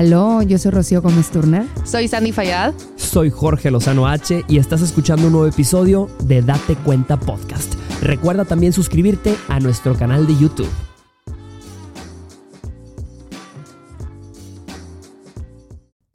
Aló, 0.00 0.40
yo 0.40 0.56
soy 0.56 0.70
Rocío 0.70 1.02
Gómez 1.02 1.28
Turner. 1.28 1.66
Soy 1.84 2.08
Sandy 2.08 2.32
Fayad. 2.32 2.72
Soy 2.96 3.28
Jorge 3.28 3.70
Lozano 3.70 4.06
H 4.06 4.46
y 4.48 4.56
estás 4.56 4.80
escuchando 4.80 5.26
un 5.26 5.32
nuevo 5.32 5.46
episodio 5.46 6.08
de 6.24 6.40
Date 6.40 6.74
Cuenta 6.76 7.18
Podcast. 7.18 7.74
Recuerda 8.00 8.46
también 8.46 8.72
suscribirte 8.72 9.36
a 9.48 9.60
nuestro 9.60 9.94
canal 9.94 10.26
de 10.26 10.38
YouTube. 10.38 10.89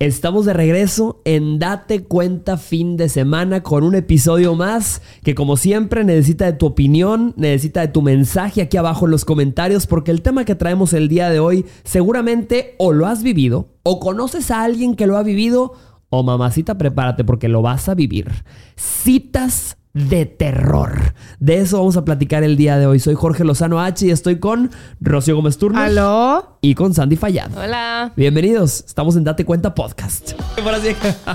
Estamos 0.05 0.45
de 0.45 0.53
regreso 0.53 1.19
en 1.25 1.57
Date 1.57 2.03
Cuenta 2.03 2.57
fin 2.57 2.95
de 2.95 3.09
semana 3.09 3.63
con 3.63 3.83
un 3.83 3.95
episodio 3.95 4.53
más 4.53 5.01
que 5.23 5.33
como 5.33 5.57
siempre 5.57 6.03
necesita 6.03 6.45
de 6.45 6.53
tu 6.53 6.67
opinión, 6.67 7.33
necesita 7.37 7.81
de 7.81 7.87
tu 7.87 8.03
mensaje 8.03 8.61
aquí 8.61 8.77
abajo 8.77 9.05
en 9.05 9.11
los 9.11 9.25
comentarios 9.25 9.87
porque 9.87 10.11
el 10.11 10.21
tema 10.21 10.45
que 10.45 10.53
traemos 10.53 10.93
el 10.93 11.07
día 11.07 11.31
de 11.31 11.39
hoy 11.39 11.65
seguramente 11.83 12.75
o 12.77 12.93
lo 12.93 13.07
has 13.07 13.23
vivido 13.23 13.69
o 13.81 13.99
conoces 13.99 14.51
a 14.51 14.61
alguien 14.61 14.95
que 14.95 15.07
lo 15.07 15.17
ha 15.17 15.23
vivido 15.23 15.73
o 16.11 16.21
mamacita 16.21 16.77
prepárate 16.77 17.23
porque 17.23 17.47
lo 17.47 17.63
vas 17.63 17.89
a 17.89 17.95
vivir. 17.95 18.31
Citas 18.75 19.75
de 19.95 20.25
terror. 20.25 21.13
De 21.39 21.57
eso 21.59 21.77
vamos 21.77 21.95
a 21.97 22.03
platicar 22.05 22.43
el 22.43 22.57
día 22.57 22.77
de 22.77 22.85
hoy. 22.85 22.99
Soy 22.99 23.15
Jorge 23.15 23.43
Lozano 23.45 23.79
H 23.81 24.05
y 24.05 24.11
estoy 24.11 24.39
con 24.39 24.69
Rocío 24.99 25.37
Gómez 25.37 25.57
Turner. 25.57 25.81
Aló. 25.81 26.57
Y 26.61 26.75
con 26.75 26.93
Sandy 26.93 27.15
Fallado. 27.15 27.59
Hola. 27.59 28.11
Bienvenidos. 28.15 28.83
Estamos 28.85 29.15
en 29.15 29.23
Date 29.23 29.45
Cuenta 29.45 29.73
Podcast. 29.73 30.33
Por 30.63 30.73
así, 30.73 30.89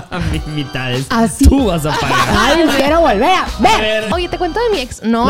mitades. 0.55 1.07
Así. 1.09 1.45
Tú 1.45 1.65
vas 1.65 1.85
a 1.85 1.91
pagar. 1.99 2.19
Ay, 2.37 2.65
quiero 2.77 3.01
volver 3.01 3.23
a 3.23 3.47
ver. 3.59 4.13
Oye, 4.13 4.29
te 4.29 4.37
cuento 4.37 4.59
de 4.59 4.77
mi 4.77 4.81
ex. 4.81 5.01
No. 5.03 5.25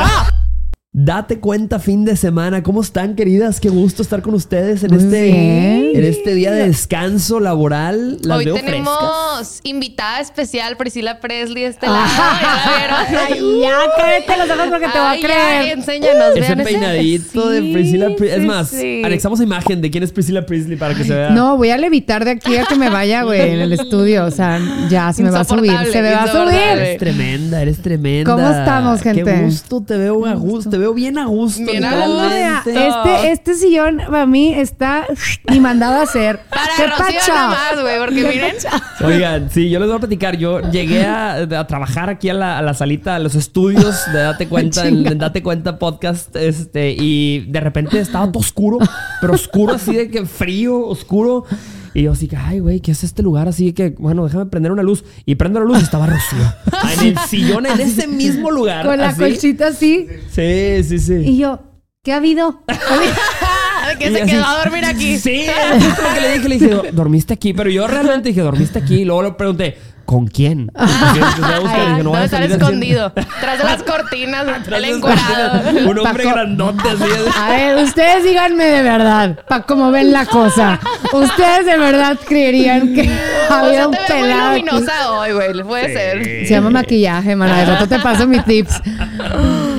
Date 0.93 1.39
cuenta 1.39 1.79
fin 1.79 2.03
de 2.03 2.17
semana. 2.17 2.63
¿Cómo 2.63 2.81
están, 2.81 3.15
queridas? 3.15 3.61
Qué 3.61 3.69
gusto 3.69 4.01
estar 4.01 4.21
con 4.21 4.33
ustedes 4.33 4.83
en 4.83 4.93
Muy 4.93 5.01
este 5.01 5.23
bien. 5.23 5.91
en 5.95 6.03
este 6.03 6.35
día 6.35 6.51
de 6.51 6.67
descanso 6.67 7.39
laboral. 7.39 8.17
Las 8.23 8.39
Hoy 8.39 8.43
veo 8.45 8.55
tenemos 8.55 8.97
frescas. 9.37 9.61
invitada 9.63 10.19
especial, 10.19 10.75
Priscila 10.75 11.21
Presley, 11.21 11.63
de 11.63 11.69
este 11.69 11.85
lado. 11.87 11.97
Ajá. 11.97 13.07
¿Ya? 13.09 13.27
Ay, 13.31 13.61
ya, 13.61 13.77
créete 13.97 14.37
los 14.37 14.49
ojos 14.49 14.67
porque 14.69 14.87
te 14.87 14.97
voy 14.99 15.07
a 15.07 15.11
Ay, 15.11 15.21
ya, 15.21 15.27
creer. 15.29 15.77
enséñanos. 15.77 16.29
Ese 16.31 16.39
vean 16.41 16.59
ese- 16.59 16.69
peinadito 16.69 17.49
de 17.49 17.61
Sí, 17.61 17.71
Priscilla 17.73 18.07
Presley. 18.17 18.41
Es 18.41 18.45
más, 18.45 18.67
sí. 18.67 19.01
anexamos 19.05 19.39
imagen 19.39 19.79
de 19.81 19.89
quién 19.91 20.03
es 20.03 20.11
Priscilla 20.11 20.45
Presley 20.45 20.75
para 20.75 20.93
que 20.93 21.05
se 21.05 21.13
vea. 21.13 21.29
No, 21.29 21.55
voy 21.55 21.69
a 21.69 21.77
levitar 21.77 22.25
de 22.25 22.31
aquí 22.31 22.57
a 22.57 22.65
que 22.65 22.75
me 22.75 22.89
vaya, 22.89 23.23
güey, 23.23 23.39
en 23.51 23.61
el 23.61 23.71
estudio. 23.71 24.25
O 24.25 24.31
sea, 24.31 24.59
ya 24.89 25.13
se 25.13 25.23
me 25.23 25.31
va 25.31 25.39
a 25.39 25.43
subir. 25.45 25.71
Se 25.89 26.01
me 26.01 26.11
va 26.11 26.23
a 26.23 26.27
subir. 26.27 26.53
Eres 26.59 26.97
tremenda, 26.97 27.61
eres 27.61 27.81
tremenda. 27.81 28.29
¿Cómo 28.35 28.49
estamos, 28.49 29.01
gente? 29.01 29.23
Qué 29.23 29.41
gusto, 29.43 29.81
te 29.81 29.95
veo 29.95 30.25
a 30.25 30.33
gusto, 30.33 30.69
te 30.69 30.80
veo 30.81 30.93
bien 30.93 31.17
a 31.17 31.25
gusto. 31.25 31.71
Bien 31.71 31.85
a 31.85 32.05
gusto. 32.05 32.69
Este, 32.69 33.31
este 33.31 33.55
sillón 33.55 33.97
para 33.97 34.25
mí 34.25 34.53
está 34.53 35.05
ni 35.49 35.59
mandado 35.59 35.99
a 35.99 36.03
hacer. 36.03 36.39
Para 36.49 37.07
¿Qué 37.07 37.31
más, 37.31 37.81
güey, 37.81 37.99
porque 37.99 38.23
miren. 38.27 38.55
Oigan, 39.03 39.49
sí, 39.49 39.69
yo 39.69 39.79
les 39.79 39.87
voy 39.87 39.97
a 39.97 39.99
platicar. 39.99 40.37
Yo 40.37 40.59
llegué 40.71 41.05
a, 41.05 41.35
a 41.35 41.67
trabajar 41.67 42.09
aquí 42.09 42.29
a 42.29 42.33
la, 42.33 42.57
a 42.57 42.61
la 42.61 42.73
salita, 42.73 43.15
a 43.15 43.19
los 43.19 43.35
estudios 43.35 44.11
de 44.11 44.19
Date 44.19 44.47
Cuenta, 44.47 44.87
en, 44.87 45.05
en 45.05 45.17
Date 45.17 45.41
Cuenta 45.43 45.77
Podcast, 45.79 46.35
este, 46.35 46.91
y 46.91 47.45
de 47.47 47.59
repente 47.59 47.99
estaba 47.99 48.31
todo 48.31 48.39
oscuro, 48.39 48.79
pero 49.19 49.33
oscuro 49.33 49.73
así 49.73 49.95
de 49.95 50.09
que 50.09 50.25
frío, 50.25 50.79
oscuro. 50.87 51.45
Y 51.93 52.03
yo 52.03 52.11
así 52.13 52.27
que, 52.27 52.37
ay, 52.37 52.59
güey, 52.59 52.79
¿qué 52.79 52.91
es 52.91 53.03
este 53.03 53.21
lugar? 53.21 53.47
Así 53.47 53.73
que, 53.73 53.89
bueno, 53.97 54.23
déjame 54.25 54.45
prender 54.45 54.71
una 54.71 54.83
luz. 54.83 55.03
Y 55.25 55.35
prendo 55.35 55.59
la 55.59 55.65
luz 55.65 55.79
y 55.79 55.83
estaba 55.83 56.05
Rocío. 56.07 56.39
En 57.01 57.07
el 57.07 57.17
sillón, 57.27 57.65
en 57.65 57.79
ese 57.79 58.07
mismo 58.07 58.49
lugar. 58.51 58.85
Con 58.85 58.97
la 58.99 59.09
así. 59.09 59.19
colchita 59.19 59.67
así. 59.67 60.07
Sí, 60.29 60.83
sí, 60.83 60.99
sí. 60.99 61.13
Y 61.15 61.37
yo, 61.37 61.59
¿qué 62.03 62.13
ha 62.13 62.17
habido? 62.17 62.63
que 63.99 64.07
Y 64.09 64.13
se 64.13 64.21
así- 64.21 64.31
quedó 64.31 64.45
a 64.45 64.63
dormir 64.63 64.85
aquí. 64.85 65.17
Sí, 65.17 65.41
es 65.41 65.85
lo 65.85 66.13
que 66.13 66.21
le 66.21 66.33
dije. 66.33 66.49
Le 66.49 66.57
dije, 66.57 66.91
dormiste 66.93 67.33
aquí. 67.33 67.53
Pero 67.53 67.69
yo 67.69 67.87
realmente 67.87 68.29
dije, 68.29 68.41
dormiste 68.41 68.79
aquí. 68.79 69.01
Y 69.01 69.05
luego 69.05 69.23
le 69.23 69.31
pregunté, 69.33 69.77
¿con 70.11 70.27
quién? 70.27 70.67
Porque 70.75 71.19
empecé 71.19 71.53
a 71.55 71.59
buscar 71.59 71.79
y 71.83 71.89
dije, 71.91 72.03
no 72.03 72.09
voy 72.09 72.19
Debe 72.19 72.21
a 72.21 72.25
estar 72.25 72.43
escondido. 72.43 73.13
Tras 73.41 73.57
de 73.59 73.63
las 73.63 73.83
cortinas, 73.83 74.45
el 74.67 74.85
encuadrado. 74.85 75.69
Un 75.89 75.99
hombre 75.99 76.23
Paco. 76.25 76.35
grandote 76.35 76.89
así. 76.89 77.03
A 77.39 77.49
ver, 77.49 77.77
ustedes 77.83 78.23
díganme 78.25 78.65
de 78.65 78.83
verdad, 78.83 79.39
para 79.47 79.63
cómo 79.63 79.89
ven 79.89 80.11
la 80.11 80.25
cosa. 80.25 80.79
¿Ustedes 81.13 81.65
de 81.65 81.77
verdad 81.77 82.17
creerían 82.27 82.93
que 82.93 83.09
O 83.49 83.53
había 83.53 83.71
sea, 83.73 83.87
un 83.87 83.93
te 83.93 83.99
muy 83.99 84.07
pelado? 84.21 84.49
aquí? 84.51 84.59
luminosa 84.65 85.11
hoy, 85.13 85.31
güey. 85.31 85.63
Puede 85.63 85.93
ser. 85.93 86.23
Se 86.45 86.53
llama 86.53 86.69
maquillaje, 86.71 87.35
mana. 87.37 87.57
De 87.59 87.65
rato 87.65 87.87
te 87.87 87.99
paso 87.99 88.27
mis 88.27 88.43
tips. 88.43 88.81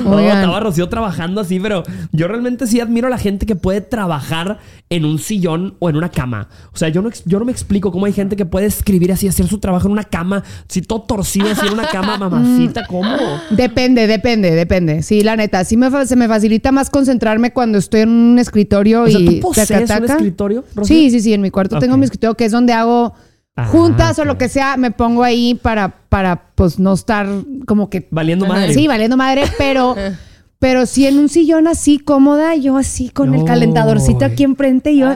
No, 0.13 0.17
Oigan. 0.17 0.37
estaba 0.37 0.59
Rocío 0.59 0.89
trabajando 0.89 1.41
así, 1.41 1.59
pero 1.59 1.83
yo 2.11 2.27
realmente 2.27 2.67
sí 2.67 2.79
admiro 2.79 3.07
a 3.07 3.09
la 3.09 3.17
gente 3.17 3.45
que 3.45 3.55
puede 3.55 3.81
trabajar 3.81 4.59
en 4.89 5.05
un 5.05 5.19
sillón 5.19 5.75
o 5.79 5.89
en 5.89 5.95
una 5.95 6.09
cama. 6.09 6.49
O 6.73 6.77
sea, 6.77 6.89
yo 6.89 7.01
no, 7.01 7.09
yo 7.25 7.39
no 7.39 7.45
me 7.45 7.51
explico 7.51 7.91
cómo 7.91 8.05
hay 8.05 8.13
gente 8.13 8.35
que 8.35 8.45
puede 8.45 8.65
escribir 8.65 9.11
así, 9.11 9.27
hacer 9.27 9.47
su 9.47 9.59
trabajo 9.59 9.87
en 9.87 9.93
una 9.93 10.03
cama, 10.03 10.43
así 10.69 10.81
todo 10.81 11.01
torcido 11.01 11.47
así 11.51 11.65
en 11.67 11.73
una 11.73 11.87
cama, 11.87 12.17
mamacita, 12.29 12.85
¿cómo? 12.87 13.15
Depende, 13.49 14.07
depende, 14.07 14.51
depende. 14.51 15.01
Sí, 15.03 15.21
la 15.23 15.35
neta, 15.35 15.63
sí 15.63 15.77
me 15.77 15.89
se 16.05 16.15
me 16.15 16.27
facilita 16.27 16.71
más 16.71 16.89
concentrarme 16.89 17.53
cuando 17.53 17.77
estoy 17.77 18.01
en 18.01 18.09
un 18.09 18.39
escritorio 18.39 19.03
O 19.03 19.07
sea, 19.07 19.19
y 19.19 19.25
¿tú 19.25 19.39
posees 19.47 19.69
un 19.69 19.77
taca-taca. 19.85 20.13
escritorio, 20.13 20.63
Rocío? 20.75 20.95
Sí, 20.95 21.11
sí, 21.11 21.19
sí, 21.21 21.33
en 21.33 21.41
mi 21.41 21.51
cuarto 21.51 21.79
tengo 21.79 21.97
mi 21.97 22.05
escritorio 22.05 22.35
que 22.35 22.45
es 22.45 22.51
donde 22.51 22.73
hago 22.73 23.13
Juntas 23.55 24.17
o 24.17 24.25
lo 24.25 24.37
que 24.37 24.49
sea, 24.49 24.77
me 24.77 24.89
pongo 24.89 25.23
ahí 25.23 25.53
para, 25.53 25.89
para 26.09 26.47
pues 26.55 26.79
no 26.79 26.93
estar 26.93 27.27
como 27.67 27.89
que 27.89 28.07
Valiendo 28.09 28.47
madre. 28.47 28.73
Sí, 28.73 28.87
valiendo 28.87 29.15
madre, 29.15 29.43
pero, 29.59 29.95
pero 30.59 30.87
sí 30.87 31.05
en 31.05 31.19
un 31.19 31.29
sillón 31.29 31.67
así 31.67 31.99
cómoda, 31.99 32.55
yo 32.55 32.77
así 32.77 33.09
con 33.09 33.35
el 33.35 33.45
calentadorcito 33.45 34.25
aquí 34.25 34.43
enfrente, 34.43 34.97
yo. 34.97 35.13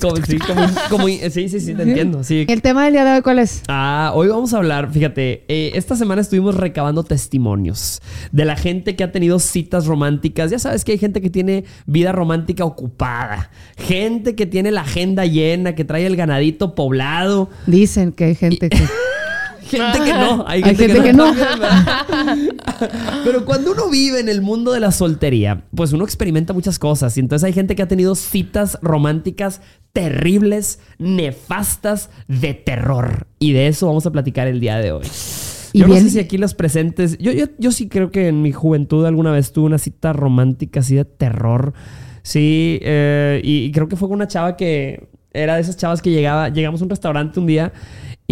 Como- 0.00 0.16
sí, 0.16 0.38
como- 0.38 0.66
como- 0.88 1.06
sí, 1.08 1.48
sí, 1.48 1.60
sí, 1.60 1.74
te 1.74 1.82
entiendo. 1.82 2.22
Sí. 2.24 2.44
El 2.48 2.62
tema 2.62 2.84
del 2.84 2.92
día 2.94 3.04
de 3.04 3.12
hoy, 3.16 3.22
¿cuál 3.22 3.38
es? 3.38 3.62
Ah, 3.68 4.12
hoy 4.14 4.28
vamos 4.28 4.54
a 4.54 4.58
hablar, 4.58 4.90
fíjate, 4.92 5.44
eh, 5.48 5.72
esta 5.74 5.96
semana 5.96 6.20
estuvimos 6.20 6.54
recabando 6.56 7.02
testimonios 7.04 8.00
de 8.32 8.44
la 8.44 8.56
gente 8.56 8.96
que 8.96 9.04
ha 9.04 9.12
tenido 9.12 9.38
citas 9.38 9.86
románticas. 9.86 10.50
Ya 10.50 10.58
sabes 10.58 10.84
que 10.84 10.92
hay 10.92 10.98
gente 10.98 11.20
que 11.20 11.30
tiene 11.30 11.64
vida 11.86 12.12
romántica 12.12 12.64
ocupada, 12.64 13.50
gente 13.76 14.34
que 14.34 14.46
tiene 14.46 14.70
la 14.70 14.82
agenda 14.82 15.24
llena, 15.26 15.74
que 15.74 15.84
trae 15.84 16.06
el 16.06 16.16
ganadito 16.16 16.74
poblado, 16.74 17.48
Dicen 17.66 18.12
que 18.12 18.24
hay 18.24 18.34
gente 18.34 18.68
que. 18.70 18.78
Gente 19.70 19.98
que 20.04 20.12
no, 20.12 20.44
hay 20.46 20.62
Hay 20.62 20.74
gente, 20.76 20.86
gente 20.88 21.02
que 21.02 21.12
no. 21.12 21.32
Pero 23.24 23.44
cuando 23.44 23.72
uno 23.72 23.88
vive 23.90 24.20
en 24.20 24.28
el 24.28 24.42
mundo 24.42 24.72
de 24.72 24.80
la 24.80 24.92
soltería, 24.92 25.64
pues 25.74 25.92
uno 25.92 26.04
experimenta 26.04 26.52
muchas 26.52 26.78
cosas. 26.78 27.16
Y 27.16 27.20
entonces 27.20 27.44
hay 27.46 27.52
gente 27.52 27.74
que 27.76 27.82
ha 27.82 27.88
tenido 27.88 28.14
citas 28.14 28.78
románticas 28.82 29.60
terribles, 29.92 30.80
nefastas, 30.98 32.10
de 32.28 32.54
terror. 32.54 33.26
Y 33.38 33.52
de 33.52 33.66
eso 33.68 33.86
vamos 33.86 34.06
a 34.06 34.10
platicar 34.12 34.46
el 34.46 34.60
día 34.60 34.78
de 34.78 34.92
hoy. 34.92 35.06
Y 35.72 35.80
Yo 35.80 35.86
no 35.88 35.94
bien- 35.94 36.04
sé 36.04 36.10
si 36.10 36.18
aquí 36.18 36.38
los 36.38 36.54
presentes. 36.54 37.16
Yo, 37.18 37.32
yo, 37.32 37.46
yo 37.58 37.72
sí 37.72 37.88
creo 37.88 38.10
que 38.10 38.28
en 38.28 38.42
mi 38.42 38.52
juventud 38.52 39.04
alguna 39.06 39.30
vez 39.30 39.52
tuve 39.52 39.66
una 39.66 39.78
cita 39.78 40.12
romántica 40.12 40.80
así 40.80 40.94
de 40.96 41.04
terror. 41.04 41.72
Sí, 42.22 42.78
eh, 42.82 43.40
y, 43.44 43.64
y 43.64 43.72
creo 43.72 43.88
que 43.88 43.96
fue 43.96 44.08
con 44.08 44.16
una 44.16 44.28
chava 44.28 44.56
que 44.56 45.08
era 45.32 45.54
de 45.54 45.60
esas 45.62 45.76
chavas 45.76 46.02
que 46.02 46.10
llegaba, 46.10 46.48
llegamos 46.48 46.80
a 46.80 46.84
un 46.84 46.90
restaurante 46.90 47.38
un 47.38 47.46
día 47.46 47.72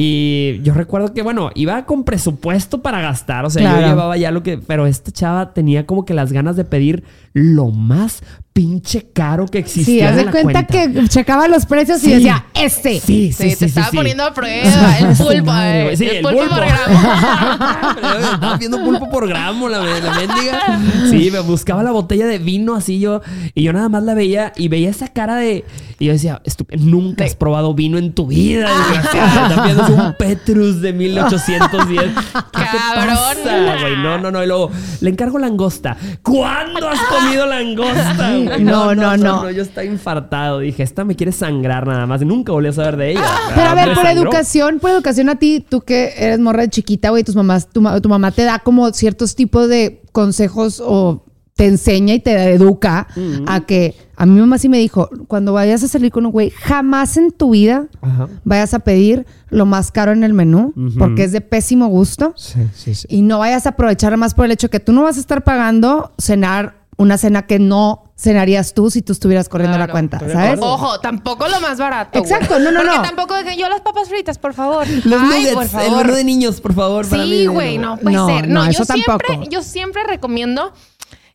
y 0.00 0.60
yo 0.62 0.74
recuerdo 0.74 1.12
que, 1.12 1.22
bueno, 1.22 1.50
iba 1.56 1.84
con 1.84 2.04
presupuesto 2.04 2.82
para 2.82 3.00
gastar, 3.00 3.44
o 3.44 3.50
sea, 3.50 3.62
Claro. 3.62 3.80
yo 3.80 3.86
llevaba 3.88 4.16
ya 4.16 4.30
lo 4.30 4.44
que, 4.44 4.56
pero 4.58 4.86
esta 4.86 5.10
chava 5.10 5.52
tenía 5.52 5.86
como 5.86 6.04
que 6.04 6.14
las 6.14 6.32
ganas 6.32 6.54
de 6.54 6.64
pedir 6.64 7.02
lo 7.32 7.72
más 7.72 8.22
pinche 8.58 9.06
caro 9.12 9.46
que 9.46 9.58
existía. 9.58 9.84
Sí, 9.84 10.00
haz 10.02 10.16
de 10.16 10.24
la 10.24 10.30
cuenta, 10.32 10.66
que 10.66 11.04
checaba 11.08 11.46
los 11.46 11.64
precios 11.64 12.02
y 12.02 12.10
decía, 12.14 12.46
este. 12.54 12.98
Sí, 12.98 13.32
sí, 13.32 13.32
Sí, 13.32 13.50
sí, 13.50 13.50
te 13.50 13.56
sí, 13.56 13.64
estaba 13.66 13.90
sí. 13.90 13.96
poniendo 13.96 14.24
a 14.24 14.34
prueba. 14.34 14.98
El 14.98 15.16
pulpo, 15.16 15.52
eh. 15.54 15.82
güey. 15.84 15.96
Sí, 15.96 16.06
el, 16.06 16.16
el 16.16 16.22
pulpo, 16.24 16.38
pulpo. 16.40 16.56
por 16.56 16.64
gramo. 16.66 18.18
Estaba 18.32 18.56
viendo 18.56 18.82
pulpo 18.84 19.10
por 19.10 19.28
gramo, 19.28 19.68
la, 19.68 19.78
la 19.78 20.12
mendiga. 20.14 20.80
Sí, 21.08 21.30
me 21.30 21.38
buscaba 21.38 21.84
la 21.84 21.92
botella 21.92 22.26
de 22.26 22.38
vino 22.38 22.74
así 22.74 22.98
yo. 22.98 23.20
Y 23.54 23.62
yo 23.62 23.72
nada 23.72 23.88
más 23.88 24.02
la 24.02 24.14
veía 24.14 24.52
y 24.56 24.66
veía 24.66 24.90
esa 24.90 25.06
cara 25.06 25.36
de. 25.36 25.64
Y 26.00 26.06
yo 26.06 26.12
decía, 26.12 26.42
"Estu- 26.44 26.66
nunca 26.80 27.24
has 27.24 27.36
probado 27.36 27.74
vino 27.74 27.96
en 27.96 28.12
tu 28.12 28.26
vida. 28.26 28.68
Estás 28.94 29.64
viendo 29.64 29.86
un 29.86 30.14
Petrus 30.18 30.80
de 30.80 30.92
1810. 30.92 32.02
¿Qué 32.02 32.10
te 32.32 32.78
Cabrón. 32.94 33.16
pasa? 33.16 33.58
No, 34.02 34.18
no, 34.18 34.30
no. 34.32 34.42
Y 34.42 34.46
luego, 34.48 34.70
le 35.00 35.10
encargo 35.10 35.38
langosta. 35.38 35.96
¿Cuándo 36.22 36.88
has 36.88 37.00
comido 37.02 37.46
langosta, 37.46 38.28
güey? 38.54 38.64
No, 38.64 38.94
no, 38.94 39.16
no. 39.16 39.50
Yo 39.50 39.62
estaba 39.62 39.84
infartado. 39.84 40.60
Dije, 40.60 40.82
esta 40.82 41.04
me 41.04 41.14
quiere 41.16 41.32
sangrar 41.32 41.86
nada 41.86 42.06
más. 42.06 42.20
Nunca 42.22 42.52
volví 42.52 42.68
a 42.68 42.72
saber 42.72 42.96
de 42.96 43.10
ella. 43.12 43.24
Pero 43.54 43.68
a 43.68 43.74
ver, 43.74 43.94
por 43.94 44.04
sangró. 44.04 44.22
educación, 44.22 44.78
por 44.80 44.90
educación 44.90 45.28
a 45.28 45.36
ti, 45.36 45.64
tú 45.68 45.80
que 45.82 46.12
eres 46.18 46.38
morra 46.40 46.62
de 46.62 46.70
chiquita, 46.70 47.10
güey, 47.10 47.24
tus 47.24 47.36
mamás, 47.36 47.68
tu, 47.68 47.80
ma- 47.80 48.00
tu 48.00 48.08
mamá 48.08 48.30
te 48.32 48.44
da 48.44 48.58
como 48.60 48.90
ciertos 48.92 49.34
tipos 49.34 49.68
de 49.68 50.02
consejos 50.12 50.82
o 50.84 51.24
te 51.54 51.66
enseña 51.66 52.14
y 52.14 52.20
te 52.20 52.52
educa 52.52 53.08
a 53.48 53.66
que 53.66 53.96
a 54.16 54.26
mi 54.26 54.38
mamá 54.38 54.58
sí 54.58 54.68
me 54.68 54.78
dijo, 54.78 55.10
cuando 55.26 55.52
vayas 55.52 55.82
a 55.82 55.88
salir 55.88 56.12
con 56.12 56.24
un 56.24 56.30
güey, 56.30 56.50
jamás 56.50 57.16
en 57.16 57.32
tu 57.32 57.50
vida 57.50 57.88
Ajá. 58.00 58.28
vayas 58.44 58.74
a 58.74 58.78
pedir 58.78 59.26
lo 59.50 59.66
más 59.66 59.90
caro 59.90 60.12
en 60.12 60.22
el 60.22 60.34
menú, 60.34 60.72
porque 60.98 61.24
es 61.24 61.32
de 61.32 61.40
pésimo 61.40 61.88
gusto. 61.88 62.32
Sí, 62.36 62.60
sí, 62.74 62.94
sí. 62.94 63.08
Y 63.10 63.22
no 63.22 63.40
vayas 63.40 63.66
a 63.66 63.70
aprovechar 63.70 64.16
más 64.16 64.34
por 64.34 64.44
el 64.44 64.52
hecho 64.52 64.70
que 64.70 64.78
tú 64.78 64.92
no 64.92 65.02
vas 65.02 65.16
a 65.16 65.20
estar 65.20 65.42
pagando 65.42 66.12
cenar 66.18 66.76
una 66.96 67.18
cena 67.18 67.42
que 67.46 67.58
no 67.58 68.07
cenarías 68.20 68.74
tú 68.74 68.90
si 68.90 69.00
tú 69.00 69.12
estuvieras 69.12 69.48
corriendo 69.48 69.78
la 69.78 69.86
cuenta, 69.88 70.18
¿sabes? 70.18 70.58
Ojo, 70.60 70.98
tampoco 71.00 71.46
lo 71.48 71.60
más 71.60 71.78
barato. 71.78 72.18
güey. 72.18 72.30
Exacto, 72.32 72.58
no, 72.58 72.72
no, 72.72 72.80
Porque 72.80 72.96
no. 72.96 73.02
tampoco 73.02 73.34
de 73.34 73.44
que 73.44 73.56
yo 73.56 73.68
las 73.68 73.80
papas 73.80 74.08
fritas, 74.08 74.38
por 74.38 74.54
favor. 74.54 74.86
Los 74.88 75.20
Ay, 75.22 75.28
nuggets, 75.44 75.54
por 75.54 75.62
el 75.62 75.68
favor. 75.68 76.04
menú 76.06 76.16
de 76.16 76.24
niños, 76.24 76.60
por 76.60 76.74
favor. 76.74 77.08
para 77.08 77.22
mí, 77.22 77.30
Sí, 77.38 77.46
güey, 77.46 77.78
no 77.78 77.96
puede 77.96 78.16
No, 78.16 78.26
ser. 78.26 78.48
no, 78.48 78.64
No, 78.64 78.70
eso 78.70 78.80
yo 78.80 78.84
siempre, 78.92 79.26
tampoco. 79.28 79.50
yo 79.50 79.62
siempre 79.62 80.02
recomiendo. 80.04 80.72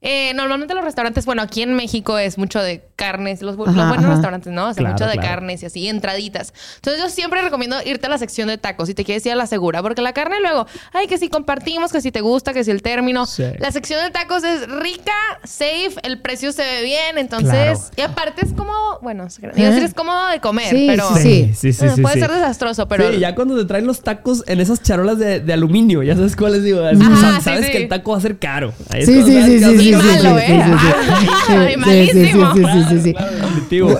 Eh, 0.03 0.33
normalmente 0.35 0.73
los 0.75 0.83
restaurantes, 0.83 1.25
bueno, 1.25 1.41
aquí 1.41 1.61
en 1.61 1.73
México 1.73 2.17
es 2.19 2.37
mucho 2.37 2.61
de 2.61 2.83
carnes, 2.95 3.41
los, 3.41 3.55
bu- 3.57 3.65
los 3.65 3.75
Ajá, 3.75 3.87
buenos 3.87 4.05
ajá. 4.05 4.13
restaurantes, 4.13 4.51
¿no? 4.53 4.67
O 4.69 4.73
sea, 4.73 4.81
Claro, 4.81 4.93
mucho 4.93 5.05
de 5.07 5.13
claro. 5.13 5.27
carnes 5.29 5.63
y 5.63 5.65
así, 5.65 5.87
entraditas. 5.87 6.53
Entonces 6.75 7.01
yo 7.01 7.09
siempre 7.09 7.41
recomiendo 7.41 7.77
irte 7.85 8.05
a 8.07 8.09
la 8.09 8.17
sección 8.17 8.49
de 8.49 8.57
tacos 8.57 8.87
si 8.89 8.93
te 8.93 9.03
quieres 9.05 9.25
ir 9.25 9.31
a 9.31 9.35
la 9.35 9.47
segura, 9.47 9.81
porque 9.81 10.01
la 10.01 10.13
carne 10.13 10.41
luego, 10.41 10.67
ay, 10.93 11.07
que 11.07 11.17
si 11.17 11.29
compartimos, 11.29 11.91
que 11.91 12.01
si 12.01 12.11
te 12.11 12.21
gusta, 12.21 12.53
que 12.53 12.63
si 12.63 12.71
el 12.71 12.81
término. 12.81 13.25
Sí. 13.25 13.43
La 13.59 13.71
sección 13.71 14.03
de 14.03 14.11
tacos 14.11 14.43
es 14.43 14.67
rica, 14.69 15.13
safe, 15.43 15.93
el 16.03 16.19
precio 16.19 16.51
se 16.51 16.63
ve 16.63 16.83
bien, 16.83 17.17
entonces, 17.17 17.51
Claro. 17.53 17.79
y 17.95 18.01
aparte 18.01 18.45
es 18.45 18.53
como, 18.53 18.73
bueno, 19.01 19.23
decir 19.23 19.49
es 19.83 19.93
cómodo 19.93 20.27
de 20.29 20.39
comer, 20.41 20.69
Sí, 20.69 20.85
pero 20.87 21.09
sí, 21.15 21.21
Sí, 21.23 21.53
sí, 21.55 21.73
sí. 21.73 21.79
bueno, 21.79 21.95
sí, 21.95 22.01
puede 22.01 22.13
sí. 22.15 22.19
ser 22.21 22.31
desastroso, 22.31 22.87
pero 22.87 23.09
Sí, 23.11 23.19
ya 23.19 23.35
cuando 23.35 23.57
te 23.57 23.65
traen 23.65 23.87
los 23.87 24.01
tacos 24.01 24.43
en 24.47 24.59
esas 24.59 24.81
charolas 24.83 25.17
de, 25.17 25.39
de 25.39 25.53
aluminio, 25.53 26.03
ya 26.03 26.15
sabes 26.15 26.35
cuáles 26.35 26.63
digo. 26.63 26.81
Ajá, 26.85 27.39
sabes 27.41 27.65
sí. 27.67 27.71
que 27.71 27.77
el 27.83 27.87
taco 27.87 28.11
va 28.11 28.17
a 28.17 28.21
ser 28.21 28.37
caro. 28.37 28.73
Ahí 28.89 29.05
Sí, 29.05 29.21
sí, 29.23 29.41
sí, 29.43 29.59
sí, 29.59 29.92
sí, 30.01 30.07
sí, 30.07 30.17
sí, 30.17 30.21
sí, 30.47 30.63
sí, 30.63 30.77
sí. 30.79 31.13
Ay, 31.49 31.67
Sí, 31.67 31.71
sí, 31.73 31.77
malísimo. 31.77 32.53
sí, 32.53 32.61
sí, 32.63 32.83
sí, 32.89 32.99
sí. 33.01 33.13
Definitivo. 33.13 33.97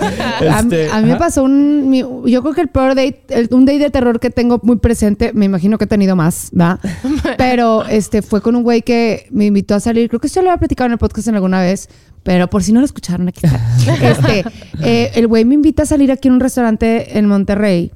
A, 0.91 1.01
mí 1.01 1.09
me 1.09 1.15
pasó 1.17 1.43
un. 1.43 1.89
mi- 1.89 1.99
yo 2.25 2.41
creo 2.41 2.53
que 2.53 2.61
el 2.61 2.67
peor 2.69 2.89
date, 2.95 3.23
el- 3.29 3.49
un 3.51 3.65
date 3.65 3.79
de 3.79 3.89
terror 3.89 4.19
que 4.19 4.29
tengo 4.29 4.59
muy 4.63 4.77
presente, 4.77 5.31
me 5.33 5.45
imagino 5.45 5.77
que 5.77 5.85
he 5.85 5.87
tenido 5.87 6.15
más, 6.15 6.49
¿va? 6.59 6.79
Pero 7.37 7.85
este 7.85 8.21
fue 8.21 8.41
con 8.41 8.55
un 8.55 8.63
güey 8.63 8.81
que 8.81 9.27
me 9.31 9.45
invitó 9.45 9.75
a 9.75 9.79
salir. 9.79 10.09
Creo 10.09 10.19
que 10.19 10.27
esto 10.27 10.41
lo 10.41 10.49
había 10.49 10.59
platicado 10.59 10.85
en 10.87 10.91
el 10.93 10.97
podcast 10.97 11.27
en 11.27 11.35
alguna 11.35 11.61
vez, 11.61 11.89
pero 12.23 12.49
por 12.49 12.63
si 12.63 12.71
no 12.71 12.79
lo 12.79 12.85
escucharon, 12.85 13.27
aquí 13.27 13.41
está. 13.45 13.59
Este, 14.01 14.43
eh, 14.81 15.11
el 15.15 15.27
güey 15.27 15.43
me 15.45 15.55
invita 15.55 15.83
a 15.83 15.85
salir 15.85 16.11
aquí 16.11 16.27
en 16.29 16.35
un 16.35 16.39
restaurante 16.39 17.17
en 17.17 17.25
Monterrey 17.27 17.91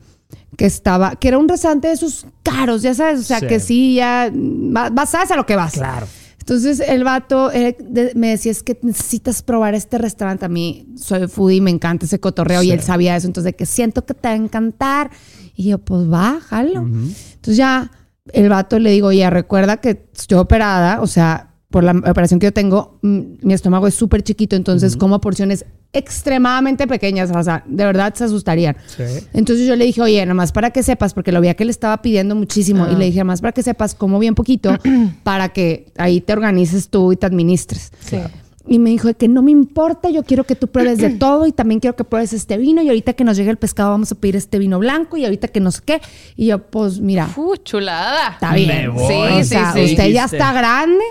que 0.58 0.66
estaba, 0.66 1.16
que 1.16 1.28
era 1.30 1.38
un 1.38 1.48
restaurante 1.48 1.88
de 1.88 1.94
esos 1.94 2.26
caros, 2.44 2.82
ya 2.82 2.94
sabes, 2.94 3.20
o 3.20 3.24
sea, 3.24 3.40
Sí. 3.40 3.48
que 3.48 3.60
sí, 3.60 3.96
ya 3.96 4.30
va- 4.34 4.90
vas, 4.90 5.10
sabes 5.12 5.32
a 5.32 5.36
lo 5.36 5.46
que 5.46 5.56
vas. 5.56 5.74
Claro. 5.74 6.08
Entonces 6.50 6.80
el 6.80 7.04
vato 7.04 7.52
eh, 7.52 7.76
de- 7.78 8.14
me 8.16 8.30
decía, 8.30 8.54
es 8.54 8.64
que 8.64 8.80
necesitas 8.82 9.42
probar 9.42 9.74
este 9.76 9.98
restaurante. 9.98 10.46
A 10.46 10.50
mí 10.50 10.88
soy 10.96 11.28
foodie, 11.28 11.60
me 11.60 11.72
encanta 11.72 12.06
ese 12.06 12.22
cotorreo 12.22 12.64
y 12.64 12.72
él 12.72 12.80
sabía 12.82 13.18
eso. 13.18 13.28
Entonces 13.28 13.52
de 13.52 13.56
que 13.58 13.66
siento 13.66 14.06
que 14.06 14.14
te 14.14 14.30
va 14.30 14.34
a 14.34 14.38
encantar. 14.38 15.12
Y 15.56 15.70
yo, 15.70 15.78
pues 15.80 16.10
va, 16.10 16.40
jalo. 16.40 16.82
Entonces 16.84 17.58
ya 17.58 17.92
el 18.32 18.48
vato 18.48 18.80
le 18.80 18.92
digo, 18.92 19.12
ya 19.12 19.30
recuerda 19.30 19.78
que 19.78 20.08
estoy 20.16 20.38
operada, 20.38 21.02
o 21.02 21.08
sea, 21.08 21.54
por 21.78 21.84
la 21.84 21.92
operación 21.92 22.40
que 22.40 22.48
yo 22.48 22.52
tengo, 22.52 22.98
mm, 23.04 23.20
mi 23.44 23.54
estómago 23.54 23.86
es 23.86 23.94
súper 23.94 24.24
chiquito, 24.24 24.56
entonces 24.56 24.98
como 24.98 25.22
porciones 25.22 25.64
extremadamente 25.94 26.88
pequeñas, 26.88 27.30
o 27.30 27.44
sea, 27.44 27.64
de 27.68 27.86
verdad 27.86 28.16
se 28.16 28.24
asustarían. 28.24 28.76
Sí. 28.88 29.04
Entonces 29.32 29.68
yo 29.68 29.76
le 29.76 29.86
dije, 29.86 30.02
oye, 30.02 30.26
nada 30.26 30.34
más 30.34 30.52
para 30.52 30.72
que 30.72 30.82
sepas, 30.82 31.14
porque 31.14 31.32
lo 31.32 31.40
veía 31.40 31.54
que 31.54 31.66
le 31.66 31.70
estaba 31.70 32.02
pidiendo 32.02 32.34
muchísimo, 32.34 32.88
y 32.92 32.96
le 32.96 33.06
dije, 33.06 33.18
nada 33.18 33.26
más 33.26 33.42
para 33.42 33.52
que 33.52 33.62
sepas, 33.62 33.94
como 33.94 34.18
bien 34.18 34.34
poquito, 34.34 34.76
para 35.24 35.50
que 35.50 35.92
ahí 36.00 36.20
te 36.20 36.34
organices 36.34 36.90
tú 36.90 37.12
y 37.12 37.16
te 37.16 37.28
administres. 37.28 37.92
Sí. 38.00 38.18
Y 38.68 38.80
me 38.80 38.90
dijo 38.90 39.14
que 39.14 39.28
no 39.28 39.42
me 39.42 39.52
importa, 39.52 40.10
yo 40.10 40.24
quiero 40.24 40.44
que 40.44 40.56
tú 40.56 40.68
pruebes 40.68 40.98
de 40.98 41.10
todo 41.20 41.48
y 41.48 41.52
también 41.52 41.80
quiero 41.80 41.96
que 41.96 42.04
pruebes 42.04 42.34
este 42.34 42.58
vino 42.58 42.82
y 42.82 42.90
ahorita 42.90 43.14
que 43.14 43.24
nos 43.24 43.38
llegue 43.38 43.50
el 43.50 43.58
pescado 43.58 43.92
vamos 43.92 44.12
a 44.12 44.16
pedir 44.16 44.36
este 44.36 44.60
vino 44.60 44.80
blanco 44.80 45.18
y 45.18 45.26
ahorita 45.26 45.48
que 45.48 45.60
no 45.60 45.72
sé 45.72 45.82
qué. 45.86 46.02
Y 46.36 46.48
yo, 46.48 46.60
pues 46.60 47.00
mira, 47.00 47.30
Uh, 47.36 47.56
chulada. 47.58 48.32
está 48.34 48.54
bien. 48.54 48.68
Me 48.68 48.88
voy. 48.90 49.08
Sí, 49.08 49.14
o 49.14 49.38
sí, 49.38 49.44
sea, 49.46 49.74
sí. 49.74 49.84
usted 49.86 50.08
ya 50.12 50.26
está 50.26 50.54
grande, 50.54 51.04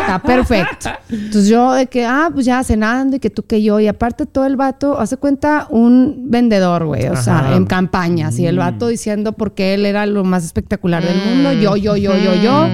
está 0.00 0.22
perfecto. 0.24 0.90
Entonces 1.10 1.48
yo 1.48 1.72
de 1.72 1.86
que, 1.86 2.04
ah, 2.04 2.30
pues 2.32 2.46
ya 2.46 2.62
cenando 2.64 3.16
y 3.16 3.20
que 3.20 3.30
tú 3.30 3.42
que 3.44 3.62
yo. 3.62 3.80
Y 3.80 3.88
aparte 3.88 4.26
todo 4.26 4.46
el 4.46 4.56
vato, 4.56 4.98
hace 4.98 5.16
cuenta, 5.16 5.66
un 5.70 6.30
vendedor, 6.30 6.84
güey, 6.86 7.08
o 7.08 7.16
sea, 7.16 7.54
en 7.56 7.66
campañas. 7.66 8.38
Y 8.38 8.46
el 8.46 8.58
vato 8.58 8.88
diciendo 8.88 9.32
porque 9.32 9.74
él 9.74 9.86
era 9.86 10.06
lo 10.06 10.24
más 10.24 10.44
espectacular 10.44 11.04
del 11.04 11.16
mundo, 11.24 11.52
yo, 11.52 11.76
yo, 11.76 11.96
yo, 11.96 12.16
yo, 12.16 12.34
yo. 12.34 12.68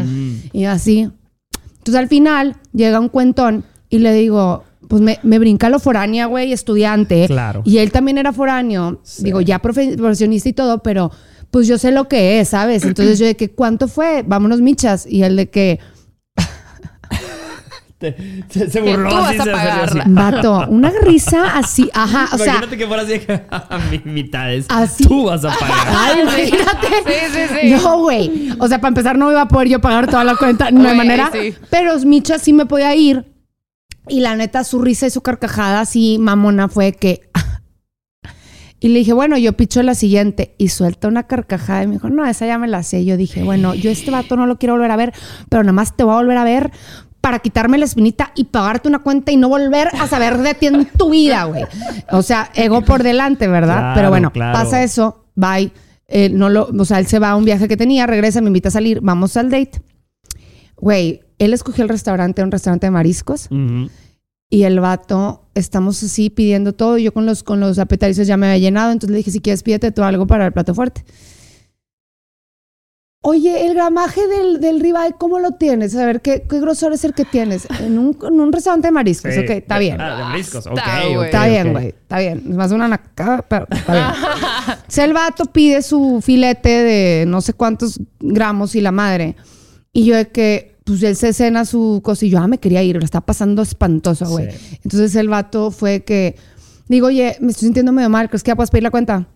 Y 0.53 0.65
así. 0.65 1.09
Entonces 1.79 1.95
al 1.99 2.09
final 2.09 2.57
llega 2.73 3.01
un 3.01 3.09
cuentón 3.09 3.65
y 3.91 3.99
le 3.99 4.15
digo, 4.15 4.65
pues 4.89 5.03
me, 5.03 5.19
me 5.23 5.39
brinca 5.39 5.69
lo 5.69 5.79
foránea, 5.79 6.25
güey, 6.27 6.53
estudiante. 6.53 7.27
Claro. 7.27 7.61
Y 7.67 7.79
él 7.79 7.93
también 7.93 8.17
era 8.17 8.33
foráneo, 8.33 9.03
digo, 9.19 9.41
ya 9.43 9.61
profe- 9.61 9.97
profesionista 9.97 10.49
y 10.49 10.53
todo, 10.55 10.79
pero 10.83 11.11
pues 11.51 11.67
yo 11.69 11.77
sé 11.79 11.91
lo 11.93 12.09
que 12.09 12.41
es, 12.41 12.49
¿sabes? 12.49 12.85
Entonces 12.85 13.19
yo 13.19 13.27
de 13.27 13.37
que, 13.37 13.51
¿cuánto 13.51 13.87
fue? 13.89 14.25
Vámonos, 14.27 14.61
michas. 14.61 15.05
Y 15.07 15.23
él 15.25 15.37
de 15.37 15.51
que, 15.51 15.79
Te- 17.99 18.17
se, 18.49 18.71
se 18.71 18.81
burló 18.81 19.11
tú 19.11 19.17
así, 19.17 19.37
vas 19.37 19.49
a 19.49 19.53
se- 19.89 19.99
así. 19.99 19.99
vato, 20.07 20.65
una 20.71 20.91
risa 21.03 21.59
así, 21.59 21.91
ajá, 21.93 22.31
o 22.33 22.39
sea, 22.39 22.47
Imagínate 22.47 22.79
que 22.79 22.87
fuera 22.87 23.03
así 23.03 23.13
de 23.19 24.01
mi 24.07 24.13
mitades. 24.13 24.65
Así. 24.71 25.05
Tú 25.07 25.25
vas 25.25 25.45
a 25.45 25.51
pagar. 25.51 25.87
ay, 25.87 26.21
imagínate. 26.23 26.87
Sí, 27.07 27.13
sí, 27.35 27.55
sí. 27.61 27.71
No, 27.73 27.99
güey. 28.01 28.55
O 28.59 28.69
sea, 28.69 28.79
para 28.81 28.89
empezar, 28.89 29.19
no 29.19 29.31
iba 29.31 29.43
a 29.43 29.49
poder 29.49 29.69
yo 29.69 29.81
pagar 29.83 30.07
toda 30.07 30.25
la 30.25 30.35
cuenta, 30.37 30.71
no 30.71 30.89
hay 30.89 30.97
manera. 30.97 31.29
sí. 31.31 31.53
Pero 31.69 31.99
Micha 32.01 32.39
sí 32.39 32.55
me 32.55 32.65
podía 32.65 32.95
ir. 32.97 33.27
Y 34.11 34.21
la 34.21 34.37
neta, 34.37 34.65
su 34.65 34.81
risa 34.81 35.07
y 35.07 35.11
su 35.11 35.23
carcajada 35.23 35.81
así, 35.81 36.19
mamona, 36.19 36.69
fue 36.69 36.93
que. 36.93 37.23
Y 38.83 38.89
le 38.89 39.01
dije, 39.01 39.13
bueno, 39.13 39.37
yo 39.37 39.53
picho 39.53 39.83
la 39.83 39.95
siguiente. 39.95 40.55
Y 40.57 40.69
suelta 40.69 41.07
una 41.07 41.27
carcajada 41.27 41.83
y 41.83 41.87
me 41.87 41.93
dijo, 41.95 42.09
no, 42.09 42.25
esa 42.25 42.47
ya 42.47 42.57
me 42.57 42.67
la 42.67 42.83
sé. 42.83 43.05
Yo 43.05 43.19
dije, 43.19 43.43
bueno, 43.43 43.75
yo 43.75 43.91
este 43.91 44.11
vato 44.11 44.37
no 44.37 44.47
lo 44.47 44.57
quiero 44.59 44.73
volver 44.73 44.91
a 44.91 44.97
ver, 44.97 45.13
pero 45.51 45.63
nada 45.63 45.75
más 45.75 45.99
te 45.99 46.03
voy 46.03 46.15
a 46.15 46.17
volver 46.17 46.39
a 46.39 46.45
ver 46.45 46.71
para 47.21 47.41
quitarme 47.41 47.77
la 47.77 47.85
espinita 47.85 48.33
y 48.35 48.45
pagarte 48.45 48.89
una 48.89 49.01
cuenta 49.01 49.33
y 49.33 49.37
no 49.37 49.49
volver 49.49 49.89
a 50.01 50.07
saber 50.07 50.39
de 50.39 50.55
ti 50.55 50.67
en 50.67 50.87
tu 50.87 51.11
vida, 51.11 51.45
güey. 51.45 51.65
O 52.11 52.23
sea, 52.23 52.51
ego 52.55 52.81
por 52.81 53.03
delante, 53.03 53.49
¿verdad? 53.49 53.79
Claro, 53.79 53.95
pero 53.95 54.09
bueno, 54.09 54.33
claro. 54.33 54.59
pasa 54.59 54.83
eso, 54.83 55.27
bye. 55.35 55.71
Eh, 56.09 56.31
no 56.31 56.49
lo, 56.49 56.69
o 56.77 56.85
sea, 56.85 56.99
él 56.99 57.07
se 57.07 57.19
va 57.19 57.31
a 57.31 57.37
un 57.37 57.45
viaje 57.45 57.69
que 57.69 57.77
tenía, 57.77 58.07
regresa, 58.07 58.41
me 58.41 58.49
invita 58.49 58.69
a 58.69 58.73
salir, 58.73 59.01
vamos 59.03 59.37
al 59.37 59.51
date. 59.51 59.83
Güey, 60.77 61.21
él 61.41 61.53
escogió 61.55 61.83
el 61.83 61.89
restaurante, 61.89 62.43
un 62.45 62.53
restaurante 62.53 62.87
de 62.87 62.91
mariscos. 62.93 63.49
Y 64.53 64.65
el 64.65 64.81
vato, 64.81 65.49
estamos 65.55 66.03
así 66.03 66.29
pidiendo 66.29 66.73
todo. 66.73 66.99
Yo 66.99 67.13
con 67.13 67.25
los, 67.25 67.43
con 67.43 67.61
los 67.61 67.77
ya 67.77 68.37
me 68.37 68.47
había 68.47 68.59
llenado. 68.59 68.93
Entonces 68.93 69.11
le 69.11 69.17
dije, 69.19 69.31
si 69.31 69.41
quieres, 69.41 69.63
pídete 69.63 69.91
tú 69.91 70.03
algo 70.03 70.27
para 70.27 70.47
el 70.47 70.53
plato 70.53 70.75
fuerte. 70.75 71.05
Oye, 73.23 73.67
el 73.67 73.75
gramaje 73.75 74.27
del, 74.27 74.61
del 74.61 74.81
ribeye, 74.81 75.15
¿cómo 75.19 75.39
lo 75.41 75.53
tienes? 75.53 75.95
A 75.95 76.07
ver, 76.07 76.23
¿qué, 76.23 76.47
qué 76.49 76.59
grosor 76.59 76.95
es 76.95 77.05
el 77.05 77.13
que 77.13 77.27
tienes? 77.27 77.69
En 77.79 77.99
un, 77.99 78.19
en 78.23 78.41
un 78.41 78.51
restaurante 78.51 78.89
de 78.89 78.93
mariscos. 78.93 79.35
Sí. 79.35 79.41
Ok, 79.41 79.51
está 79.51 79.79
bien. 79.79 80.01
Ah, 80.01 80.17
de 80.17 80.23
mariscos. 80.25 80.67
Ok, 80.67 80.79
Está, 80.79 81.07
ok, 81.07 81.15
güey. 81.15 81.27
Está 81.27 81.47
bien, 81.47 81.73
güey. 81.73 81.89
Está 81.89 82.19
bien. 82.19 82.43
Es 82.49 82.57
más 82.57 82.73
una 82.73 82.89
nacada, 82.89 83.43
pero 83.43 83.67
está 83.71 83.93
bien. 83.93 84.79
Si 84.89 85.01
el 85.03 85.13
vato 85.13 85.45
pide 85.45 85.83
su 85.83 86.21
filete 86.23 86.71
de 86.71 87.25
no 87.27 87.43
sé 87.43 87.53
cuántos 87.53 88.01
gramos 88.21 88.75
y 88.75 88.81
la 88.81 88.91
madre. 88.91 89.37
Y 89.93 90.07
yo 90.07 90.17
de 90.17 90.29
que, 90.29 90.70
pues 90.85 91.03
él 91.03 91.17
se 91.17 91.33
cena 91.33 91.65
su 91.65 92.01
cosa 92.03 92.25
y 92.25 92.31
yo, 92.31 92.39
ah, 92.39 92.49
me 92.49 92.59
quería 92.59 92.83
ir. 92.83 92.97
Lo 92.97 93.05
está 93.05 93.21
pasando 93.21 93.63
espantoso, 93.63 94.27
güey. 94.27 94.51
Sí. 94.51 94.79
Entonces 94.85 95.15
el 95.17 95.29
vato 95.29 95.71
fue 95.71 96.03
que, 96.05 96.37
digo, 96.89 97.09
oye, 97.09 97.37
me 97.41 97.51
estoy 97.53 97.67
sintiendo 97.67 97.93
medio 97.93 98.11
mal. 98.11 98.29
¿Crees 98.29 98.43
que 98.43 98.49
ya 98.49 98.57
puedes 98.57 98.71
pedir 98.71 98.85
la 98.85 98.91
cuenta? 98.91 99.27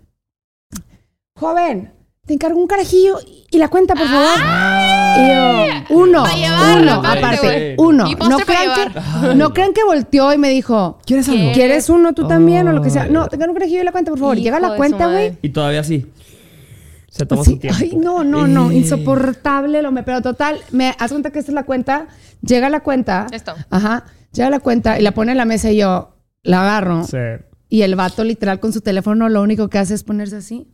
Joven, 1.37 1.93
te 2.27 2.33
encargo 2.33 2.59
un 2.59 2.67
carajillo 2.67 3.19
y 3.51 3.59
la 3.59 3.69
cuenta, 3.69 3.95
por 3.95 4.07
favor. 4.07 4.39
Y 5.19 5.29
yo, 5.29 5.97
uno, 5.97 6.25
llevar, 6.35 6.81
uno, 6.81 6.93
aparte, 6.93 7.75
uno. 7.79 8.09
No 8.29 8.39
crean, 8.39 8.71
que, 8.75 9.35
no 9.35 9.53
crean 9.53 9.73
que 9.73 9.85
volteó 9.85 10.33
y 10.33 10.39
me 10.39 10.49
dijo, 10.49 10.99
¿Quieres 11.05 11.29
algo? 11.29 11.53
¿Quieres 11.53 11.91
uno 11.91 12.15
tú 12.15 12.27
también 12.27 12.67
o 12.69 12.73
lo 12.73 12.83
que 12.83 12.91
sea? 12.91 13.03
Ay. 13.03 13.11
No, 13.13 13.29
tengan 13.29 13.51
un 13.51 13.57
carajillo 13.57 13.83
y 13.83 13.85
la 13.85 13.93
cuenta, 13.93 14.11
por 14.11 14.19
favor. 14.19 14.37
Hijo 14.39 14.45
Llega 14.45 14.61
la 14.61 14.77
cuenta, 14.77 15.07
güey. 15.07 15.37
Y 15.43 15.51
todavía 15.51 15.85
sí. 15.85 16.07
Se 17.17 17.27
toma 17.27 17.45
Sí. 17.45 17.53
su 17.53 17.59
tiempo. 17.59 17.79
Ay, 17.81 17.97
no, 17.97 18.25
no, 18.25 18.47
no. 18.49 18.71
Eh. 18.71 18.75
Insoportable 18.75 19.83
lo 19.83 19.93
me. 19.93 20.03
Pero 20.03 20.21
total, 20.21 20.59
me 20.73 20.95
haz 20.99 21.13
cuenta 21.13 21.31
que 21.31 21.39
esta 21.39 21.53
es 21.53 21.55
la 21.55 21.63
cuenta. 21.65 22.09
Llega 22.43 22.69
la 22.71 22.81
cuenta. 22.81 23.27
Esto. 23.31 23.55
Ajá. 23.71 24.05
Llega 24.33 24.51
la 24.51 24.59
cuenta 24.59 24.99
y 24.99 25.03
la 25.03 25.13
pone 25.13 25.31
en 25.33 25.39
la 25.39 25.45
mesa 25.45 25.71
y 25.71 25.77
yo 25.77 26.17
la 26.43 26.63
agarro. 26.63 27.05
Sí. 27.05 27.19
Y 27.69 27.83
el 27.83 27.95
vato, 27.95 28.25
literal, 28.25 28.59
con 28.59 28.73
su 28.73 28.81
teléfono, 28.81 29.29
lo 29.29 29.43
único 29.43 29.69
que 29.69 29.79
hace 29.79 29.95
es 29.95 30.03
ponerse 30.03 30.37
así. 30.37 30.67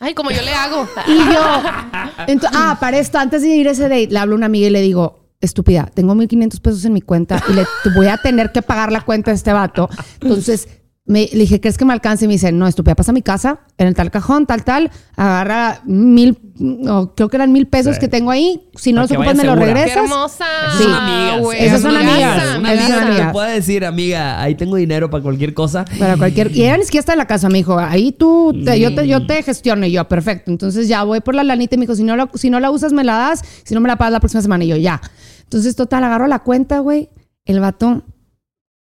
Ay, 0.00 0.14
como 0.14 0.30
yo 0.30 0.42
le 0.42 0.52
hago. 0.52 0.86
Y 1.06 1.16
yo. 1.16 1.40
ah, 2.52 2.76
para 2.80 2.98
esto, 2.98 3.18
antes 3.18 3.42
de 3.42 3.48
ir 3.48 3.68
a 3.68 3.72
ese 3.72 3.84
date, 3.84 4.08
le 4.08 4.18
hablo 4.18 4.34
a 4.34 4.38
una 4.38 4.46
amiga 4.46 4.66
y 4.66 4.70
le 4.70 4.80
digo. 4.80 5.24
Estúpida, 5.40 5.88
tengo 5.94 6.16
1500 6.16 6.58
pesos 6.58 6.84
en 6.84 6.92
mi 6.94 7.00
cuenta 7.00 7.40
y 7.48 7.52
le 7.52 7.64
voy 7.94 8.08
a 8.08 8.16
tener 8.16 8.50
que 8.50 8.60
pagar 8.60 8.90
la 8.90 9.02
cuenta 9.02 9.30
de 9.30 9.36
este 9.36 9.52
vato. 9.52 9.88
Entonces, 10.20 10.66
me, 11.08 11.28
le 11.32 11.38
dije, 11.40 11.60
¿crees 11.60 11.76
que 11.76 11.84
me 11.84 11.92
alcance? 11.92 12.26
Y 12.26 12.28
me 12.28 12.34
dice, 12.34 12.52
no, 12.52 12.68
estúpida, 12.68 12.94
pasa 12.94 13.10
a 13.10 13.14
mi 13.14 13.22
casa, 13.22 13.60
en 13.78 13.88
el 13.88 13.94
tal 13.94 14.10
cajón, 14.10 14.46
tal, 14.46 14.62
tal, 14.62 14.90
agarra 15.16 15.80
mil, 15.86 16.38
no, 16.58 17.14
creo 17.14 17.28
que 17.28 17.36
eran 17.36 17.50
mil 17.50 17.66
pesos 17.66 17.94
Sí. 17.96 18.00
que 18.00 18.08
tengo 18.08 18.30
ahí. 18.30 18.68
Si 18.76 18.92
no 18.92 19.00
los 19.02 19.10
ocupas, 19.10 19.34
me 19.34 19.42
los 19.44 19.54
segura. 19.54 19.66
Qué 19.66 19.74
regresas. 19.74 20.04
hermosa. 20.04 20.44
Esas 20.66 20.76
Sí. 20.78 20.84
son 20.84 20.92
amigas. 20.94 21.40
güey. 21.40 21.64
Esas 21.64 21.80
son 21.82 21.96
amigas. 21.96 22.58
Una 22.58 22.72
Esas 22.74 22.88
son 22.90 22.98
amiga 22.98 23.16
que 23.16 23.26
te 23.26 23.32
puede 23.32 23.54
decir, 23.54 23.84
amiga, 23.84 24.40
ahí 24.42 24.54
tengo 24.54 24.76
dinero 24.76 25.08
para 25.10 25.22
cualquier 25.22 25.54
cosa. 25.54 25.84
Para 25.98 26.16
cualquier. 26.16 26.54
Y 26.54 26.62
ella 26.64 26.76
ni 26.76 26.84
siquiera 26.84 27.00
está 27.00 27.12
en 27.12 27.18
la 27.18 27.26
casa, 27.26 27.48
me 27.48 27.58
dijo. 27.58 27.78
Ahí 27.78 28.12
tú, 28.12 28.52
te- 28.64 28.78
yo, 28.78 28.94
te, 28.94 29.08
yo 29.08 29.26
te 29.26 29.42
gestiono. 29.42 29.86
Y 29.86 29.92
yo, 29.92 30.06
perfecto. 30.08 30.50
Entonces 30.50 30.88
ya 30.88 31.02
voy 31.04 31.20
por 31.20 31.34
la 31.34 31.42
lanita 31.42 31.74
y 31.74 31.78
me 31.78 31.82
dijo, 31.84 31.94
si 31.96 32.04
no, 32.04 32.16
la, 32.16 32.28
si 32.34 32.50
no 32.50 32.60
la 32.60 32.70
usas, 32.70 32.92
me 32.92 33.02
la 33.02 33.16
das. 33.16 33.42
Si 33.64 33.74
no 33.74 33.80
me 33.80 33.88
la 33.88 33.96
pagas 33.96 34.12
la 34.12 34.20
próxima 34.20 34.42
semana. 34.42 34.64
Y 34.64 34.68
yo, 34.68 34.76
ya. 34.76 35.00
Entonces, 35.44 35.74
total, 35.74 36.04
agarro 36.04 36.26
la 36.26 36.40
cuenta, 36.40 36.80
güey. 36.80 37.08
El 37.46 37.60
vato, 37.60 38.02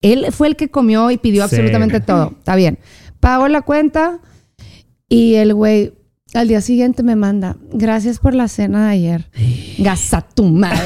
él 0.01 0.27
fue 0.31 0.47
el 0.47 0.55
que 0.55 0.69
comió 0.69 1.09
y 1.11 1.17
pidió 1.17 1.47
Sí. 1.47 1.55
absolutamente 1.55 1.99
todo. 1.99 2.33
Está 2.39 2.55
bien. 2.55 2.79
Pago 3.19 3.47
la 3.47 3.61
cuenta 3.61 4.19
y 5.09 5.35
el 5.35 5.53
güey 5.53 5.93
al 6.38 6.48
día 6.48 6.62
siguiente 6.62 7.01
me 7.03 7.15
manda, 7.15 7.56
gracias 7.72 8.20
por 8.20 8.34
la 8.34 8.48
cena 8.48 8.86
de 8.88 8.91
ayer. 8.94 9.29
Gasa 9.79 10.22
tu 10.22 10.44
madre. 10.46 10.77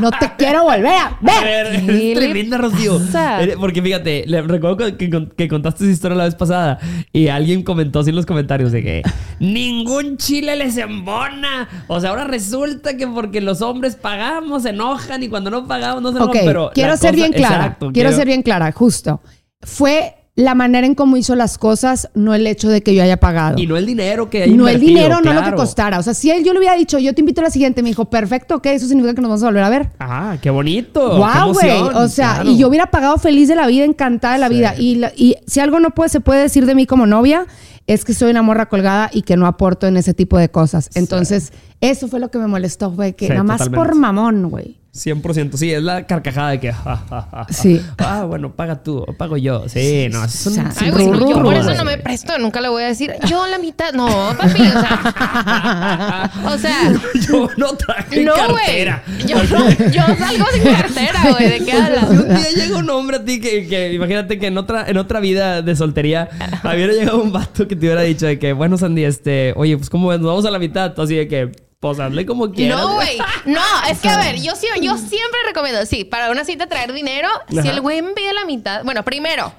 No 0.00 0.10
te 0.10 0.30
quiero 0.38 0.64
volver 0.64 0.86
a 0.86 1.06
A 1.06 1.18
ver. 1.20 1.72
ver, 1.72 1.86
¿Qué 1.86 2.12
es 2.12 2.18
le 2.18 2.24
tremenda, 2.26 2.58
Rocío. 2.58 3.00
Eh, 3.40 3.54
Porque 3.58 3.82
fíjate, 3.82 4.24
le 4.26 4.42
recuerdo 4.42 4.76
que, 4.96 4.96
que- 5.36 5.48
contaste 5.48 5.84
esa 5.84 5.92
historia 5.92 6.16
la 6.16 6.24
vez 6.24 6.34
pasada 6.34 6.78
y 7.12 7.28
alguien 7.28 7.62
comentó 7.62 8.00
así 8.00 8.10
en 8.10 8.16
los 8.16 8.26
comentarios 8.26 8.72
de 8.72 8.82
que 8.82 9.02
ningún 9.40 10.16
chile 10.16 10.56
les 10.56 10.76
embona. 10.76 11.68
O 11.88 12.00
sea, 12.00 12.10
ahora 12.10 12.24
resulta 12.24 12.96
que 12.96 13.06
porque 13.06 13.40
los 13.40 13.60
hombres 13.62 13.96
pagamos, 13.96 14.62
se 14.62 14.70
enojan 14.70 15.22
y 15.22 15.28
cuando 15.28 15.50
no 15.50 15.66
pagamos 15.66 16.02
no 16.02 16.10
se 16.12 16.18
enojan. 16.18 16.42
Pero 16.44 16.70
quiero 16.74 16.96
ser 16.96 17.10
cosa- 17.10 17.16
bien 17.16 17.32
clara. 17.32 17.56
Exacto, 17.64 17.90
quiero, 17.92 18.12
ser 18.12 18.26
bien 18.26 18.42
clara, 18.42 18.70
justo. 18.72 19.20
Fue 19.62 20.14
la 20.42 20.54
manera 20.54 20.86
en 20.86 20.94
cómo 20.94 21.16
hizo 21.16 21.34
las 21.34 21.56
cosas, 21.58 22.08
no 22.14 22.34
el 22.34 22.46
hecho 22.46 22.68
de 22.68 22.82
que 22.82 22.94
yo 22.94 23.02
haya 23.02 23.18
pagado. 23.18 23.58
Y 23.58 23.66
no 23.66 23.76
el 23.76 23.86
dinero 23.86 24.28
que 24.30 24.42
hay 24.44 24.52
no 24.54 24.68
el 24.68 24.80
dinero, 24.80 25.20
no 25.22 25.32
lo 25.32 25.42
que 25.42 25.52
costara. 25.52 25.98
O 25.98 26.02
sea, 26.02 26.14
si 26.14 26.30
él 26.30 26.44
yo 26.44 26.52
le 26.52 26.58
hubiera 26.58 26.74
dicho, 26.76 26.98
yo 26.98 27.14
te 27.14 27.20
invito 27.20 27.40
a 27.40 27.44
la 27.44 27.50
siguiente, 27.50 27.82
me 27.82 27.88
dijo, 27.88 28.06
perfecto, 28.06 28.56
ok, 28.56 28.66
eso 28.66 28.86
significa 28.86 29.14
que 29.14 29.20
nos 29.22 29.28
vamos 29.30 29.42
a 29.42 29.46
volver 29.46 29.62
a 29.64 29.68
ver. 29.70 29.90
Ah, 30.00 30.36
qué 30.42 30.50
bonito. 30.50 31.16
Wow, 31.18 31.52
güey. 31.54 31.70
O 31.94 32.08
sea, 32.08 32.34
claro. 32.34 32.50
y 32.50 32.58
yo 32.58 32.68
hubiera 32.68 32.86
pagado 32.86 33.18
feliz 33.18 33.48
de 33.48 33.56
la 33.56 33.66
vida, 33.66 33.84
encantada 33.84 34.34
de 34.34 34.40
la 34.40 34.48
Sí. 34.48 34.54
vida. 34.54 34.74
Y, 34.78 34.94
la- 34.96 35.12
y 35.16 35.36
si 35.46 35.60
algo 35.60 35.80
no 35.80 35.90
puede, 35.90 36.08
se 36.10 36.20
puede 36.20 36.42
decir 36.42 36.66
de 36.66 36.74
mí 36.74 36.86
como 36.86 37.06
novia, 37.06 37.46
es 37.86 38.04
que 38.04 38.14
soy 38.14 38.30
una 38.30 38.42
morra 38.42 38.66
colgada 38.68 39.10
y 39.12 39.22
que 39.22 39.36
no 39.36 39.46
aporto 39.46 39.86
en 39.86 39.96
ese 39.96 40.14
tipo 40.14 40.38
de 40.38 40.48
cosas. 40.48 40.88
Entonces, 40.94 41.52
eso 41.80 42.06
fue 42.08 42.20
lo 42.20 42.30
que 42.30 42.38
me 42.38 42.46
molestó, 42.46 42.90
güey, 42.92 43.14
que 43.14 43.26
Sí, 43.26 43.30
nada 43.32 43.42
más 43.42 43.58
totalmente. 43.58 43.88
por 43.88 43.94
mamón, 43.96 44.50
güey. 44.50 44.78
100%, 44.94 45.54
sí, 45.56 45.72
es 45.72 45.82
la 45.82 46.06
carcajada 46.06 46.50
de 46.50 46.60
que. 46.60 46.70
ja, 46.70 46.96
ja, 46.96 47.06
ja, 47.08 47.28
ja. 47.30 47.46
Sí. 47.50 47.80
Ah, 47.96 48.24
bueno, 48.24 48.54
paga 48.54 48.82
tú 48.82 48.98
o 48.98 49.12
pago 49.16 49.38
yo. 49.38 49.66
Sí, 49.66 50.08
no, 50.10 50.22
es 50.22 50.46
un. 50.46 50.52
O 50.52 50.54
sea, 50.54 50.72
Ay, 50.84 50.90
güey, 50.90 51.08
no, 51.08 51.30
yo 51.30 51.42
por 51.42 51.54
eso 51.54 51.74
no 51.74 51.84
me 51.84 51.96
presto, 51.96 52.36
nunca 52.38 52.60
le 52.60 52.68
voy 52.68 52.82
a 52.82 52.88
decir, 52.88 53.14
yo 53.26 53.46
la 53.46 53.56
mitad. 53.58 53.94
No, 53.94 54.06
papi, 54.36 54.60
o 54.60 54.80
sea. 54.80 56.30
o 56.46 56.58
sea, 56.58 56.92
Yo 57.26 57.48
no 57.56 57.72
traje 57.74 58.22
no, 58.22 58.34
güey. 58.34 58.46
cartera. 58.84 59.02
Yo, 59.26 59.36
no, 59.44 59.70
yo 59.70 60.02
salgo 60.18 60.44
sin 60.52 60.62
cartera, 60.64 61.20
güey. 61.30 61.48
¿De 61.48 61.64
qué 61.64 61.72
hablas? 61.72 62.08
Si 62.10 62.16
un 62.16 62.28
día 62.28 62.50
llega 62.54 62.76
un 62.76 62.90
hombre 62.90 63.16
a 63.16 63.24
ti 63.24 63.40
que, 63.40 63.66
que 63.66 63.94
imagínate 63.94 64.38
que 64.38 64.48
en 64.48 64.58
otra, 64.58 64.84
en 64.86 64.98
otra 64.98 65.20
vida 65.20 65.62
de 65.62 65.74
soltería 65.74 66.28
hubiera 66.64 66.92
llegado 66.92 67.22
un 67.22 67.32
vato 67.32 67.66
que 67.66 67.76
te 67.76 67.86
hubiera 67.86 68.02
dicho 68.02 68.26
de 68.26 68.38
que, 68.38 68.52
bueno, 68.52 68.76
Sandy, 68.76 69.04
este, 69.04 69.54
oye, 69.56 69.76
pues 69.78 69.88
como 69.88 70.12
nos 70.12 70.20
vamos 70.26 70.44
a 70.44 70.50
la 70.50 70.58
mitad, 70.58 70.92
tú 70.92 71.00
así 71.00 71.14
de 71.14 71.28
que, 71.28 71.52
pues 71.82 71.98
hazle 71.98 72.24
como 72.24 72.52
quieras. 72.52 72.80
No, 72.80 72.94
güey. 72.94 73.18
No, 73.44 73.60
es 73.90 73.98
que 73.98 74.08
a 74.08 74.16
ver, 74.16 74.36
yo, 74.36 74.52
yo 74.80 74.96
siempre 74.96 75.40
recomiendo, 75.44 75.84
sí, 75.84 76.04
para 76.04 76.30
una 76.30 76.44
cita 76.44 76.68
traer 76.68 76.92
dinero, 76.92 77.28
si 77.50 77.68
el 77.68 77.80
güey 77.80 78.00
me 78.02 78.12
pide 78.12 78.32
la 78.32 78.44
mitad, 78.44 78.84
bueno, 78.84 79.02
primero, 79.02 79.52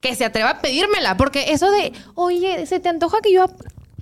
que 0.00 0.14
se 0.14 0.26
atreva 0.26 0.50
a 0.50 0.60
pedírmela, 0.60 1.16
porque 1.16 1.52
eso 1.52 1.70
de, 1.70 1.94
oye, 2.16 2.66
se 2.66 2.80
te 2.80 2.90
antoja 2.90 3.22
que 3.22 3.32
yo... 3.32 3.46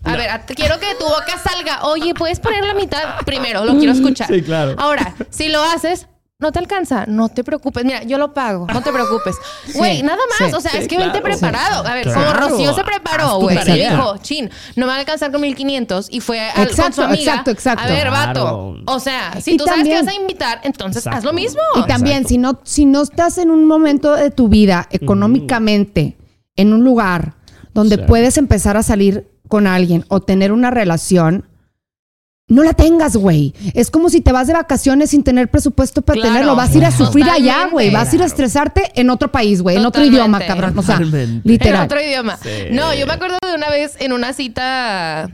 A 0.02 0.16
ver, 0.16 0.28
quiero 0.56 0.80
que 0.80 0.92
tu 0.98 1.04
boca 1.04 1.38
salga, 1.38 1.84
oye, 1.84 2.14
¿puedes 2.14 2.40
poner 2.40 2.64
la 2.64 2.74
mitad? 2.74 3.20
Primero, 3.24 3.64
lo 3.64 3.76
quiero 3.76 3.92
escuchar. 3.92 4.26
Sí, 4.26 4.42
claro. 4.42 4.74
Ahora, 4.76 5.14
si 5.30 5.50
lo 5.50 5.62
haces, 5.62 6.08
no 6.40 6.50
te 6.52 6.58
alcanza, 6.58 7.04
no 7.06 7.28
te 7.28 7.44
preocupes. 7.44 7.84
Mira, 7.84 8.02
yo 8.02 8.16
lo 8.18 8.32
pago, 8.34 8.66
no 8.72 8.82
te 8.82 8.90
preocupes. 8.92 9.36
Güey, 9.74 10.02
nada 10.02 10.18
más, 10.38 10.48
sí, 10.50 10.54
o 10.56 10.60
sea, 10.60 10.70
sí, 10.72 10.78
es 10.78 10.88
que 10.88 10.96
claro. 10.96 11.12
vente 11.12 11.22
preparado. 11.28 11.86
A 11.86 11.94
ver, 11.94 12.04
como 12.08 12.20
Claro. 12.24 12.48
Rocío 12.48 12.74
se 12.74 12.82
preparó, 12.82 13.38
güey. 13.38 13.56
Tarea. 13.56 13.90
dijo, 13.92 14.16
chin, 14.18 14.50
no 14.76 14.86
me 14.86 14.90
va 14.90 14.96
a 14.96 14.98
alcanzar 15.00 15.30
con 15.30 15.40
1500 15.42 16.08
y 16.10 16.20
fue 16.20 16.40
al, 16.40 16.54
con 16.54 16.62
Exacto, 16.64 16.92
su 16.94 17.02
amiga. 17.02 17.20
exacto, 17.32 17.50
exacto. 17.50 17.84
A 17.84 17.86
ver, 17.88 18.10
vato. 18.10 18.32
Claro. 18.32 18.76
O 18.86 18.98
sea, 19.00 19.40
si 19.40 19.52
Y 19.52 19.56
tú 19.58 19.64
también- 19.66 19.86
sabes 19.86 20.00
que 20.00 20.06
vas 20.06 20.16
a 20.16 20.20
invitar, 20.20 20.60
entonces 20.64 21.02
Exacto. 21.06 21.18
haz 21.18 21.24
lo 21.24 21.32
mismo. 21.32 21.60
Y 21.76 21.82
también, 21.86 22.26
si 22.26 22.38
no, 22.38 22.58
si 22.64 22.86
no 22.86 23.02
estás 23.02 23.38
en 23.38 23.50
un 23.50 23.66
momento 23.66 24.14
de 24.14 24.30
tu 24.30 24.48
vida 24.48 24.88
económicamente, 24.90 26.16
en 26.56 26.72
un 26.72 26.84
lugar 26.84 27.34
donde 27.74 27.98
puedes 27.98 28.36
empezar 28.38 28.76
a 28.76 28.82
salir 28.82 29.30
con 29.48 29.66
alguien 29.66 30.04
o 30.08 30.20
tener 30.20 30.52
una 30.52 30.70
relación, 30.70 31.48
no 32.50 32.62
la 32.62 32.74
tengas, 32.74 33.16
güey. 33.16 33.54
Es 33.74 33.90
como 33.90 34.10
si 34.10 34.20
te 34.20 34.32
vas 34.32 34.46
de 34.46 34.52
vacaciones 34.52 35.10
sin 35.10 35.22
tener 35.24 35.50
presupuesto 35.50 36.02
para 36.02 36.16
Claro. 36.20 36.32
tenerlo. 36.34 36.56
Vas 36.56 36.74
a 36.74 36.78
ir 36.78 36.84
a 36.84 36.90
sufrir 36.96 37.24
allá, 37.30 37.68
güey. 37.72 37.90
Vas 37.90 38.12
a 38.12 38.16
ir 38.16 38.22
a 38.22 38.26
estresarte 38.26 38.92
en 38.96 39.08
otro 39.08 39.32
país, 39.32 39.62
güey. 39.62 39.76
En 39.76 39.86
otro 39.86 40.04
idioma, 40.04 40.40
cabrón. 40.40 40.78
O 40.78 40.82
sea, 40.82 40.96
Totalmente. 40.98 41.48
literal. 41.48 41.80
En 41.80 41.84
otro 41.86 42.02
idioma. 42.02 42.36
Sí. 42.42 42.50
No, 42.72 42.92
yo 42.94 43.06
me 43.06 43.14
acuerdo 43.14 43.38
de 43.48 43.54
una 43.54 43.70
vez 43.70 43.94
en 44.00 44.12
una 44.12 44.32
cita. 44.34 45.30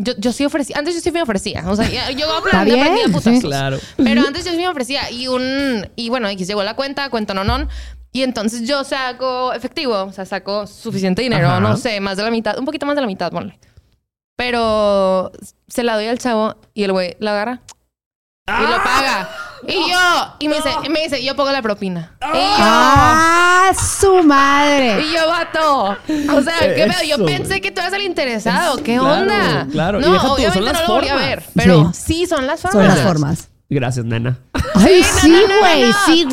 Yo, 0.00 0.12
yo 0.16 0.32
sí 0.32 0.44
ofrecía. 0.44 0.76
Antes 0.78 0.94
yo 0.94 1.00
sí 1.00 1.10
me 1.10 1.20
ofrecía. 1.22 1.64
O 1.66 1.74
sea, 1.76 1.86
yo 2.12 2.26
aprendí, 2.32 2.78
aprendí 2.78 3.00
de 3.02 3.08
putazos. 3.08 3.34
sí. 3.34 3.40
Claro. 3.40 3.78
Pero 3.96 4.22
antes 4.26 4.44
yo 4.44 4.52
sí 4.52 4.56
me 4.58 4.68
ofrecía. 4.68 5.10
Y 5.10 5.28
un. 5.28 5.86
Y 5.96 6.08
bueno, 6.08 6.28
X 6.28 6.46
llegó 6.46 6.62
la 6.62 6.74
cuenta, 6.74 7.10
cuenta 7.10 7.34
no, 7.34 7.44
no. 7.44 7.66
Y 8.12 8.22
entonces 8.22 8.62
yo 8.66 8.84
saco 8.84 9.52
efectivo. 9.52 10.04
O 10.04 10.12
sea, 10.12 10.24
saco 10.24 10.66
suficiente 10.66 11.20
dinero. 11.22 11.48
Ajá. 11.48 11.60
No 11.60 11.76
sé, 11.76 12.00
más 12.00 12.16
de 12.16 12.22
la 12.22 12.30
mitad. 12.30 12.58
Un 12.58 12.64
poquito 12.64 12.86
más 12.86 12.94
de 12.94 13.00
la 13.02 13.06
mitad, 13.06 13.30
ponle. 13.30 13.58
Pero 14.38 15.32
se 15.66 15.82
la 15.82 15.96
doy 15.96 16.06
al 16.06 16.18
chavo 16.18 16.54
y 16.72 16.84
el 16.84 16.92
güey 16.92 17.16
la 17.18 17.32
agarra 17.32 17.60
y 18.46 18.62
lo 18.62 18.82
paga. 18.84 19.28
Y 19.66 19.90
yo, 19.90 20.34
y 20.38 20.46
me 20.48 20.54
dice, 20.54 20.70
y 20.84 20.88
me 20.88 21.00
dice, 21.02 21.22
yo 21.24 21.34
pongo 21.34 21.50
la 21.50 21.60
propina. 21.60 22.12
Y 22.22 22.36
yo, 22.36 22.54
¡Ah, 22.60 23.72
su 23.74 24.22
madre! 24.22 25.02
y 25.02 25.12
yo, 25.12 25.26
vato. 25.28 25.96
O 26.36 26.42
sea, 26.42 26.60
¿qué 26.60 26.86
pedo? 26.88 27.02
Yo 27.18 27.26
pensé 27.26 27.48
güey. 27.48 27.60
que 27.60 27.72
tú 27.72 27.80
eras 27.80 27.92
el 27.94 28.02
interesado. 28.02 28.76
¿Qué 28.76 28.96
Claro, 28.96 29.22
onda? 29.22 29.66
claro. 29.72 29.98
Y 30.00 30.02
No, 30.04 30.12
tú, 30.14 30.20
son 30.20 30.30
obviamente 30.30 30.60
las 30.60 30.72
no 30.74 30.80
lo 30.86 30.94
volví 30.94 31.08
a 31.08 31.12
formas. 31.14 31.28
ver. 31.28 31.42
Pero 31.56 31.90
sí, 31.92 32.26
son 32.26 32.46
las 32.46 32.62
formas. 32.62 32.86
Son 32.86 32.86
las 32.96 33.00
formas. 33.06 33.48
Gracias, 33.68 34.06
nena. 34.06 34.38
Ay, 34.76 35.00
no, 35.02 35.20
sí, 35.20 35.30
no, 35.30 35.48
no, 35.48 35.58
güey. 35.58 35.82
no. 35.82 35.92
Sí, 36.06 36.24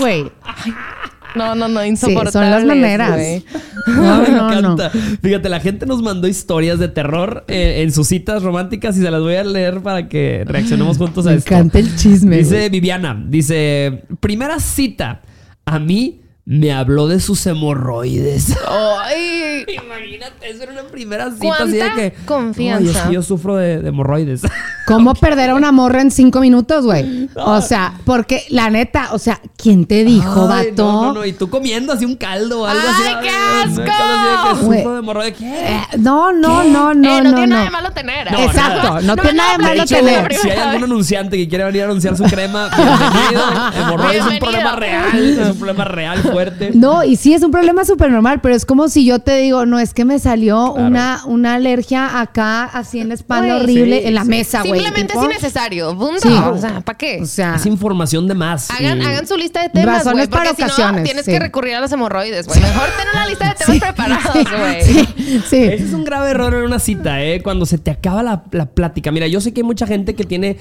No, 1.36 1.56
no, 1.56 1.68
no, 1.68 1.82
Sí, 1.82 1.88
insoportables. 1.88 2.34
son 2.34 2.50
las 2.52 2.66
maneras. 2.66 3.20
No, 3.88 4.22
me 4.24 4.30
no, 4.30 4.50
no. 4.62 4.72
encanta. 4.74 4.90
Fíjate, 5.22 5.48
la 5.48 5.60
gente 5.60 5.86
nos 5.86 6.02
mandó 6.02 6.28
historias 6.28 6.80
de 6.80 6.88
terror 6.88 7.46
eh, 7.48 7.84
en 7.84 7.92
sus 7.92 8.08
citas 8.08 8.42
románticas 8.42 8.98
y 8.98 9.02
se 9.02 9.12
las 9.12 9.22
voy 9.22 9.36
a 9.36 9.44
leer 9.44 9.82
para 9.82 10.10
que 10.10 10.44
reaccionemos 10.48 10.98
juntos 10.98 11.28
a 11.28 11.30
Me 11.32 11.36
esto. 11.38 11.54
encanta 11.54 11.78
el 11.80 11.96
chisme. 11.96 12.38
Dice. 12.38 12.70
Viviana, 12.70 13.24
dice, 13.28 14.04
primera 14.20 14.60
cita, 14.60 15.22
a 15.66 15.78
mí 15.78 16.22
me 16.46 16.72
habló 16.72 17.08
de 17.08 17.20
sus 17.20 17.46
hemorroides. 17.48 18.56
Ay, 18.68 19.66
Imagínate, 19.68 20.50
eso 20.50 20.64
era 20.64 20.74
una 20.74 20.84
primera 20.84 21.32
cita 21.32 21.56
así 21.64 21.72
de 21.72 21.80
¿Cuánta 21.80 21.96
que... 21.96 22.14
confianza? 22.26 22.92
"Ay, 22.92 22.96
es 22.96 23.02
que 23.08 23.14
yo 23.14 23.24
sufro 23.24 23.56
de, 23.56 23.82
de 23.82 23.90
hemorroides. 23.90 24.42
¿Cómo 24.86 25.16
perder 25.16 25.50
a 25.50 25.56
una 25.56 25.72
morra 25.72 26.02
en 26.02 26.12
cinco 26.12 26.42
minutos, 26.42 26.86
güey? 26.86 27.28
O 27.36 27.60
sea, 27.62 27.96
porque 28.06 28.44
la 28.50 28.70
neta, 28.70 29.10
o 29.14 29.18
sea, 29.18 29.42
¿quién 29.58 29.86
te 29.86 30.04
dijo, 30.04 30.48
Ay, 30.48 30.68
vato? 30.70 30.84
No, 30.86 31.02
no, 31.06 31.14
no. 31.14 31.26
Y 31.26 31.34
tú 31.34 31.50
comiendo 31.50 31.94
así 31.94 32.06
un 32.06 32.16
caldo 32.16 32.62
o 32.62 32.66
algo 32.68 32.88
así. 32.88 33.04
¡Ay, 33.08 33.16
qué 33.24 33.30
asco! 33.30 33.82
así 33.82 33.82
de 33.82 34.66
que 34.70 34.76
sufro 34.78 34.94
de 34.94 35.00
hemorroides. 35.00 35.38
¿Qué? 35.38 35.74
Eh, 35.74 35.82
no, 35.98 36.32
no, 36.32 36.64
no, 36.64 36.94
no, 36.94 37.10
eh, 37.10 37.24
no, 37.24 37.32
no, 37.32 37.36
tiene 37.36 37.48
nada 37.48 37.64
de 37.64 37.70
malo 37.72 37.92
tener. 37.92 38.32
No, 38.32 38.38
¿eh? 38.38 38.46
Exacto, 38.46 39.02
no 39.02 39.16
tiene 39.16 39.34
nada 39.34 39.52
de 39.54 39.58
lo 39.58 39.64
malo 39.64 39.76
platiqué 39.78 39.96
tener. 40.02 40.34
Si 40.36 40.50
hay 40.52 40.60
algún 40.60 40.84
anunciante 40.84 41.38
que 41.38 41.48
quiere 41.50 41.64
venir 41.64 41.82
a 41.82 41.86
anunciar 41.86 42.16
su 42.16 42.24
crema, 42.26 42.70
bienvenido. 42.76 43.72
Hemorroides 43.82 44.26
es 44.26 44.32
un 44.34 44.40
problema 44.40 44.76
real. 44.76 45.20
Es 45.40 45.48
un 45.50 45.58
problema 45.58 45.86
real 45.86 46.22
fuerte. 46.36 46.72
No, 46.74 47.04
y 47.04 47.16
sí 47.16 47.34
es 47.34 47.42
un 47.44 47.52
problema 47.52 47.86
súper 47.86 48.12
normal, 48.12 48.40
pero 48.42 48.56
es 48.56 48.66
como 48.66 48.88
si 48.90 49.06
yo 49.06 49.20
te 49.20 49.38
digo, 49.38 49.66
no, 49.66 49.80
es 49.80 49.94
que 49.94 50.06
me 50.06 50.20
salió 50.20 50.74
Claro. 50.74 50.88
una, 50.88 51.22
una 51.26 51.54
alergia 51.56 52.20
acá, 52.22 52.66
así 52.66 53.00
en 53.00 53.08
la 53.10 53.14
espalda 53.16 53.58
horrible, 53.58 54.02
sí, 54.02 54.08
en 54.08 54.16
la 54.16 54.24
sí. 54.24 54.30
mesa, 54.30 54.60
güey. 54.64 54.80
Simplemente 54.82 55.14
es 55.18 55.24
innecesario. 55.24 55.98
Punto. 55.98 56.20
Sí. 56.22 56.30
O 56.34 56.58
sea, 56.58 56.82
¿para 56.82 56.98
qué? 56.98 57.20
O 57.22 57.26
sea, 57.26 57.56
Es 57.56 57.66
información 57.66 58.28
de 58.28 58.34
más. 58.34 58.70
Hagan, 58.72 59.02
y- 59.02 59.06
hagan 59.06 59.28
su 59.28 59.36
lista 59.38 59.62
de 59.64 59.70
temas, 59.70 60.00
Razones 60.00 60.28
güey. 60.30 60.44
Porque 60.44 60.44
para 60.54 60.56
si 60.56 60.62
no, 60.62 60.66
ocasiones, 60.68 61.04
tienes 61.04 61.26
sí. 61.26 61.32
que 61.32 61.40
recurrir 61.40 61.76
a 61.76 61.82
los 61.82 61.92
hemorroides, 61.92 62.48
güey. 62.48 62.60
Mejor 62.60 62.90
tener 62.98 63.14
una 63.14 63.28
lista 63.28 63.50
de 63.50 63.56
temas 63.56 63.74
sí, 63.74 63.80
preparados, 63.80 64.60
güey. 64.60 64.82
sí, 64.84 65.08
sí. 65.50 65.56
Ese 65.64 65.76
es 65.84 65.94
un 65.94 66.04
grave 66.04 66.32
error 66.32 66.54
en 66.54 66.64
una 66.64 66.80
cita, 66.80 67.24
¿eh? 67.24 67.42
Cuando 67.42 67.66
se 67.66 67.78
te 67.78 67.92
acaba 67.92 68.24
la, 68.24 68.44
la 68.52 68.66
plática. 68.68 69.12
Mira, 69.12 69.28
yo 69.28 69.42
sé 69.42 69.54
que 69.54 69.62
hay 69.62 69.66
mucha 69.66 69.88
gente 69.88 70.16
que 70.16 70.24
tiene 70.26 70.58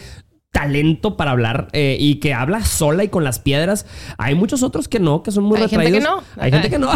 talento 0.54 1.16
para 1.16 1.32
hablar 1.32 1.66
eh, 1.72 1.96
y 1.98 2.20
que 2.20 2.32
habla 2.32 2.64
sola 2.64 3.02
y 3.02 3.08
con 3.08 3.24
las 3.24 3.40
piedras. 3.40 3.86
Hay 4.18 4.36
muchos 4.36 4.62
otros 4.62 4.86
que 4.86 5.00
no, 5.00 5.24
que 5.24 5.32
son 5.32 5.42
muy 5.42 5.60
Hay 5.60 5.68
gente 5.68 5.90
que 5.90 6.00
no. 6.00 6.22
Hay 6.38 6.52
gente 6.52 6.70
que 6.70 6.78
no. 6.78 6.90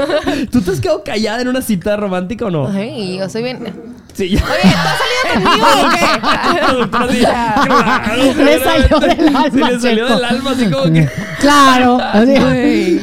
¿Tú 0.50 0.60
te 0.60 0.72
has 0.72 0.80
quedado 0.80 1.04
callada 1.04 1.40
en 1.40 1.46
una 1.46 1.62
cita 1.62 1.96
romántica 1.96 2.46
o 2.46 2.50
no? 2.50 2.66
Ay, 2.66 3.18
yo 3.18 3.28
soy 3.30 3.44
bien. 3.44 3.72
Sí, 4.14 4.28
ya. 4.30 4.44
Oye, 4.44 4.62
¿tú 4.62 4.78
has 4.88 4.98
salido 4.98 5.44
conmigo 5.44 5.66
o 5.82 5.90
qué? 5.90 6.88
Claro. 6.88 8.44
Le 8.44 8.58
salió 8.60 9.00
del 9.00 9.26
alma, 9.28 9.44
Sí, 9.50 9.58
le 9.58 9.80
salió 9.80 10.08
del 10.08 10.24
alma, 10.24 10.50
así 10.52 10.70
como 10.70 10.92
que. 10.92 11.08
Claro. 11.40 11.98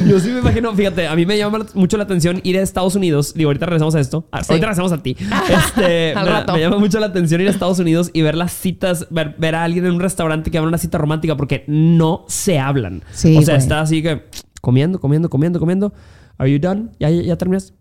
Yo 0.06 0.18
sí 0.20 0.30
me 0.30 0.38
imagino, 0.40 0.74
fíjate, 0.74 1.06
a 1.06 1.14
mí 1.14 1.26
me 1.26 1.36
llama 1.36 1.66
mucho 1.74 1.96
la 1.96 2.04
atención 2.04 2.40
ir 2.44 2.58
a 2.58 2.62
Estados 2.62 2.94
Unidos. 2.94 3.34
Digo, 3.34 3.50
ahorita 3.50 3.66
regresamos 3.66 3.94
a 3.94 4.00
esto. 4.00 4.22
Sí. 4.22 4.28
Ahorita 4.32 4.66
regresamos 4.66 4.92
a 4.92 5.02
ti. 5.02 5.16
Este, 5.48 6.12
Al 6.16 6.24
me, 6.24 6.30
rato. 6.30 6.52
me 6.54 6.60
llama 6.60 6.78
mucho 6.78 6.98
la 6.98 7.06
atención 7.06 7.40
ir 7.40 7.48
a 7.48 7.50
Estados 7.50 7.78
Unidos 7.78 8.10
y 8.12 8.22
ver 8.22 8.34
las 8.34 8.52
citas, 8.52 9.06
ver, 9.10 9.34
ver 9.38 9.54
a 9.54 9.64
alguien 9.64 9.84
en 9.86 9.92
un 9.92 10.00
restaurante 10.00 10.50
que 10.50 10.58
habla 10.58 10.68
una 10.68 10.78
cita 10.78 10.98
romántica 10.98 11.36
porque 11.36 11.64
no 11.66 12.24
se 12.28 12.58
hablan. 12.58 13.02
Sí, 13.12 13.36
o 13.36 13.42
sea, 13.42 13.54
güey. 13.54 13.62
está 13.62 13.80
así 13.80 14.02
que 14.02 14.24
comiendo, 14.60 14.98
comiendo, 14.98 15.28
comiendo, 15.28 15.58
comiendo. 15.60 15.92
Are 16.38 16.50
you 16.50 16.58
done? 16.58 16.88
¿Ya, 16.98 17.10
ya, 17.10 17.22
ya 17.22 17.36
terminaste? 17.36 17.74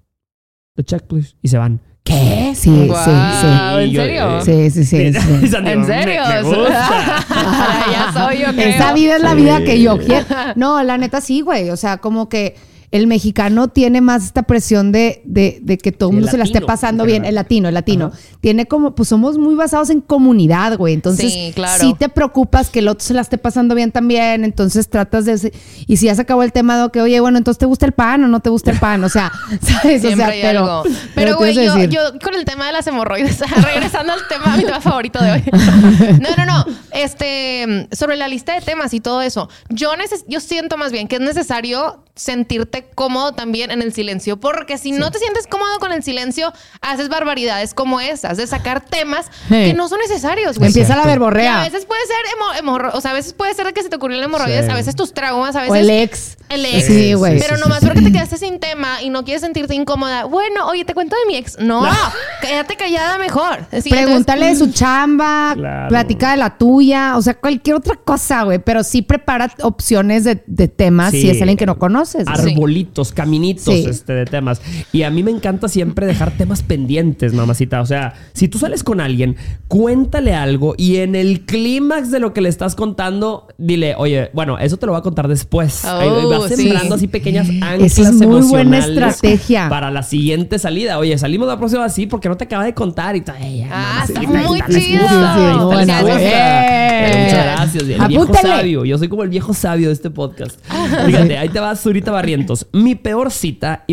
The 0.75 0.83
check, 0.83 1.03
please. 1.03 1.35
Y 1.41 1.47
se 1.47 1.57
van. 1.57 1.79
¿Qué? 2.03 2.53
Sí, 2.55 2.87
Guau, 2.87 3.03
sí, 3.05 3.47
¿En 3.83 3.89
Y 3.89 3.91
yo, 3.91 4.01
serio? 4.01 4.37
eh, 4.39 4.41
sí. 4.41 4.69
Sí, 4.71 4.83
sí, 4.83 5.13
sí. 5.13 5.19
sí. 5.49 5.55
¿En 5.55 5.79
me- 5.81 5.85
serio? 5.85 6.21
Me, 6.27 6.41
gusta. 6.41 7.25
ya 7.91 8.11
soy 8.13 8.39
yo, 8.39 8.47
creo. 8.53 8.67
Esa 8.69 8.93
vida 8.93 9.15
es 9.17 9.21
la 9.21 9.33
vida 9.35 9.63
que 9.63 9.81
yo 9.81 9.97
quiero. 9.97 10.25
No, 10.55 10.81
la 10.83 10.97
neta 10.97 11.21
sí, 11.21 11.41
güey. 11.41 11.69
O 11.69 11.77
sea, 11.77 11.97
como 11.97 12.27
que 12.27 12.55
el 12.91 13.07
mexicano 13.07 13.69
tiene 13.69 14.01
más 14.01 14.25
esta 14.25 14.43
presión 14.43 14.91
de, 14.91 15.21
de, 15.23 15.59
de 15.61 15.77
que 15.77 15.93
todo 15.93 16.09
el 16.09 16.15
mundo 16.15 16.29
se 16.29 16.37
la 16.37 16.43
esté 16.43 16.59
pasando 16.59 17.03
en 17.03 17.07
bien. 17.07 17.25
El 17.25 17.35
latino, 17.35 17.69
el 17.69 17.73
latino. 17.73 18.11
Tiene 18.41 18.65
como, 18.65 18.95
pues 18.95 19.07
somos 19.07 19.37
muy 19.37 19.55
basados 19.55 19.89
en 19.89 20.01
comunidad, 20.01 20.77
güey. 20.77 20.93
Entonces, 20.93 21.31
Sí, 21.31 21.51
claro. 21.55 21.81
sí 21.81 21.95
te 21.97 22.09
preocupas 22.09 22.69
que 22.69 22.79
el 22.79 22.89
otro 22.89 23.05
se 23.05 23.13
la 23.13 23.21
esté 23.21 23.37
pasando 23.37 23.75
bien 23.75 23.93
también. 23.93 24.43
Entonces 24.43 24.89
tratas 24.89 25.23
de. 25.23 25.53
Y 25.87 25.97
si 25.97 26.07
ya 26.07 26.15
se 26.15 26.21
acabó 26.21 26.43
el 26.43 26.51
tema 26.51 26.83
de 26.83 26.91
que, 26.91 27.01
oye, 27.01 27.19
bueno, 27.21 27.37
entonces 27.37 27.59
te 27.59 27.65
gusta 27.65 27.85
el 27.85 27.93
pan 27.93 28.25
o 28.25 28.27
no 28.27 28.41
te 28.41 28.49
gusta 28.49 28.71
el 28.71 28.79
pan. 28.79 29.01
O 29.05 29.09
sea, 29.09 29.31
¿sabes? 29.61 30.01
Siempre 30.01 30.13
o 30.13 30.15
sea, 30.17 30.27
hay 30.27 30.41
pero. 30.41 30.59
algo. 30.59 30.83
Pero, 31.15 31.37
¿qué 31.37 31.53
güey, 31.53 31.55
yo, 31.55 31.83
yo 31.85 32.19
con 32.21 32.35
el 32.35 32.43
tema 32.43 32.67
de 32.67 32.73
las 32.73 32.85
hemorroides, 32.87 33.39
regresando 33.63 34.11
al 34.11 34.27
tema, 34.27 34.57
mi 34.57 34.65
tema 34.65 34.81
favorito 34.81 35.23
de 35.23 35.31
hoy. 35.31 35.43
No, 36.19 36.29
no, 36.37 36.45
no. 36.45 36.65
Este, 36.91 37.87
sobre 37.93 38.17
la 38.17 38.27
lista 38.27 38.53
de 38.53 38.59
temas 38.59 38.93
y 38.93 38.99
todo 38.99 39.21
eso, 39.21 39.47
yo, 39.69 39.95
neces 39.95 40.25
yo 40.27 40.41
siento 40.41 40.75
más 40.75 40.91
bien 40.91 41.07
que 41.07 41.15
es 41.15 41.21
necesario 41.21 42.03
sentirte 42.21 42.85
cómodo 42.95 43.31
también 43.33 43.71
en 43.71 43.81
el 43.81 43.93
silencio, 43.93 44.37
porque 44.39 44.77
si 44.77 44.91
no 44.91 45.09
te 45.11 45.17
sientes 45.19 45.47
cómodo 45.47 45.79
con 45.79 45.91
el 45.91 46.03
silencio, 46.03 46.53
haces 46.81 47.09
barbaridades 47.09 47.73
como 47.73 47.99
esas, 47.99 48.37
de 48.37 48.45
sacar 48.47 48.81
temas 48.85 49.25
Sí. 49.49 49.55
que 49.55 49.73
no 49.73 49.87
son 49.89 49.99
necesarios, 49.99 50.57
güey. 50.57 50.67
Empieza 50.69 50.95
la 50.95 51.01
Y 51.01 51.05
a 51.05 51.07
verborrea. 51.07 51.59
veces 51.61 51.85
puede 51.85 52.01
ser 52.05 52.15
hemo- 52.35 52.59
hemorro- 52.59 52.91
o 52.93 53.01
sea, 53.01 53.11
a 53.11 53.13
veces 53.15 53.33
puede 53.33 53.53
ser 53.55 53.73
que 53.73 53.81
se 53.83 53.89
te 53.89 53.95
ocurrió 53.95 54.17
el 54.17 54.23
hemorroides, 54.23 54.65
Sí. 54.65 54.71
a 54.71 54.75
veces 54.75 54.95
tus 54.95 55.13
traumas, 55.13 55.55
a 55.55 55.61
veces 55.61 55.71
O 55.71 55.75
el 55.75 55.89
ex. 55.89 56.37
el 56.49 56.65
ex. 56.65 56.85
Sí, 56.85 57.13
güey. 57.13 57.39
Pero 57.39 57.55
sí, 57.55 57.61
nomás 57.61 57.79
sí. 57.79 57.85
porque 57.87 58.01
te 58.01 58.11
quedaste 58.11 58.37
sin 58.37 58.59
tema 58.59 59.01
y 59.01 59.09
no 59.09 59.23
quieres 59.23 59.41
sentirte 59.41 59.73
incómoda. 59.73 60.25
Bueno, 60.25 60.67
oye, 60.67 60.85
te 60.85 60.93
cuento 60.93 61.15
de 61.15 61.25
mi 61.27 61.37
ex. 61.37 61.57
No, 61.59 61.87
quédate 62.41 62.75
callada 62.75 63.17
mejor. 63.17 63.65
Sí, 63.81 63.89
Pregúntale 63.89 64.47
de 64.47 64.55
su 64.55 64.71
chamba, 64.71 65.53
Claro. 65.55 65.89
platica 65.89 66.31
de 66.31 66.37
la 66.37 66.57
tuya, 66.57 67.17
o 67.17 67.21
sea, 67.21 67.33
cualquier 67.35 67.75
otra 67.77 67.95
cosa, 67.95 68.43
güey. 68.43 68.59
Pero 68.59 68.83
sí 68.83 69.01
prepara 69.01 69.51
opciones 69.63 70.23
de, 70.23 70.43
de 70.45 70.67
temas 70.67 71.11
Sí. 71.11 71.21
si 71.21 71.29
es 71.29 71.41
alguien 71.41 71.57
que 71.57 71.65
no 71.65 71.77
conoces. 72.13 72.45
arbolitos, 72.53 73.11
caminitos 73.11 73.73
Sí. 73.73 73.85
este, 73.89 74.13
de 74.13 74.25
temas. 74.25 74.61
Y 74.91 75.03
a 75.03 75.09
mí 75.09 75.23
me 75.23 75.31
encanta 75.31 75.67
siempre 75.67 76.05
dejar 76.05 76.31
temas 76.31 76.61
pendientes, 76.63 77.33
mamacita. 77.33 77.81
O 77.81 77.85
sea, 77.85 78.13
si 78.33 78.47
tú 78.47 78.57
sales 78.59 78.83
con 78.83 79.01
alguien, 79.01 79.35
cuéntale 79.67 80.33
algo 80.33 80.75
y 80.77 80.97
en 80.97 81.15
el 81.15 81.41
clímax 81.45 82.11
de 82.11 82.19
lo 82.19 82.33
que 82.33 82.41
le 82.41 82.49
estás 82.49 82.75
contando, 82.75 83.47
dile, 83.57 83.95
oye, 83.97 84.29
bueno, 84.33 84.57
eso 84.57 84.77
te 84.77 84.85
lo 84.85 84.91
voy 84.93 84.99
a 84.99 85.03
contar 85.03 85.27
después. 85.27 85.83
Oh, 85.85 85.89
Ahí 85.89 86.09
vas 86.29 86.49
sí. 86.49 86.55
sembrando 86.57 86.95
así 86.95 87.07
pequeñas 87.07 87.47
anclas 87.49 87.97
es 87.97 88.13
muy 88.13 88.41
buena 88.41 88.77
emocionales 88.77 88.89
estrategia. 88.89 89.69
Para 89.69 89.91
la 89.91 90.03
siguiente 90.03 90.59
salida. 90.59 90.97
Oye, 90.99 91.17
salimos 91.17 91.47
la 91.47 91.57
próxima 91.57 91.85
así 91.85 92.07
porque 92.07 92.27
no 92.29 92.37
te 92.37 92.45
acaba 92.45 92.63
de 92.65 92.73
contar 92.73 93.15
y 93.15 93.21
tal. 93.21 93.37
Ay, 93.39 93.65
Ah, 93.71 94.03
está 94.07 94.21
muy 94.21 94.61
chido. 94.69 95.65
buena, 95.67 96.01
Muchas 96.01 97.45
gracias. 97.45 97.83
El 97.83 98.07
viejo 98.07 98.33
sabio. 98.33 98.85
Yo 98.85 98.97
soy 98.97 99.07
como 99.07 99.23
el 99.23 99.29
viejo 99.29 99.53
sabio 99.53 99.87
de 99.87 99.93
este 99.93 100.09
podcast. 100.09 100.59
Fíjate, 101.05 101.37
ahí 101.37 101.49
te 101.49 101.59
va 101.59 101.75
Zurita 101.91 102.11
Barrientos. 102.11 102.67
Mi 102.71 102.95
peor 102.95 103.31
cita, 103.31 103.83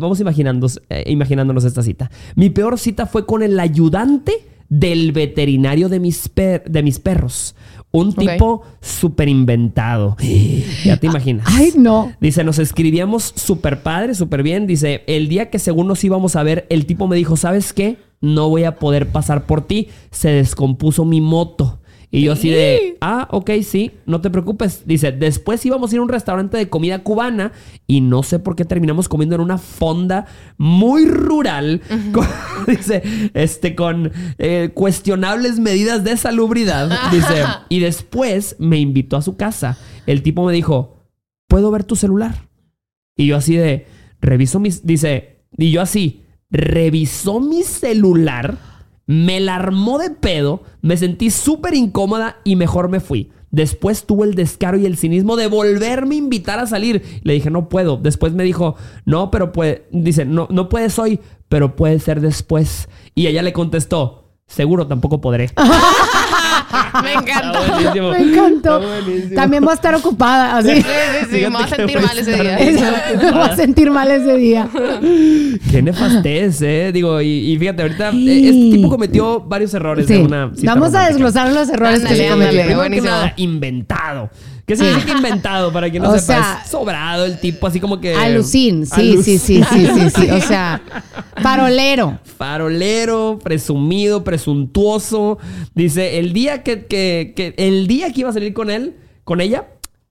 vamos 0.00 0.18
imaginando, 0.18 0.66
eh, 0.90 1.04
imaginándonos 1.06 1.64
esta 1.64 1.84
cita. 1.84 2.10
Mi 2.34 2.50
peor 2.50 2.78
cita 2.80 3.06
fue 3.06 3.26
con 3.26 3.44
el 3.44 3.60
ayudante 3.60 4.32
del 4.68 5.12
veterinario 5.12 5.88
de 5.88 6.00
mis, 6.00 6.28
per- 6.28 6.64
de 6.68 6.82
mis 6.82 6.98
perros. 6.98 7.54
Un 7.92 8.12
tipo 8.12 8.62
súper 8.80 9.28
inventado. 9.28 10.16
Ya 10.84 10.96
te 10.96 11.06
imaginas. 11.06 11.46
Ay, 11.48 11.72
no. 11.76 12.12
Dice, 12.20 12.42
nos 12.42 12.58
escribíamos 12.58 13.32
súper 13.36 13.82
padre, 13.84 14.14
súper 14.16 14.42
bien. 14.42 14.66
Dice, 14.66 15.04
el 15.06 15.28
día 15.28 15.48
que 15.48 15.60
según 15.60 15.86
nos 15.86 16.02
íbamos 16.02 16.34
a 16.34 16.42
ver, 16.42 16.66
el 16.70 16.86
tipo 16.86 17.06
me 17.06 17.14
dijo, 17.16 17.36
¿sabes 17.36 17.72
qué? 17.72 17.96
No 18.20 18.48
voy 18.48 18.64
a 18.64 18.74
poder 18.76 19.08
pasar 19.10 19.46
por 19.46 19.62
ti. 19.66 19.88
Se 20.10 20.28
descompuso 20.30 21.04
mi 21.04 21.20
moto. 21.20 21.78
Y 22.10 22.22
yo 22.22 22.32
así 22.32 22.48
de, 22.48 22.96
ah, 23.02 23.28
ok, 23.30 23.50
sí, 23.62 23.90
no 24.06 24.20
te 24.22 24.30
preocupes. 24.30 24.84
Dice, 24.86 25.12
después 25.12 25.64
íbamos 25.66 25.90
a 25.90 25.94
ir 25.94 25.98
a 25.98 26.02
un 26.04 26.08
restaurante 26.08 26.56
de 26.56 26.70
comida 26.70 27.02
cubana 27.02 27.52
y 27.86 28.00
no 28.00 28.22
sé 28.22 28.38
por 28.38 28.56
qué 28.56 28.64
terminamos 28.64 29.08
comiendo 29.10 29.34
en 29.34 29.42
una 29.42 29.58
fonda 29.58 30.26
muy 30.56 31.06
rural. 31.06 31.82
con- 32.12 32.26
dice, 32.66 33.02
este, 33.34 33.74
con 33.74 34.10
eh, 34.38 34.70
cuestionables 34.72 35.58
medidas 35.60 36.02
de 36.02 36.16
salubridad. 36.16 36.90
Dice, 37.12 37.44
y 37.68 37.80
después 37.80 38.56
me 38.58 38.78
invitó 38.78 39.16
a 39.18 39.22
su 39.22 39.36
casa. 39.36 39.76
El 40.06 40.22
tipo 40.22 40.46
me 40.46 40.52
dijo, 40.54 41.04
¿puedo 41.46 41.70
ver 41.70 41.84
tu 41.84 41.94
celular? 41.94 42.48
Y 43.16 43.26
yo 43.26 43.36
así 43.36 43.56
de, 43.56 43.86
reviso 44.20 44.60
mis, 44.60 44.86
dice, 44.86 45.42
y 45.56 45.70
yo 45.72 45.82
así, 45.82 46.24
revisó 46.50 47.40
mi 47.40 47.62
celular, 47.64 48.56
me 49.08 49.40
la 49.40 49.56
armó 49.56 49.98
de 49.98 50.10
pedo, 50.10 50.62
me 50.82 50.98
sentí 50.98 51.30
súper 51.30 51.72
incómoda 51.74 52.36
y 52.44 52.56
mejor 52.56 52.90
me 52.90 53.00
fui. 53.00 53.30
Después 53.50 54.04
tuvo 54.04 54.24
el 54.24 54.34
descaro 54.34 54.76
y 54.76 54.84
el 54.84 54.98
cinismo 54.98 55.36
de 55.36 55.46
volverme 55.46 56.14
a 56.14 56.18
invitar 56.18 56.58
a 56.58 56.66
salir. 56.66 57.20
Le 57.22 57.32
dije, 57.32 57.50
no 57.50 57.70
puedo. 57.70 57.96
Después 57.96 58.34
me 58.34 58.44
dijo, 58.44 58.76
no, 59.06 59.30
pero 59.30 59.50
puede, 59.50 59.86
dice, 59.90 60.26
no, 60.26 60.46
no 60.50 60.68
puedes 60.68 60.98
hoy, 60.98 61.20
pero 61.48 61.74
puede 61.74 61.98
ser 62.00 62.20
después. 62.20 62.90
Y 63.14 63.28
ella 63.28 63.42
le 63.42 63.54
contestó, 63.54 64.34
seguro 64.46 64.86
tampoco 64.86 65.22
podré. 65.22 65.50
Me 67.02 67.12
encanta. 67.14 67.60
Me 68.12 68.18
encantó. 68.22 68.80
También 69.34 69.62
voy 69.64 69.72
a 69.72 69.74
estar 69.74 69.94
ocupada, 69.94 70.58
así. 70.58 70.76
Sí, 70.76 70.82
sí, 70.82 71.26
sí, 71.30 71.40
me 71.42 71.48
voy 71.50 71.62
a 71.62 71.68
sentir 71.68 72.00
mal 72.00 72.18
ese 72.18 72.32
día. 72.42 72.58
me 73.22 73.30
voy 73.32 73.42
a 73.42 73.56
sentir 73.56 73.90
mal 73.90 74.10
ese 74.10 74.36
día. 74.36 74.68
Qué 75.70 75.82
nefastez, 75.82 76.62
¿eh? 76.62 76.90
Digo, 76.92 77.20
y, 77.20 77.52
y 77.52 77.58
fíjate, 77.58 77.82
ahorita 77.82 78.12
Sí. 78.12 78.28
eh, 78.30 78.48
este 78.48 78.76
tipo 78.76 78.88
cometió 78.88 79.40
varios 79.40 79.72
errores 79.74 80.06
Sí. 80.06 80.14
de 80.14 80.22
una 80.22 80.50
cita 80.54 80.74
Vamos 80.74 80.94
a 80.94 81.06
desglosar 81.08 81.52
los 81.52 81.68
errores 81.68 81.96
Ándale, 82.00 82.16
que 82.16 82.22
se 82.22 82.28
ándale, 82.28 82.66
que 82.66 82.74
buenísimo. 82.76 83.10
nada, 83.10 83.32
inventado. 83.36 84.30
¿Qué 84.66 84.76
significa 84.76 85.12
inventado? 85.12 85.72
Para 85.72 85.88
quien 85.88 86.02
no 86.02 86.10
O 86.10 86.18
sepa, 86.18 86.26
sea, 86.26 86.60
es 86.62 86.70
sobrado 86.70 87.24
el 87.24 87.38
tipo, 87.40 87.66
así 87.66 87.80
como 87.80 88.00
que... 88.00 88.14
Alucin, 88.14 88.84
sí, 88.84 89.16
sí, 89.22 89.38
sí, 89.38 89.62
sí, 89.64 89.86
sí, 89.94 90.10
sí. 90.14 90.30
O 90.30 90.40
sea, 90.42 90.82
farolero. 91.42 92.18
Farolero, 92.36 93.38
presumido, 93.42 94.24
presuntuoso. 94.24 95.38
Dice, 95.74 96.18
el 96.18 96.32
día 96.32 96.62
que, 96.62 96.86
que, 96.86 97.32
que- 97.36 97.54
el 97.56 97.86
día 97.86 98.12
que 98.12 98.20
iba 98.20 98.30
a 98.30 98.32
salir 98.32 98.52
con 98.54 98.70
él, 98.70 98.96
con 99.24 99.40
ella, 99.40 99.66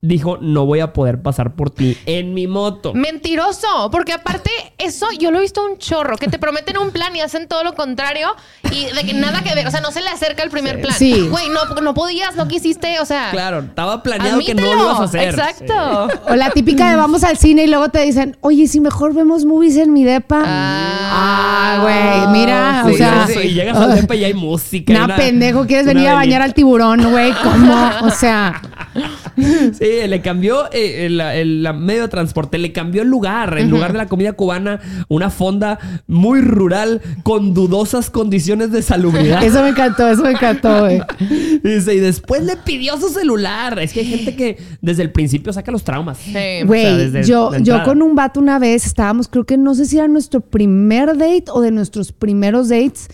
dijo, 0.08 0.38
no 0.42 0.66
voy 0.66 0.80
a 0.80 0.94
poder 0.94 1.22
pasar 1.22 1.54
por 1.56 1.70
ti 1.70 1.98
en 2.06 2.34
mi 2.34 2.48
moto. 2.48 2.94
Mentiroso, 2.94 3.90
porque 3.92 4.14
aparte 4.14 4.50
eso 4.78 5.08
yo 5.20 5.32
lo 5.32 5.40
he 5.40 5.42
visto 5.42 5.64
un 5.66 5.78
chorro, 5.78 6.18
que 6.18 6.28
te 6.28 6.40
prometen 6.40 6.78
un 6.78 6.92
plan 6.92 7.16
y 7.16 7.22
hacen 7.22 7.48
todo 7.48 7.64
lo 7.64 7.74
contrario 7.74 8.30
y 8.72 8.86
de 8.94 9.04
que 9.06 9.14
nada 9.14 9.42
que 9.44 9.54
ver, 9.56 9.68
o 9.68 9.72
sea, 9.72 9.82
no 9.82 9.92
se 9.92 10.02
le 10.02 10.10
acerca 10.10 10.44
el 10.44 10.50
primer 10.50 10.82
plan. 10.82 10.94
Sí. 10.94 11.28
Güey, 11.30 11.50
no, 11.50 11.66
no 11.82 11.94
podías, 11.94 12.36
no 12.36 12.48
quisiste, 12.48 13.00
o 13.00 13.06
sea, 13.06 13.30
Claro, 13.32 13.60
estaba 13.60 14.02
planeado 14.04 14.40
que 14.40 14.56
no 14.56 14.62
lo 14.62 14.74
ibas 14.84 15.00
a 15.00 15.04
hacer. 15.04 15.30
Exacto. 15.30 16.08
O 16.30 16.36
la 16.36 16.52
típica 16.52 16.90
de 16.90 16.96
vamos 16.96 17.24
al 17.24 17.38
cine 17.38 17.64
y 17.64 17.68
luego 17.68 17.90
te 17.90 18.00
dicen, 18.02 18.38
oye, 18.42 18.68
si 18.68 18.80
mejor 18.80 19.14
vemos 19.14 19.46
movies 19.46 19.78
en 19.78 19.94
mi 19.94 20.04
depa. 20.04 20.44
Ah, 20.46 21.80
güey, 21.82 22.40
mira, 22.40 22.84
Sí, 22.88 22.94
o 22.94 22.98
sea, 22.98 23.44
y 23.44 23.54
llegas 23.54 23.78
al 23.78 23.96
depa 24.02 24.16
y 24.16 24.24
hay 24.24 24.34
música. 24.34 24.94
Nah, 24.94 25.06
una- 25.06 25.16
pendejo, 25.16 25.66
quieres 25.66 25.86
una 25.86 25.94
venir 25.94 26.10
a 26.10 26.14
bañar 26.14 26.42
al 26.42 26.54
tiburón, 26.54 27.10
güey, 27.12 27.34
¿cómo? 27.44 27.90
O 28.04 28.10
sea, 28.12 28.62
Sí, 29.74 29.86
le 30.08 30.22
cambió 30.22 30.66
eh, 30.72 31.06
el, 31.06 31.22
el- 31.22 31.74
medio 31.76 32.04
de 32.04 32.08
transporte, 32.08 32.58
le 32.58 32.72
cambió 32.72 33.02
el 33.04 33.08
lugar. 33.10 33.58
En 33.58 33.70
lugar 33.70 33.92
de 33.92 33.98
la 34.00 34.08
comida 34.08 34.34
cubana, 34.34 34.80
una 35.08 35.30
fonda 35.30 35.80
muy 36.08 36.42
rural 36.42 37.02
con 37.24 37.54
dudosas 37.54 38.10
condiciones 38.10 38.72
de 38.72 38.82
salubridad. 38.82 39.44
eso 39.44 39.62
me 39.62 39.70
encantó, 39.70 40.08
eso 40.08 40.24
me 40.24 40.32
encantó, 40.32 40.80
güey. 40.82 41.02
Dice, 41.64 41.96
y 41.96 42.00
después 42.00 42.44
le 42.44 42.56
pidió 42.58 42.98
su 42.98 43.10
celular. 43.10 43.80
Es 43.80 43.94
que 43.94 44.00
hay 44.02 44.06
gente 44.08 44.36
que 44.36 44.58
desde 44.82 45.04
el 45.04 45.12
principio 45.12 45.54
saca 45.54 45.72
los 45.72 45.84
traumas. 45.84 46.18
Sí. 46.18 46.34
Güey, 46.66 46.86
O 46.86 46.88
sea, 46.88 46.98
desde 46.98 47.24
yo, 47.24 47.52
yo 47.58 47.84
con 47.84 48.02
un 48.02 48.16
vato 48.16 48.40
una 48.40 48.60
vez 48.60 48.86
estábamos, 48.86 49.28
creo 49.28 49.46
que 49.46 49.58
no 49.58 49.76
sé 49.76 49.86
si 49.86 49.98
era 49.98 50.08
nuestro 50.08 50.42
primer 50.42 51.18
date 51.18 51.46
o 51.52 51.62
de 51.62 51.72
nuestros 51.72 52.12
primeros 52.12 52.70
dates, 52.70 53.08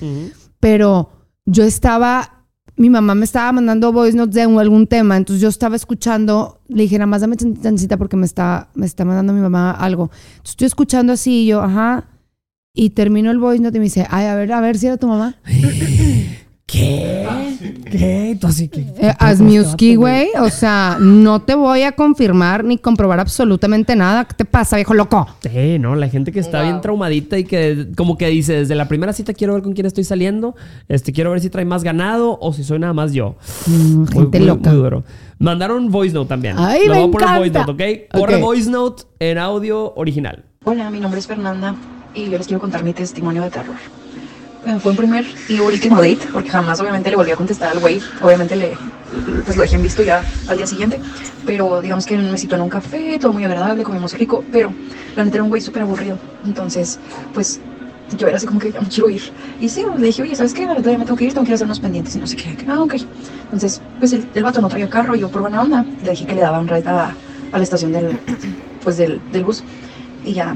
pero 0.60 1.10
yo 1.46 1.64
estaba, 1.64 2.43
mi 2.76 2.90
mamá 2.90 3.16
me 3.16 3.26
estaba 3.26 3.52
mandando 3.52 3.92
voice 3.92 4.18
notes 4.18 4.36
de 4.36 4.42
algún 4.42 4.88
tema, 4.88 5.18
entonces 5.18 5.42
yo 5.42 5.50
estaba 5.50 5.76
escuchando, 5.76 6.60
le 6.68 6.84
dije, 6.84 6.98
nada 6.98 7.08
más 7.08 7.22
dame 7.22 7.38
chancita 7.38 7.98
porque 7.98 8.18
me 8.18 8.26
está, 8.26 8.70
me 8.74 8.86
está 8.86 9.06
mandando 9.06 9.34
mi 9.34 9.42
mamá 9.42 9.72
algo. 9.72 10.10
Entonces 10.14 10.52
estoy 10.52 10.68
escuchando 10.68 11.14
así 11.14 11.44
y 11.44 11.48
yo, 11.48 11.62
ajá, 11.62 12.06
y 12.74 12.92
termino 12.92 13.30
el 13.32 13.38
voice 13.38 13.62
note 13.62 13.78
y 13.78 13.80
me 13.80 13.86
dice, 13.86 14.08
ay, 14.10 14.26
a 14.26 14.36
ver, 14.36 14.52
a 14.52 14.62
ver 14.62 14.78
si 14.78 14.88
era 14.88 14.98
tu 14.98 15.08
mamá. 15.08 15.36
¿Qué? 16.66 17.28
¿Qué? 17.90 18.38
Tú 18.40 18.48
así 18.48 18.68
que. 18.70 18.82
Eh, 18.82 19.14
Asmiuski, 19.20 19.96
güey, 19.96 20.30
o 20.40 20.50
sea, 20.50 20.98
no 21.00 21.42
te 21.42 21.56
voy 21.56 21.84
a 21.84 21.92
confirmar 21.92 22.64
ni 22.64 22.78
comprobar 22.78 23.20
absolutamente 23.20 23.96
nada. 23.96 24.26
¿Qué 24.26 24.34
te 24.36 24.46
pasa, 24.46 24.76
viejo 24.78 24.94
loco? 24.94 25.28
Sí, 25.42 25.78
¿no? 25.80 25.96
La 25.96 26.08
gente 26.10 26.32
que 26.32 26.40
está 26.40 26.60
Wow. 26.60 26.68
bien 26.70 26.82
traumadita 26.82 27.38
y 27.38 27.44
que 27.44 27.88
como 27.96 28.18
que 28.18 28.28
dice, 28.28 28.54
desde 28.54 28.76
la 28.76 28.88
primera 28.88 29.14
cita 29.14 29.34
quiero 29.34 29.54
ver 29.54 29.64
con 29.64 29.74
quién 29.74 29.86
estoy 29.86 30.04
saliendo, 30.04 30.56
este 30.88 31.12
quiero 31.14 31.32
ver 31.32 31.40
si 31.42 31.50
trae 31.50 31.66
más 31.66 31.84
ganado 31.84 32.38
o 32.42 32.54
si 32.54 32.64
soy 32.64 32.80
nada 32.80 32.94
más 32.94 33.14
yo. 33.14 33.36
Mm, 33.68 33.96
Muy- 33.98 34.08
gente 34.08 34.40
muy- 34.40 34.48
loca. 34.48 34.70
muy 34.72 34.80
duro. 34.80 35.04
Mandaron 35.40 35.92
voice 35.92 36.14
note 36.14 36.30
también. 36.30 36.56
Ay, 36.58 36.88
Lo 36.88 36.94
me 36.94 37.00
voy 37.02 37.10
a 37.10 37.12
poner 37.12 37.28
voice 37.38 37.50
encanta. 37.50 37.72
note, 37.72 38.08
¿ok? 38.14 38.20
Corre 38.20 38.38
voice 38.38 38.70
note 38.70 39.04
en 39.20 39.38
audio 39.38 39.94
original. 39.96 40.46
Hola, 40.66 40.90
mi 40.90 41.00
nombre 41.00 41.20
es 41.20 41.28
Fernanda. 41.28 41.76
y 42.16 42.30
yo 42.30 42.38
les 42.38 42.46
quiero 42.46 42.62
contar 42.62 42.84
mi 42.84 42.94
testimonio 42.94 43.42
de 43.42 43.50
terror. 43.50 43.76
Eh, 44.66 44.80
Fue 44.80 44.92
un 44.92 44.98
primer 44.98 45.26
y 45.50 45.60
último 45.60 45.98
date, 45.98 46.28
porque 46.32 46.50
jamás 46.50 46.80
obviamente 46.80 47.10
le 47.10 47.18
volví 47.18 47.32
a 47.32 47.36
contestar 47.36 47.70
al 47.70 47.80
güey. 47.80 48.02
Obviamente 48.22 48.56
le, 48.56 48.78
pues 49.44 49.58
lo 49.58 49.64
dejé 49.64 49.76
en 49.76 49.82
visto 49.82 50.04
ya 50.04 50.24
al 50.48 50.58
día 50.58 50.68
siguiente. 50.68 51.02
Pero 51.46 51.82
digamos 51.82 52.06
que 52.06 52.18
me 52.18 52.38
citó 52.38 52.56
en 52.56 52.62
un 52.62 52.70
café, 52.70 53.18
todo 53.20 53.34
muy 53.34 53.44
agradable, 53.44 53.84
comimos 53.84 54.14
rico, 54.14 54.46
pero 54.50 54.74
la 55.16 55.26
neta 55.26 55.38
era 55.38 55.44
un 55.44 55.50
güey 55.50 55.62
súper 55.62 55.82
aburrido. 55.82 56.22
Entonces, 56.44 57.00
pues 57.34 57.62
yo 58.18 58.28
era 58.28 58.38
así 58.38 58.46
como 58.46 58.60
que 58.60 58.72
ya 58.72 58.80
me 58.82 58.88
quiero 58.88 59.10
ir. 59.10 59.22
Y 59.60 59.68
sí, 59.70 59.84
le 59.98 60.08
dije, 60.08 60.22
oye, 60.22 60.36
¿sabes 60.36 60.54
qué? 60.54 60.66
La 60.66 60.76
verdad 60.76 60.92
ya 60.92 60.98
me 60.98 61.06
tengo 61.06 61.18
que 61.18 61.26
ir, 61.26 61.34
tengo 61.34 61.44
que 61.46 61.50
ir 61.52 61.54
a 61.54 61.56
hacer 61.56 61.68
unos 61.68 61.80
pendientes 61.80 62.16
y 62.16 62.20
no 62.20 62.28
sé 62.28 62.36
qué. 62.38 62.58
Ah, 62.68 62.82
ok. 62.82 62.96
Entonces, 63.44 63.82
pues 64.00 64.14
el, 64.14 64.30
el 64.34 64.44
vato 64.44 64.62
no 64.62 64.70
traía 64.70 64.90
carro, 64.90 65.16
yo 65.16 65.30
por 65.30 65.42
buena 65.42 65.62
onda 65.62 65.86
le 66.02 66.12
dije 66.12 66.26
que 66.26 66.36
le 66.36 66.42
daban 66.42 66.68
red 66.68 66.86
a, 66.88 67.18
a 67.52 67.58
la 67.58 67.64
estación 67.64 67.92
del, 67.92 68.18
pues 68.82 68.98
del, 68.98 69.22
del 69.30 69.44
bus. 69.44 69.66
Y 70.24 70.34
ya, 70.34 70.56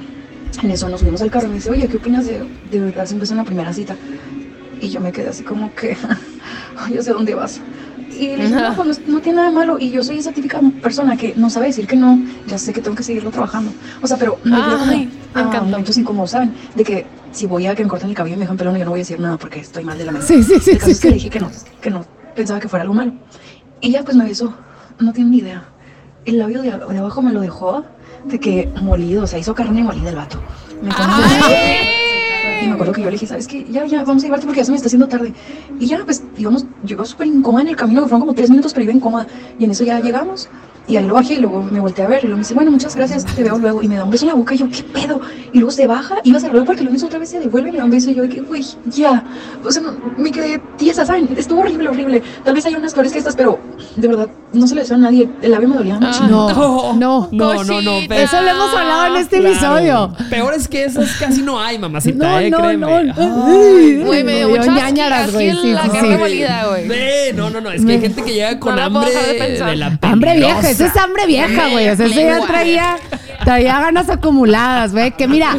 en 0.63 0.71
eso 0.71 0.89
nos 0.89 1.01
fuimos 1.01 1.21
al 1.21 1.31
carro 1.31 1.45
y 1.47 1.49
me 1.49 1.55
dice, 1.55 1.69
oye, 1.69 1.87
¿qué 1.87 1.97
opinas 1.97 2.25
de, 2.25 2.43
de 2.71 2.79
verdad 2.79 3.05
si 3.05 3.13
empezó 3.13 3.33
en 3.33 3.37
la 3.37 3.43
primera 3.43 3.73
cita? 3.73 3.95
Y 4.81 4.89
yo 4.89 4.99
me 4.99 5.11
quedé 5.11 5.29
así 5.29 5.43
como 5.43 5.73
que, 5.73 5.97
"Ay, 6.77 6.93
yo 6.93 7.01
sé 7.03 7.11
dónde 7.11 7.33
vas. 7.35 7.59
Y 8.11 8.35
le 8.35 8.47
dije, 8.47 8.55
no, 8.55 8.75
pues 8.75 8.99
no, 9.07 9.13
no 9.15 9.21
tiene 9.21 9.35
nada 9.37 9.49
de 9.49 9.55
malo. 9.55 9.77
Y 9.79 9.91
yo 9.91 10.03
soy 10.03 10.17
esa 10.17 10.31
típica 10.31 10.59
persona 10.81 11.17
que 11.17 11.33
no 11.35 11.49
sabe 11.51 11.67
decir 11.67 11.85
que 11.85 11.95
no. 11.95 12.19
Ya 12.47 12.57
sé 12.57 12.73
que 12.73 12.81
tengo 12.81 12.95
que 12.95 13.03
seguirlo 13.03 13.29
trabajando. 13.29 13.71
O 14.01 14.07
sea, 14.07 14.17
pero 14.17 14.39
como 14.39 14.55
Ay, 14.55 15.09
me 15.35 15.59
momentos 15.61 15.97
incómodos, 15.97 16.31
¿saben? 16.31 16.53
De 16.73 16.83
que 16.83 17.05
si 17.31 17.45
voy 17.45 17.67
a 17.67 17.75
que 17.75 17.83
me 17.83 17.89
corten 17.89 18.09
el 18.09 18.15
cabello 18.15 18.35
y 18.35 18.37
me 18.39 18.45
dejan 18.45 18.57
pelón, 18.57 18.75
yo 18.77 18.85
no 18.85 18.91
voy 18.91 18.99
a 18.99 19.01
decir 19.01 19.19
nada 19.19 19.37
porque 19.37 19.59
estoy 19.59 19.83
mal 19.83 19.97
de 19.99 20.05
la 20.05 20.13
mente. 20.13 20.25
Sí, 20.27 20.41
sí, 20.41 20.55
sí, 20.59 20.71
El 20.71 20.77
caso 20.77 20.85
sí, 20.87 20.91
es 20.93 20.99
que 20.99 21.07
sí. 21.07 21.07
le 21.09 21.13
dije 21.15 21.29
que 21.29 21.39
no, 21.39 21.51
que 21.81 21.89
no 21.91 22.05
pensaba 22.35 22.59
que 22.59 22.67
fuera 22.67 22.81
algo 22.83 22.95
malo. 22.95 23.13
Y 23.81 23.91
ya 23.91 24.03
pues 24.03 24.17
me 24.17 24.25
besó. 24.25 24.53
No 24.99 25.13
tiene 25.13 25.29
ni 25.29 25.37
idea. 25.39 25.65
El 26.25 26.39
labio 26.39 26.61
de, 26.63 26.71
de 26.71 26.97
abajo 26.97 27.21
me 27.21 27.31
lo 27.33 27.41
dejó 27.41 27.85
de 28.27 28.39
que 28.39 28.69
molido, 28.81 29.23
o 29.23 29.27
sea, 29.27 29.39
hizo 29.39 29.55
carne 29.55 29.83
molida 29.83 30.09
el 30.09 30.15
vato. 30.15 30.39
Me 30.81 30.89
y 32.61 32.67
me 32.67 32.73
acuerdo 32.73 32.93
que 32.93 33.01
yo 33.01 33.07
le 33.07 33.13
dije, 33.13 33.27
¿sabes 33.27 33.47
qué? 33.47 33.65
Ya, 33.69 33.85
ya, 33.85 34.03
vamos 34.03 34.23
a 34.23 34.27
llevarte 34.27 34.45
porque 34.45 34.61
ya 34.61 34.65
se 34.65 34.71
me 34.71 34.77
está 34.77 34.87
haciendo 34.87 35.07
tarde. 35.07 35.33
Y 35.79 35.85
ya, 35.85 36.03
pues, 36.03 36.23
yo 36.37 36.51
iba 36.83 37.05
súper 37.05 37.27
incómoda 37.27 37.61
en 37.61 37.69
el 37.69 37.75
camino, 37.75 38.01
fueron 38.01 38.21
como 38.21 38.33
tres 38.33 38.49
minutos, 38.49 38.73
pero 38.73 38.85
iba 38.85 38.93
incómoda. 38.93 39.27
Y 39.59 39.65
en 39.65 39.71
eso 39.71 39.83
ya 39.83 39.99
llegamos. 39.99 40.49
Y 40.87 40.95
ahí 40.95 41.05
lo 41.05 41.15
bajé 41.15 41.33
y 41.33 41.37
luego 41.37 41.61
me 41.63 41.79
volteé 41.81 42.05
a 42.05 42.07
ver. 42.07 42.19
Y 42.19 42.27
luego 42.27 42.37
me 42.37 42.43
dice, 42.43 42.53
bueno, 42.53 42.71
muchas 42.71 42.95
gracias, 42.95 43.25
te 43.25 43.43
veo 43.43 43.57
luego. 43.57 43.83
Y 43.83 43.87
me 43.89 43.95
da 43.97 44.05
un 44.05 44.09
beso 44.09 44.23
en 44.23 44.29
la 44.29 44.35
boca. 44.35 44.55
Y 44.55 44.57
yo, 44.57 44.69
¿qué 44.69 44.83
pedo? 44.83 45.19
Y 45.51 45.57
luego 45.59 45.71
se 45.71 45.85
baja, 45.85 46.15
iba 46.23 46.37
a 46.37 46.41
cerrar 46.41 46.63
porque 46.63 46.83
lo 46.83 46.93
hizo 46.93 47.07
otra 47.07 47.19
vez, 47.19 47.29
se 47.29 47.39
devuelve 47.39 47.69
y 47.69 47.71
me 47.73 47.77
da 47.79 47.83
un 47.85 47.91
beso. 47.91 48.09
Y 48.09 48.15
yo, 48.15 48.27
que, 48.29 48.39
güey, 48.41 48.63
ya. 48.85 49.23
O 49.65 49.71
sea, 49.71 49.81
no, 49.83 49.93
me 50.17 50.31
quedé 50.31 50.59
tiesa, 50.77 51.05
¿saben? 51.05 51.27
Estuvo 51.37 51.59
horrible, 51.61 51.89
horrible. 51.89 52.23
Tal 52.45 52.53
vez 52.53 52.65
hay 52.65 52.75
unas 52.75 52.93
peores 52.93 53.11
que 53.11 53.19
estas, 53.19 53.35
pero 53.35 53.59
de 53.97 54.07
verdad, 54.07 54.29
no 54.53 54.65
se 54.65 54.75
le 54.75 54.81
deseo 54.81 54.95
a 54.95 54.99
nadie. 54.99 55.29
El 55.41 55.51
labio 55.51 55.67
me 55.67 55.75
dolía 55.75 55.99
mucho. 55.99 56.27
No, 56.27 56.53
no. 56.97 57.27
No, 57.31 57.63
no, 57.63 57.81
no. 57.81 57.97
Eso 58.15 58.41
lo 58.41 58.49
hemos 58.49 58.73
hablado 58.73 59.07
en 59.07 59.21
este 59.21 59.39
Claro. 59.39 59.53
episodio. 59.53 60.13
Peor 60.29 60.53
es 60.53 60.67
que 60.69 60.85
esas 60.85 61.11
casi 61.19 61.41
no 61.41 61.59
hay, 61.59 61.77
mamacita, 61.79 62.17
No, 62.31 62.39
eh, 62.39 62.49
no, 62.49 62.57
créeme. 62.59 62.85
no. 63.13 64.05
Güey, 64.05 64.23
me 64.23 64.37
dio 64.45 64.57
ñáñaras, 64.57 65.33
güey, 65.33 65.51
sí, 65.51 65.71
la 65.73 65.83
sí, 65.83 65.89
sí. 65.99 66.07
molida, 66.17 66.67
güey. 66.69 67.33
No, 67.35 67.49
no, 67.49 67.59
no, 67.61 67.71
es 67.71 67.83
que 67.85 67.91
hay 67.91 67.99
gente 68.01 68.23
que 68.23 68.33
llega 68.33 68.57
con 68.59 68.79
hambre 68.79 69.11
de 69.11 69.75
la 69.75 69.97
Hambre 70.01 70.37
vieja. 70.37 70.61
Eso 70.85 70.85
es 70.93 70.97
hambre 70.97 71.25
vieja, 71.27 71.69
güey. 71.69 71.89
O 71.89 71.95
sea, 71.95 72.05
eso 72.05 72.19
ya 72.19 72.45
traía, 72.45 72.95
traía 73.43 73.79
ganas 73.79 74.09
acumuladas, 74.09 74.91
güey. 74.91 75.11
Que 75.11 75.27
mira, 75.27 75.57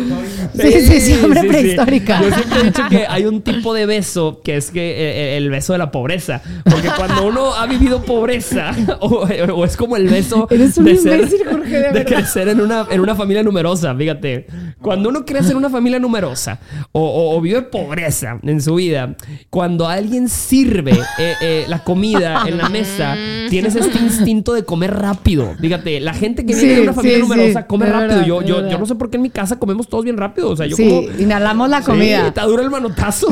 sí, 0.54 0.72
sí, 0.86 1.00
sí, 1.00 1.12
hambre 1.22 1.40
sí, 1.40 1.46
sí. 1.46 1.52
prehistórica. 1.52 2.20
Yo 2.22 2.30
siempre 2.34 2.60
he 2.60 2.64
dicho 2.64 2.82
que 2.88 3.06
hay 3.08 3.24
un 3.26 3.42
tipo 3.42 3.74
de 3.74 3.86
beso 3.86 4.40
que 4.42 4.56
es 4.56 4.70
que 4.70 4.80
eh, 4.80 5.36
el 5.36 5.50
beso 5.50 5.72
de 5.72 5.78
la 5.78 5.90
pobreza. 5.90 6.40
Porque 6.64 6.88
cuando 6.96 7.26
uno 7.26 7.54
ha 7.54 7.66
vivido 7.66 8.02
pobreza, 8.02 8.72
o, 9.00 9.26
o 9.26 9.64
es 9.64 9.76
como 9.76 9.96
el 9.96 10.08
beso 10.08 10.46
Eres 10.50 10.76
un 10.78 10.84
de, 10.86 10.96
ser- 10.96 11.20
imbécil, 11.20 11.40
Jorge, 11.50 11.92
de 11.92 12.04
crecer 12.04 12.48
en 12.48 12.60
una, 12.60 12.86
en 12.90 13.00
una 13.00 13.14
familia 13.14 13.42
numerosa. 13.42 13.94
Fíjate, 13.94 14.46
cuando 14.80 15.08
uno 15.08 15.24
crece 15.24 15.50
en 15.50 15.56
una 15.56 15.68
familia 15.70 15.98
numerosa 15.98 16.60
o, 16.92 17.00
o- 17.00 17.36
o 17.36 17.40
vive 17.40 17.62
pobreza 17.62 18.38
en 18.42 18.60
su 18.62 18.76
vida, 18.76 19.16
cuando 19.50 19.88
alguien 19.88 20.28
sirve 20.28 20.92
eh, 21.18 21.34
eh, 21.42 21.64
la 21.68 21.82
comida 21.84 22.44
en 22.46 22.58
la 22.58 22.68
mesa, 22.68 23.16
tienes 23.50 23.74
este 23.76 23.98
instinto 23.98 24.52
de 24.52 24.64
comer 24.64 24.94
rápido. 24.94 25.54
Fíjate, 25.60 26.00
la 26.00 26.14
gente 26.14 26.46
que 26.46 26.54
vive 26.54 26.66
Sí, 26.66 26.72
en 26.74 26.82
una 26.82 26.92
familia 26.92 27.16
sí, 27.16 27.22
numerosa 27.22 27.66
come 27.66 27.86
rápido. 27.86 28.08
verdad, 28.08 28.26
yo, 28.26 28.42
yo, 28.42 28.68
yo 28.70 28.78
no 28.78 28.86
sé 28.86 28.94
por 28.94 29.10
qué 29.10 29.16
en 29.16 29.22
mi 29.22 29.30
casa 29.30 29.58
comemos 29.58 29.88
todos 29.88 30.04
bien 30.04 30.16
rápido. 30.16 30.50
O 30.50 30.56
sea, 30.56 30.66
yo 30.66 30.76
Sí, 30.76 30.88
como. 30.88 31.02
inhalamos 31.18 31.68
la 31.68 31.80
Sí, 31.80 31.86
comida. 31.86 32.28
está 32.28 32.44
duro 32.44 32.62
el 32.62 32.70
manotazo. 32.70 33.28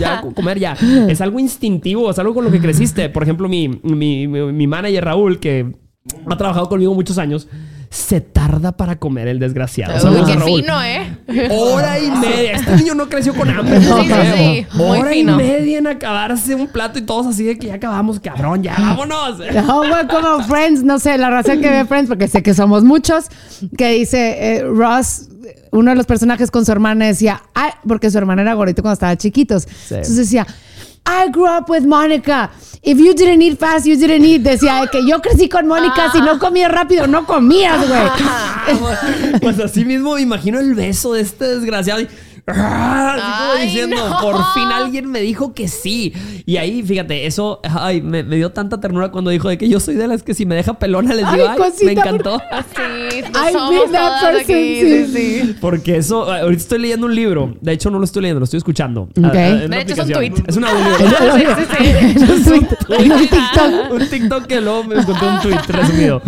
ya, 0.00 0.20
co- 0.20 0.32
comer 0.32 0.58
ya. 0.58 0.76
Es 1.08 1.20
algo 1.20 1.38
instintivo, 1.38 2.10
es 2.10 2.18
algo 2.18 2.34
con 2.34 2.44
lo 2.44 2.50
que 2.50 2.60
creciste. 2.60 3.08
Por 3.08 3.22
ejemplo, 3.22 3.48
mi, 3.48 3.68
mi, 3.82 4.26
mi, 4.28 4.52
mi 4.52 4.66
manager 4.66 5.04
Raúl, 5.04 5.38
que 5.40 5.72
ha 6.28 6.36
trabajado 6.36 6.68
conmigo 6.68 6.94
muchos 6.94 7.18
años, 7.18 7.48
se 7.96 8.20
tarda 8.20 8.72
para 8.76 8.96
comer 8.98 9.26
el 9.26 9.38
desgraciado. 9.38 10.10
Uy, 10.10 10.22
qué 10.26 10.34
Raúl. 10.34 10.60
fino, 10.60 10.82
¿eh? 10.82 11.16
Hora 11.50 11.98
y 11.98 12.10
media. 12.10 12.52
Este 12.52 12.76
niño 12.76 12.94
no 12.94 13.08
creció 13.08 13.34
con 13.34 13.48
hambre. 13.48 13.80
No 13.80 14.02
sí. 14.02 14.66
Muy 14.74 14.98
Hora 15.00 15.10
fino. 15.10 15.32
y 15.34 15.36
media 15.36 15.78
en 15.78 15.86
acabarse 15.86 16.54
un 16.54 16.66
plato 16.66 16.98
y 16.98 17.02
todos 17.02 17.26
así 17.26 17.44
de 17.44 17.58
que 17.58 17.68
ya 17.68 17.74
acabamos, 17.76 18.20
cabrón, 18.20 18.62
ya 18.62 18.74
vámonos. 18.78 19.38
No, 19.66 19.78
güey, 19.78 20.06
como 20.08 20.42
Friends, 20.44 20.82
no 20.84 20.98
sé, 20.98 21.16
la 21.16 21.30
raza 21.30 21.56
que 21.56 21.70
ve 21.70 21.84
Friends, 21.86 22.08
porque 22.08 22.28
sé 22.28 22.42
que 22.42 22.52
somos 22.52 22.84
muchos, 22.84 23.26
que 23.78 23.92
dice 23.92 24.56
eh, 24.58 24.62
Ross, 24.62 25.28
uno 25.72 25.90
de 25.90 25.96
los 25.96 26.04
personajes 26.06 26.50
con 26.50 26.64
su 26.66 26.72
hermana 26.72 27.06
decía, 27.06 27.42
"Ay", 27.54 27.70
porque 27.88 28.10
su 28.10 28.18
hermana 28.18 28.42
era 28.42 28.52
gordito 28.54 28.82
cuando 28.82 28.94
estaba 28.94 29.16
chiquitos. 29.16 29.66
Entonces 29.90 30.16
decía, 30.16 30.46
I 31.06 31.28
grew 31.30 31.46
up 31.46 31.68
with 31.68 31.84
Monica. 31.84 32.50
If 32.82 32.98
you 32.98 33.14
didn't 33.14 33.42
eat 33.42 33.58
fast, 33.58 33.86
you 33.86 33.96
didn't 33.96 34.24
eat. 34.24 34.42
Decía 34.42 34.88
que 34.90 35.06
yo 35.06 35.20
crecí 35.20 35.48
con 35.48 35.66
Mónica, 35.66 36.10
si 36.12 36.20
no 36.20 36.38
comías 36.38 36.70
rápido, 36.70 37.06
no 37.06 37.24
comías, 37.26 37.86
güey. 37.86 39.40
Pues 39.40 39.60
así 39.60 39.84
mismo 39.84 40.14
me 40.14 40.22
imagino 40.22 40.58
el 40.58 40.74
beso 40.74 41.12
de 41.12 41.20
este 41.22 41.46
desgraciado. 41.46 42.02
¡Ah! 42.48 43.14
Así 43.14 43.22
como 43.42 43.52
Ay, 43.60 43.66
diciendo, 43.66 43.96
no. 44.08 44.20
por 44.20 44.36
fin 44.54 44.68
alguien 44.72 45.10
me 45.10 45.20
dijo 45.20 45.52
que 45.52 45.66
sí. 45.68 46.12
Y 46.46 46.58
ahí, 46.58 46.82
fíjate, 46.82 47.26
eso 47.26 47.60
ay, 47.64 48.00
me, 48.02 48.22
me 48.22 48.36
dio 48.36 48.50
tanta 48.52 48.78
ternura 48.80 49.10
cuando 49.10 49.30
dijo 49.30 49.48
de 49.48 49.58
que 49.58 49.68
yo 49.68 49.80
soy 49.80 49.96
de 49.96 50.06
las 50.06 50.22
que 50.22 50.32
si 50.34 50.46
me 50.46 50.54
deja 50.54 50.74
pelona 50.78 51.12
les 51.14 51.30
digo, 51.32 51.44
Ay, 51.44 51.48
ay, 51.50 51.58
cosita, 51.58 51.84
me 51.86 51.92
encantó. 51.92 52.40
Sí, 52.76 53.52
somos 53.52 53.90
that 53.92 54.20
person, 54.20 54.40
aquí, 54.40 54.80
sí. 54.80 55.06
sí, 55.06 55.12
sí. 55.42 55.56
Porque 55.60 55.96
eso, 55.96 56.30
ahorita 56.30 56.60
estoy 56.62 56.78
leyendo 56.80 57.06
un 57.06 57.14
libro. 57.14 57.54
De 57.60 57.72
hecho, 57.72 57.90
no 57.90 57.98
lo 57.98 58.04
estoy 58.04 58.22
leyendo, 58.22 58.40
lo 58.40 58.44
estoy 58.44 58.58
escuchando. 58.58 59.02
Ok. 59.02 59.18
Ah, 59.24 59.30
ah, 59.34 59.38
De 59.56 59.66
una 59.66 59.80
hecho, 59.80 59.94
es 59.94 59.98
un 60.00 60.12
tweet. 60.12 60.32
Es 60.46 60.56
un 60.56 60.64
audio. 60.64 60.84
Sí, 61.76 62.16
sí, 62.16 62.44
sí. 62.44 62.66
En 62.88 63.12
un 63.12 63.18
tweet, 63.18 63.20
un 63.20 63.28
TikTok. 63.28 63.92
un 63.92 64.08
TikTok 64.08 64.46
que 64.46 64.60
luego 64.60 64.84
me 64.84 64.96
encontré 64.96 65.28
un 65.28 65.40
tweet 65.40 65.58
resumido. 65.68 66.22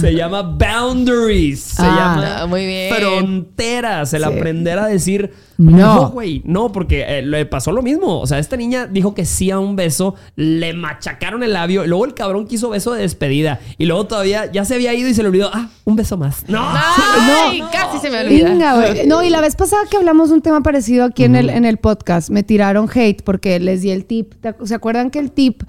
Se 0.00 0.14
llama 0.14 0.42
Boundaries. 0.42 1.60
Se 1.60 1.82
Ah. 1.82 2.16
llama 2.38 2.46
muy 2.46 2.66
bien. 2.66 2.94
Fronteras. 2.94 4.12
El 4.14 4.22
Sí. 4.22 4.28
aprender 4.28 4.78
a 4.78 4.86
decir 4.86 5.32
No. 5.58 6.10
güey. 6.10 6.42
No, 6.44 6.72
porque 6.72 7.04
eh, 7.06 7.22
le 7.22 7.46
pasó 7.46 7.70
lo 7.72 7.82
mismo. 7.82 8.18
O 8.20 8.26
sea, 8.26 8.38
esta 8.38 8.56
niña 8.56 8.86
dijo 8.86 9.14
que 9.14 9.24
sí 9.24 9.50
a 9.50 9.58
un 9.58 9.76
beso, 9.76 10.14
le 10.36 10.72
machacaron 10.74 11.42
el 11.42 11.52
labio. 11.52 11.84
y 11.84 11.88
Luego 11.88 12.04
el 12.06 12.14
cabrón 12.14 12.46
quiso 12.46 12.70
beso 12.70 12.92
de 12.92 13.02
despedida. 13.02 13.60
Y 13.78 13.86
luego 13.86 14.06
todavía 14.06 14.50
ya 14.50 14.64
se 14.64 14.74
había 14.74 14.92
ido 14.94 15.08
y 15.08 15.14
se 15.14 15.22
le 15.22 15.28
olvidó. 15.28 15.50
Ah, 15.52 15.68
un 15.84 15.96
beso 15.96 16.16
más. 16.16 16.44
No. 16.48 16.60
Ay, 16.66 17.62
casi 17.72 17.98
se 17.98 18.10
me 18.10 18.20
olvida. 18.20 18.48
Venga, 18.50 18.74
güey. 18.74 19.06
No, 19.06 19.22
y 19.22 19.30
la 19.30 19.40
vez 19.40 19.54
pasada 19.56 19.82
que 19.90 19.96
hablamos 19.96 20.28
de 20.30 20.34
un 20.36 20.42
tema 20.42 20.62
parecido 20.62 21.04
aquí 21.04 21.24
en, 21.24 21.36
el, 21.36 21.50
en 21.50 21.64
el 21.64 21.76
podcast, 21.78 22.30
me 22.30 22.42
tiraron 22.42 22.88
hate 22.92 23.22
porque 23.22 23.60
les 23.60 23.82
di 23.82 23.90
el 23.90 24.04
tip. 24.06 24.34
¿Te 24.40 24.50
ac- 24.50 24.66
¿Se 24.66 24.74
acuerdan 24.74 25.10
que 25.10 25.18
el 25.18 25.30
tip 25.30 25.62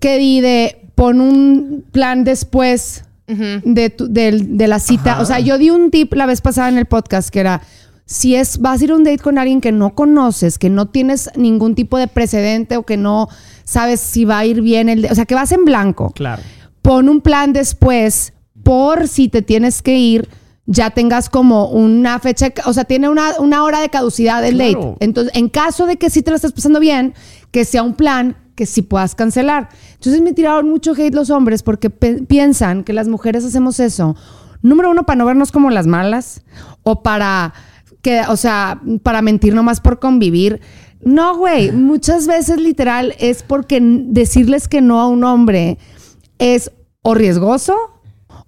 que 0.00 0.18
di 0.18 0.40
de 0.40 0.82
pon 0.94 1.20
un 1.20 1.84
plan 1.92 2.24
después 2.24 3.04
de, 3.26 3.90
tu- 3.90 4.08
de 4.12 4.66
la 4.66 4.78
cita? 4.80 5.20
O 5.20 5.24
sea, 5.24 5.38
yo 5.40 5.58
di 5.58 5.70
un 5.70 5.90
tip 5.90 6.12
la 6.14 6.26
vez 6.26 6.40
pasada 6.40 6.68
en 6.68 6.78
el 6.78 6.86
podcast 6.86 7.28
que 7.30 7.40
era. 7.40 7.62
Si 8.10 8.34
es, 8.34 8.58
vas 8.58 8.80
a 8.80 8.84
ir 8.84 8.90
a 8.90 8.94
un 8.96 9.04
date 9.04 9.18
con 9.18 9.36
alguien 9.36 9.60
que 9.60 9.70
no 9.70 9.94
conoces, 9.94 10.58
que 10.58 10.70
no 10.70 10.86
tienes 10.86 11.28
ningún 11.36 11.74
tipo 11.74 11.98
de 11.98 12.08
precedente 12.08 12.78
o 12.78 12.84
que 12.84 12.96
no 12.96 13.28
sabes 13.64 14.00
si 14.00 14.24
va 14.24 14.38
a 14.38 14.46
ir 14.46 14.62
bien 14.62 14.88
el, 14.88 15.04
o 15.04 15.14
sea, 15.14 15.26
que 15.26 15.34
vas 15.34 15.52
en 15.52 15.66
blanco 15.66 16.10
Claro. 16.14 16.40
pon 16.80 17.10
un 17.10 17.20
plan 17.20 17.52
después 17.52 18.32
por 18.62 19.08
si 19.08 19.28
te 19.28 19.42
tienes 19.42 19.82
que 19.82 19.98
ir, 19.98 20.26
ya 20.64 20.88
tengas 20.90 21.28
como 21.28 21.68
una 21.68 22.18
fecha, 22.18 22.48
o 22.64 22.72
sea, 22.72 22.84
tiene 22.84 23.10
una, 23.10 23.38
una 23.40 23.62
hora 23.62 23.80
de 23.80 23.90
caducidad 23.90 24.42
el 24.42 24.54
Claro. 24.54 24.80
date. 24.80 25.04
Entonces, 25.04 25.34
en 25.36 25.50
caso 25.50 25.84
de 25.84 25.96
que 25.98 26.08
sí 26.08 26.22
te 26.22 26.30
lo 26.30 26.36
estés 26.36 26.52
pasando 26.52 26.80
bien, 26.80 27.12
que 27.50 27.66
sea 27.66 27.82
un 27.82 27.92
plan 27.92 28.36
que 28.54 28.64
sí 28.64 28.80
puedas 28.80 29.14
cancelar. 29.14 29.68
Entonces 29.96 30.22
me 30.22 30.32
tiraron 30.32 30.66
mucho 30.68 30.92
hate 30.92 31.14
los 31.14 31.28
hombres 31.28 31.62
porque 31.62 31.90
piensan 31.90 32.84
que 32.84 32.94
las 32.94 33.06
mujeres 33.06 33.44
hacemos 33.44 33.78
eso. 33.80 34.16
Número 34.62 34.90
uno, 34.90 35.04
para 35.04 35.16
no 35.18 35.26
vernos 35.26 35.52
como 35.52 35.68
las 35.70 35.86
malas 35.86 36.42
o 36.82 37.02
para 37.02 37.52
que, 38.02 38.22
o 38.28 38.36
sea, 38.36 38.80
para 39.02 39.22
mentir 39.22 39.54
nomás 39.54 39.80
por 39.80 39.98
convivir. 39.98 40.60
No, 41.00 41.36
güey, 41.36 41.72
muchas 41.72 42.26
veces 42.26 42.60
literal 42.60 43.14
es 43.18 43.42
porque 43.42 43.80
decirles 43.80 44.68
que 44.68 44.80
no 44.80 45.00
a 45.00 45.08
un 45.08 45.24
hombre 45.24 45.78
es 46.38 46.72
o 47.02 47.14
riesgoso 47.14 47.76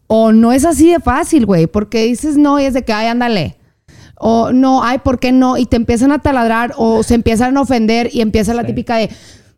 o 0.07 0.33
no 0.33 0.53
es 0.53 0.65
así 0.65 0.91
de 0.91 1.01
fácil, 1.01 1.47
güey, 1.47 1.67
porque 1.67 2.05
dices 2.05 2.37
no 2.37 2.59
y 2.59 2.65
es 2.65 2.75
de 2.75 2.85
que, 2.85 2.93
ay, 2.93 3.07
ándale. 3.07 3.57
O 4.17 4.53
no, 4.53 4.83
ay, 4.83 4.99
¿por 4.99 5.19
qué 5.19 5.33
no? 5.33 5.57
Y 5.57 5.67
te 5.67 5.77
empiezan 5.77 6.13
a 6.13 6.19
taladrar 6.19 6.75
o 6.77 7.03
se 7.03 7.15
empiezan 7.15 7.57
a 7.57 7.63
ofender 7.63 8.11
y 8.13 8.21
empieza 8.21 8.53
la 8.53 8.65
típica 8.65 8.97
de, 8.97 9.09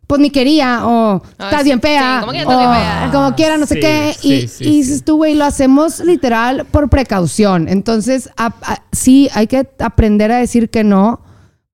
pues 0.07 0.19
ni 0.21 0.29
quería, 0.29 0.85
o 0.85 1.23
Ah, 1.39 1.45
estás 1.45 1.59
sí, 1.61 1.65
bien 1.65 1.81
fea, 1.81 2.15
sí, 2.15 2.19
como 2.21 2.31
que 2.33 2.45
o 2.45 2.49
fea. 2.49 3.09
como 3.11 3.35
quiera, 3.35 3.57
no 3.57 3.65
sé 3.65 3.79
qué. 3.79 4.13
sí, 4.19 4.33
y, 4.33 4.39
sí, 4.41 4.43
y 4.45 4.47
sí. 4.47 4.63
dices 4.65 5.03
tú, 5.05 5.17
güey, 5.17 5.33
lo 5.35 5.45
hacemos 5.45 5.99
literal 6.01 6.65
por 6.71 6.89
precaución. 6.89 7.67
Entonces, 7.69 8.29
a- 8.37 8.53
a- 8.63 8.83
sí, 8.91 9.29
hay 9.33 9.47
que 9.47 9.67
aprender 9.79 10.31
a 10.31 10.37
decir 10.37 10.69
que 10.69 10.83
no. 10.83 11.21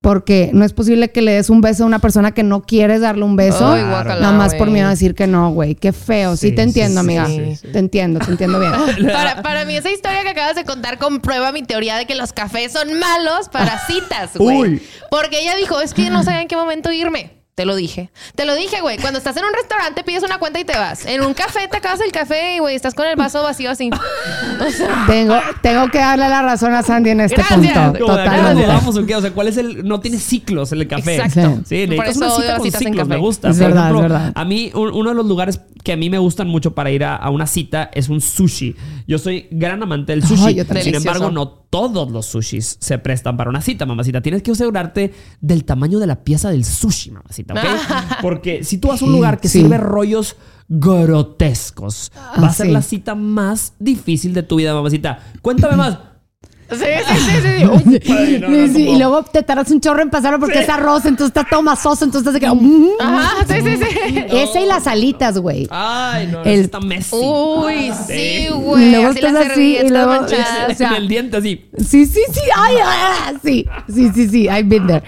Porque 0.01 0.49
no 0.53 0.63
es 0.63 0.71
posible 0.71 1.11
que 1.11 1.21
le 1.21 1.33
des 1.33 1.49
un 1.49 1.59
beso 1.59 1.83
a 1.83 1.85
una 1.85 1.99
persona 1.99 2.31
que 2.31 2.41
no 2.41 2.61
quieres 2.61 3.01
darle 3.01 3.25
un 3.25 3.35
beso. 3.35 3.67
Ay, 3.73 3.83
guácala, 3.83 4.21
nada 4.21 4.31
más 4.37 4.55
por 4.55 4.69
miedo 4.69 4.87
a 4.87 4.91
decir 4.91 5.13
que 5.13 5.27
no, 5.27 5.51
güey. 5.51 5.75
Qué 5.75 5.91
feo. 5.91 6.37
Sí, 6.37 6.51
Sí, 6.51 6.55
te 6.55 6.61
entiendo, 6.61 7.01
sí, 7.01 7.05
amiga. 7.05 7.25
sí, 7.25 7.55
sí. 7.57 7.67
Te 7.69 7.79
entiendo, 7.79 8.21
te 8.21 8.31
entiendo 8.31 8.61
bien. 8.61 8.71
Para, 9.11 9.41
para 9.41 9.65
mí, 9.65 9.75
esa 9.75 9.91
historia 9.91 10.23
que 10.23 10.29
acabas 10.29 10.55
de 10.55 10.63
contar 10.63 10.99
comprueba 10.99 11.51
mi 11.51 11.63
teoría 11.63 11.97
de 11.97 12.05
que 12.05 12.15
los 12.15 12.31
cafés 12.31 12.71
son 12.71 12.97
malos 12.97 13.49
para 13.49 13.77
citas, 13.87 14.37
güey. 14.37 14.57
Uy. 14.57 14.81
Porque 15.11 15.41
ella 15.41 15.55
dijo, 15.57 15.81
es 15.81 15.93
que 15.93 16.09
no 16.09 16.23
sabía 16.23 16.43
en 16.43 16.47
qué 16.47 16.55
momento 16.55 16.93
irme. 16.93 17.33
Te 17.59 17.65
lo 17.65 17.75
dije. 17.75 18.09
Te 18.35 18.45
lo 18.45 18.55
dije, 18.55 18.79
güey. 18.79 18.97
Cuando 18.99 19.17
estás 19.17 19.35
en 19.35 19.43
un 19.43 19.51
restaurante, 19.53 20.01
pides 20.05 20.23
una 20.23 20.37
cuenta 20.37 20.61
y 20.61 20.63
te 20.63 20.77
vas. 20.77 21.05
En 21.05 21.19
un 21.21 21.33
café, 21.33 21.67
te 21.69 21.75
acabas 21.75 21.99
el 21.99 22.09
café 22.09 22.55
y, 22.55 22.59
güey, 22.59 22.73
estás 22.73 22.93
con 22.95 23.05
el 23.05 23.17
vaso 23.17 23.43
vacío 23.43 23.69
así. 23.69 23.89
O 24.65 24.71
sea, 24.71 25.03
tengo, 25.07 25.35
tengo 25.61 25.89
que 25.89 25.97
darle 25.97 26.29
la 26.29 26.41
razón 26.41 26.73
a 26.73 26.83
Sandy 26.83 27.09
en 27.09 27.19
este 27.19 27.35
Gracias. 27.35 27.57
punto. 27.77 27.99
Como 27.99 28.15
Totalmente. 28.15 28.63
mudamos 28.65 28.95
o 28.95 29.05
qué? 29.05 29.13
O 29.17 29.19
sea, 29.21 29.31
¿cuál 29.31 29.49
es 29.49 29.57
el...? 29.57 29.85
No 29.85 29.99
tiene 29.99 30.19
ciclos 30.19 30.71
en 30.71 30.79
el 30.79 30.87
café. 30.87 31.17
Exacto. 31.17 31.63
Sí, 31.65 31.85
Por 31.85 31.97
necesitas 32.05 32.15
eso 32.15 32.25
una 32.25 32.35
cita 32.43 32.55
con 32.55 32.65
citas 32.65 32.81
en 32.81 32.87
ciclos. 32.87 33.07
Me 33.09 33.15
café. 33.15 33.21
gusta. 33.25 33.49
Es 33.49 33.57
Por 33.57 33.67
verdad, 33.67 33.83
ejemplo, 33.89 34.05
es 34.05 34.11
verdad. 34.13 34.31
A 34.35 34.45
mí, 34.45 34.71
un- 34.73 34.93
uno 34.93 35.09
de 35.09 35.15
los 35.17 35.25
lugares 35.25 35.59
que 35.83 35.91
a 35.91 35.97
mí 35.97 36.09
me 36.09 36.17
gustan 36.17 36.47
mucho 36.47 36.73
para 36.73 36.91
ir 36.91 37.03
a, 37.03 37.17
a 37.17 37.29
una 37.29 37.45
cita 37.45 37.89
es 37.93 38.07
un 38.07 38.21
sushi. 38.21 38.73
Yo 39.05 39.17
soy 39.17 39.49
gran 39.51 39.83
amante 39.83 40.13
del 40.13 40.23
sushi. 40.25 40.45
Ay, 40.45 40.55
yo 40.55 40.65
también. 40.65 40.85
Sin 40.85 40.95
embargo, 40.95 41.29
no 41.29 41.59
todos 41.69 42.09
los 42.09 42.25
sushis 42.25 42.77
se 42.79 42.97
prestan 42.97 43.37
para 43.37 43.49
una 43.49 43.61
cita, 43.61 43.85
mamacita. 43.85 44.21
Tienes 44.21 44.41
que 44.41 44.51
asegurarte 44.51 45.13
del 45.39 45.65
tamaño 45.65 45.99
de 45.99 46.07
la 46.07 46.23
pieza 46.23 46.49
del 46.49 46.65
sushi, 46.65 47.11
mamacita, 47.11 47.48
¿ok? 47.49 47.59
Porque 48.21 48.63
si 48.63 48.77
tú 48.77 48.89
vas 48.89 49.01
a 49.01 49.05
un 49.05 49.11
lugar 49.11 49.39
que 49.39 49.47
Sí. 49.49 49.61
sirve 49.61 49.77
rollos 49.77 50.35
grotescos, 50.67 52.11
va 52.15 52.47
a 52.47 52.49
Ah, 52.49 52.53
ser 52.53 52.67
sí. 52.67 52.71
la 52.71 52.81
cita 52.81 53.15
más 53.15 53.73
difícil 53.79 54.33
de 54.33 54.43
tu 54.43 54.57
vida, 54.57 54.73
mamacita. 54.73 55.19
Cuéntame 55.41 55.75
más. 55.77 55.97
Sí, 56.71 56.85
sí, 57.07 57.15
sí, 57.17 57.31
sí. 57.41 57.65
Uy. 57.65 58.01
Ay, 58.17 58.39
no, 58.39 58.49
no, 58.49 58.55
Sí, 58.67 58.73
sí, 58.73 58.85
como- 58.85 58.95
Y 58.95 58.99
luego 58.99 59.23
te 59.23 59.43
tardas 59.43 59.71
un 59.71 59.81
chorro 59.81 60.01
en 60.01 60.09
pasarlo 60.09 60.39
porque 60.39 60.59
es 60.61 60.69
arroz, 60.69 61.05
entonces 61.05 61.27
está 61.35 61.45
todo 61.49 61.61
masoso, 61.61 62.05
entonces 62.05 62.33
te 62.33 62.39
queda. 62.39 62.53
Mm. 62.53 62.87
Ajá, 62.99 63.45
sí, 63.47 63.55
sí, 63.63 63.77
sí. 63.77 64.25
Esa 64.31 64.61
y 64.61 64.65
las 64.65 64.87
alitas, 64.87 65.37
güey. 65.37 65.67
Ay, 65.69 66.27
no, 66.27 66.43
El- 66.43 66.61
está 66.61 66.79
Messi. 66.79 67.15
Uy, 67.15 67.91
sí, 68.07 68.13
Y 68.13 68.47
güey. 68.49 68.91
luego 68.91 69.07
Así 69.09 69.19
estás 69.19 69.35
así, 69.35 69.45
y 69.45 69.49
servilletas 69.77 69.91
luego- 69.91 70.11
manchadas. 70.21 70.71
o 70.71 70.75
sea, 70.75 70.89
en 70.89 70.95
el 70.95 71.07
diente 71.07 71.37
así. 71.37 71.65
Sí, 71.77 72.05
sí, 72.05 72.21
sí. 72.31 72.41
Ay, 72.55 72.75
ah, 72.83 73.33
sí. 73.43 73.65
Sí, 73.93 74.09
sí, 74.13 74.27
sí. 74.29 74.43
I've 74.43 74.63
been 74.63 74.87
there. 74.87 75.03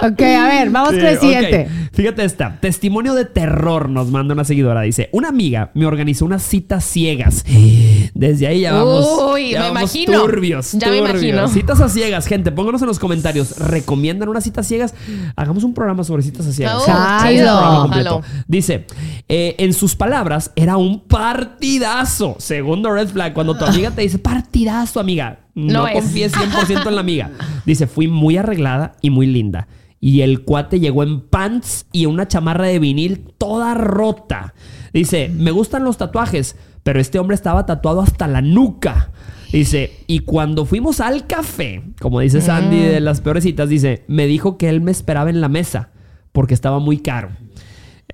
Ok, 0.00 0.20
a 0.22 0.48
ver, 0.48 0.70
vamos 0.70 0.90
Sí, 0.90 0.96
con 0.98 1.06
el 1.06 1.18
siguiente. 1.18 1.68
Fíjate 1.92 2.24
esta. 2.24 2.58
Testimonio 2.60 3.12
de 3.14 3.26
terror 3.26 3.88
nos 3.90 4.10
manda 4.10 4.32
una 4.34 4.44
seguidora. 4.44 4.80
Dice, 4.82 5.08
una 5.12 5.28
amiga 5.28 5.70
me 5.74 5.84
organizó 5.86 6.24
unas 6.24 6.42
citas 6.42 6.84
ciegas. 6.84 7.44
Desde 8.14 8.46
ahí 8.46 8.60
ya 8.60 8.72
vamos. 8.72 9.06
Uy, 9.34 9.50
ya 9.50 9.60
me 9.60 9.66
vamos 9.70 9.94
imagino. 9.94 10.20
Turbios, 10.22 10.72
Ya 10.72 10.88
me 10.88 10.98
turbios. 10.98 11.01
Imagino. 11.10 11.48
Citas 11.48 11.80
a 11.80 11.88
ciegas, 11.88 12.26
gente. 12.26 12.52
Pónganos 12.52 12.82
en 12.82 12.88
los 12.88 12.98
comentarios. 12.98 13.58
¿Recomiendan 13.58 14.28
unas 14.28 14.44
citas 14.44 14.66
ciegas? 14.66 14.94
Hagamos 15.36 15.64
un 15.64 15.74
programa 15.74 16.04
sobre 16.04 16.22
citas 16.22 16.46
a 16.46 16.52
ciegas. 16.52 16.76
Oh. 16.76 17.88
Jalo. 17.88 18.22
Dice, 18.46 18.86
eh, 19.28 19.54
en 19.58 19.72
sus 19.72 19.96
palabras, 19.96 20.52
era 20.56 20.76
un 20.76 21.00
partidazo. 21.00 22.36
Segundo 22.38 22.92
red 22.92 23.08
flag, 23.08 23.32
cuando 23.34 23.56
tu 23.56 23.64
amiga 23.64 23.90
te 23.90 24.02
dice 24.02 24.18
partidazo, 24.18 25.00
amiga, 25.00 25.40
no, 25.54 25.72
No 25.72 25.86
es. 25.88 25.94
confíes 25.94 26.32
100% 26.32 26.86
en 26.86 26.94
la 26.94 27.00
amiga. 27.00 27.30
Dice, 27.66 27.86
fui 27.86 28.08
muy 28.08 28.36
arreglada 28.36 28.92
y 29.02 29.10
muy 29.10 29.26
linda. 29.26 29.68
Y 30.00 30.22
el 30.22 30.42
cuate 30.42 30.80
llegó 30.80 31.02
en 31.02 31.20
pants 31.20 31.86
y 31.92 32.06
una 32.06 32.26
chamarra 32.26 32.66
de 32.66 32.78
vinil 32.78 33.24
toda 33.38 33.74
rota. 33.74 34.54
Dice, 34.92 35.28
me 35.28 35.50
gustan 35.52 35.84
los 35.84 35.96
tatuajes, 35.96 36.56
pero 36.82 37.00
este 37.00 37.18
hombre 37.18 37.34
estaba 37.36 37.66
tatuado 37.66 38.00
hasta 38.00 38.26
la 38.26 38.40
nuca. 38.40 39.10
Dice, 39.52 39.92
y 40.06 40.20
cuando 40.20 40.64
fuimos 40.64 41.00
al 41.00 41.26
café, 41.26 41.82
como 42.00 42.20
dice 42.20 42.40
Sandy 42.40 42.80
de 42.80 43.00
las 43.00 43.20
peores 43.20 43.44
citas, 43.44 43.68
dice, 43.68 44.02
me 44.08 44.26
dijo 44.26 44.56
que 44.56 44.70
él 44.70 44.80
me 44.80 44.90
esperaba 44.90 45.28
en 45.28 45.42
la 45.42 45.48
mesa 45.48 45.90
porque 46.32 46.54
estaba 46.54 46.78
muy 46.78 46.98
caro. 46.98 47.28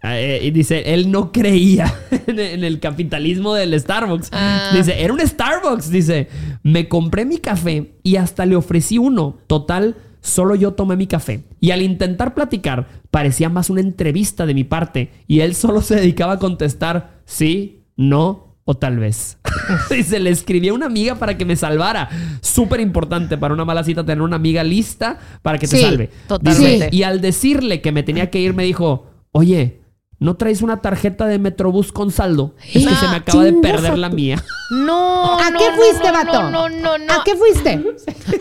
Eh, 0.03 0.41
y 0.43 0.51
dice, 0.51 0.95
él 0.95 1.11
no 1.11 1.33
creía 1.33 1.93
en 2.27 2.39
en 2.39 2.65
el 2.65 2.81
capitalismo 2.81 3.55
del 3.55 3.79
Starbucks. 3.79 4.31
Ah. 4.33 4.73
Dice, 4.75 5.01
era 5.03 5.13
un 5.13 5.21
Starbucks. 5.21 5.91
Dice, 5.91 6.29
me 6.63 6.89
compré 6.89 7.25
mi 7.25 7.39
café 7.39 7.93
y 8.03 8.17
hasta 8.17 8.45
le 8.45 8.57
ofrecí 8.57 8.99
uno. 8.99 9.39
Total, 9.47 9.97
solo 10.21 10.57
yo 10.57 10.73
tomé 10.73 10.97
mi 10.97 11.07
café. 11.07 11.45
Y 11.61 11.71
al 11.71 11.83
intentar 11.83 12.35
platicar, 12.35 12.89
parecía 13.11 13.49
más 13.49 13.71
una 13.71 13.81
entrevista 13.81 14.45
de 14.45 14.55
mi 14.55 14.65
parte. 14.65 15.11
Y 15.29 15.41
él 15.41 15.55
solo 15.55 15.83
se 15.83 15.97
dedicaba 15.97 16.35
a 16.35 16.39
contestar 16.39 17.21
sí, 17.25 17.85
no 17.97 18.48
o 18.71 18.75
tal 18.75 18.99
vez. 18.99 19.39
Dice, 19.91 20.21
le 20.21 20.29
escribí 20.29 20.69
a 20.69 20.75
una 20.75 20.85
amiga 20.85 21.15
para 21.15 21.39
que 21.39 21.47
me 21.47 21.57
salvara. 21.57 22.11
Súper 22.43 22.81
importante 22.81 23.39
para 23.39 23.55
una 23.55 23.65
mala 23.65 23.83
cita 23.83 24.05
tener 24.05 24.21
una 24.21 24.37
amiga 24.37 24.63
lista 24.63 25.19
para 25.41 25.57
que 25.57 25.67
te 25.67 25.79
Sí, 25.79 25.83
salve. 25.83 26.11
totalmente. 26.27 26.73
Dice, 26.75 26.89
y 26.93 27.03
al 27.03 27.23
decirle 27.23 27.81
que 27.81 27.93
me 27.93 28.03
tenía 28.03 28.29
que 28.31 28.41
ir, 28.41 28.53
me 28.53 28.65
dijo, 28.65 29.07
oye, 29.33 29.81
¿no 30.21 30.37
traes 30.37 30.63
una 30.63 30.81
tarjeta 30.81 31.27
de 31.27 31.39
Metrobús 31.39 31.93
con 31.93 32.11
saldo? 32.11 32.55
Es 32.73 32.85
que 32.87 32.93
Ah, 32.93 32.97
se 33.01 33.09
me 33.09 33.17
acaba 33.17 33.45
de 33.45 33.53
perder 33.55 33.99
la 33.99 34.09
mía. 34.09 34.43
No, 34.71 35.39
¿A 35.39 35.51
no, 35.51 35.59
qué 35.59 35.71
no, 35.71 35.77
fuiste, 35.77 36.07
no, 36.09 36.13
vato? 36.13 36.43
No, 36.51 36.69
no, 36.69 36.69
no, 36.69 36.99
no. 36.99 37.13
¿A 37.15 37.25
qué 37.25 37.37
fuiste? 37.37 37.83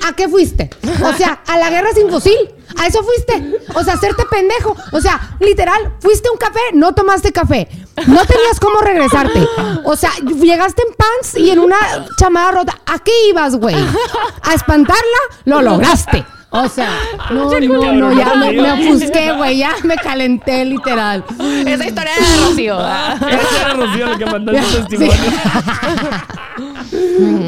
¿A 0.07 0.13
qué 0.15 0.27
fuiste? 0.27 0.69
O 1.03 1.13
sea, 1.13 1.41
a 1.47 1.57
la 1.57 1.69
guerra 1.69 1.89
sin 1.93 2.09
fusil. 2.09 2.37
A 2.77 2.87
eso 2.87 2.99
fuiste. 3.03 3.59
O 3.75 3.83
sea, 3.83 3.93
hacerte 3.93 4.25
pendejo. 4.29 4.75
O 4.91 4.99
sea, 4.99 5.37
literal, 5.39 5.95
fuiste 6.01 6.27
a 6.27 6.31
un 6.31 6.37
café, 6.37 6.59
no 6.73 6.93
tomaste 6.93 7.31
café. 7.31 7.67
No 8.07 8.25
tenías 8.25 8.59
cómo 8.59 8.79
regresarte. 8.81 9.47
O 9.85 9.95
sea, 9.95 10.11
llegaste 10.41 10.81
en 10.87 10.93
pants 10.95 11.35
y 11.37 11.49
en 11.51 11.59
una 11.59 11.77
chamada 12.19 12.51
rota. 12.51 12.77
¿A 12.85 12.99
qué 12.99 13.11
ibas, 13.29 13.55
güey? 13.55 13.75
¿A 14.43 14.53
espantarla? 14.53 15.01
Lo 15.45 15.61
lograste. 15.61 16.25
O 16.49 16.67
sea, 16.69 16.89
no, 17.29 17.49
no, 17.60 17.91
no, 17.93 18.13
ya 18.13 18.33
me, 18.36 18.51
me 18.53 18.71
ofusqué, 18.71 19.31
güey. 19.33 19.57
Ya 19.57 19.71
me 19.83 19.95
calenté, 19.97 20.63
literal. 20.65 21.23
Esa 21.65 21.86
historia 21.86 22.12
de 22.15 22.45
Rocío. 22.49 22.77
¿verdad? 22.77 23.17
Ese 23.29 23.62
era 23.62 23.73
Rocío 23.73 24.12
el 24.13 24.17
que 24.17 24.25
mandó 24.25 24.51
el 24.53 24.63
Sí. 24.63 24.75
testimonio. 24.77 25.13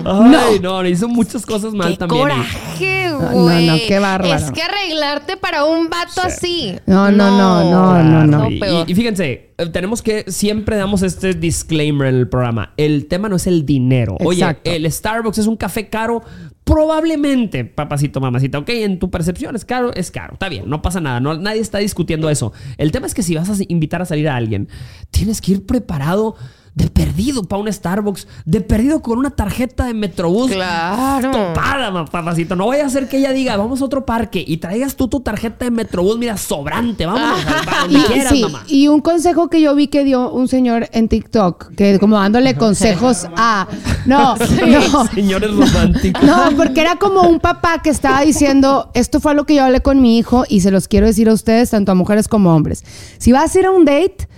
Ay, 0.06 0.60
no, 0.62 0.86
hizo 0.86 1.08
muchas 1.08 1.46
cosas 1.46 1.74
mal 1.74 1.92
Qué 1.92 1.98
también. 1.98 2.22
coraje, 2.22 3.10
No, 3.12 3.20
güey. 3.44 3.68
no, 3.68 3.76
qué 3.88 4.00
bárbaro. 4.00 4.34
Es 4.46 4.52
que 4.52 4.62
arreglarte 4.62 5.38
para 5.38 5.66
un 5.66 5.90
vato 5.90 6.22
así. 6.22 6.76
No, 6.86 7.12
no, 7.12 7.38
no, 7.38 7.70
no, 7.70 8.04
no, 8.04 8.26
no. 8.50 8.86
Y, 8.88 8.96
fíjense, 8.96 9.52
eh, 9.58 9.66
tenemos 9.68 10.02
que 10.02 10.26
siempre 10.32 10.78
damos 10.78 11.02
este 11.04 11.34
disclaimer 11.34 12.08
en 12.08 12.16
el 12.16 12.28
programa. 12.30 12.74
El 12.78 13.08
tema 13.08 13.30
no 13.30 13.36
es 13.36 13.48
el 13.48 13.66
dinero. 13.66 14.16
Oye, 14.20 14.46
el 14.64 14.92
Starbucks 14.92 15.38
es 15.38 15.48
un 15.48 15.58
café 15.58 15.90
caro. 15.90 16.22
Probablemente, 16.64 17.66
papacito, 17.66 18.20
mamacita, 18.22 18.60
ok, 18.60 18.70
en 18.70 19.00
tu 19.00 19.10
percepción 19.10 19.56
es 19.56 19.66
caro, 19.66 19.92
es 19.96 20.12
caro, 20.12 20.34
está 20.34 20.50
bien, 20.50 20.70
no 20.70 20.84
pasa 20.84 21.02
nada, 21.02 21.20
no, 21.20 21.36
nadie 21.36 21.62
está 21.62 21.80
discutiendo 21.80 22.30
eso. 22.30 22.54
El 22.78 22.92
tema 22.92 23.08
es 23.08 23.16
que 23.16 23.24
si 23.24 23.34
vas 23.34 23.50
a 23.50 23.54
invitar 23.70 24.04
a 24.04 24.06
salir 24.06 24.30
a 24.30 24.36
alguien, 24.36 24.70
tienes 25.10 25.42
que 25.42 25.54
ir 25.54 25.66
preparado 25.66 26.36
de 26.76 26.90
perdido 26.90 27.44
para 27.44 27.62
un 27.62 27.72
Starbucks, 27.72 28.28
de 28.46 28.62
perdido 28.62 29.02
con 29.02 29.18
una 29.20 29.32
tarjeta 29.32 29.86
de 29.86 29.94
Metrobús 29.94 30.52
Claro. 30.52 31.32
topada, 31.32 32.06
papacito. 32.06 32.56
No 32.56 32.68
vaya 32.68 32.86
a 32.86 32.90
ser 32.90 33.10
que 33.10 33.18
ella 33.18 33.32
diga, 33.32 33.58
vamos 33.58 33.82
a 33.82 33.86
otro 33.86 34.06
parque 34.06 34.44
y 34.46 34.58
traigas 34.58 34.96
tú 34.96 35.08
tu 35.08 35.20
tarjeta 35.20 35.66
de 35.66 35.72
Metrobús, 35.72 36.18
mira, 36.18 36.38
sobrante, 36.38 37.06
vamos 37.06 37.22
a 37.46 37.82
donde 37.82 38.00
Y, 38.00 38.04
quieras, 38.04 38.34
sí, 38.34 38.42
mamá. 38.44 38.64
y 38.68 38.88
un 38.88 39.02
consejo 39.02 39.50
que 39.50 39.60
yo 39.62 39.76
vi 39.76 39.88
que 39.88 40.04
dio 40.04 40.32
un 40.32 40.48
señor 40.48 40.88
en 40.94 41.10
TikTok, 41.10 41.76
que 41.76 42.00
como 42.00 42.18
dándole 42.18 42.56
consejos 42.56 43.28
a... 43.36 43.68
No, 44.06 44.36
no. 44.68 45.06
Señores 45.08 45.52
románticos. 45.54 46.24
No, 46.24 46.50
porque 46.56 46.82
era 46.82 46.96
como 46.96 47.22
un 47.24 47.40
papá 47.40 47.82
que 47.82 47.90
estaba 47.90 48.22
diciendo, 48.22 48.90
esto 48.94 49.20
fue 49.20 49.34
lo 49.36 49.46
que 49.46 49.56
yo 49.56 49.64
hablé 49.66 49.82
con 49.82 50.02
mi 50.02 50.18
hijo 50.18 50.46
y 50.48 50.62
se 50.62 50.72
los 50.72 50.88
quiero 50.88 51.08
decir 51.08 51.30
a 51.30 51.34
ustedes, 51.34 51.72
tanto 51.72 51.92
a 51.92 51.96
mujeres 51.96 52.28
como 52.28 52.52
a 52.52 52.56
hombres. 52.56 52.84
Si 53.18 53.32
vas 53.32 53.56
a 53.56 53.60
ir 53.60 53.66
a 53.66 53.72
un 53.72 53.86
date, 53.86 54.30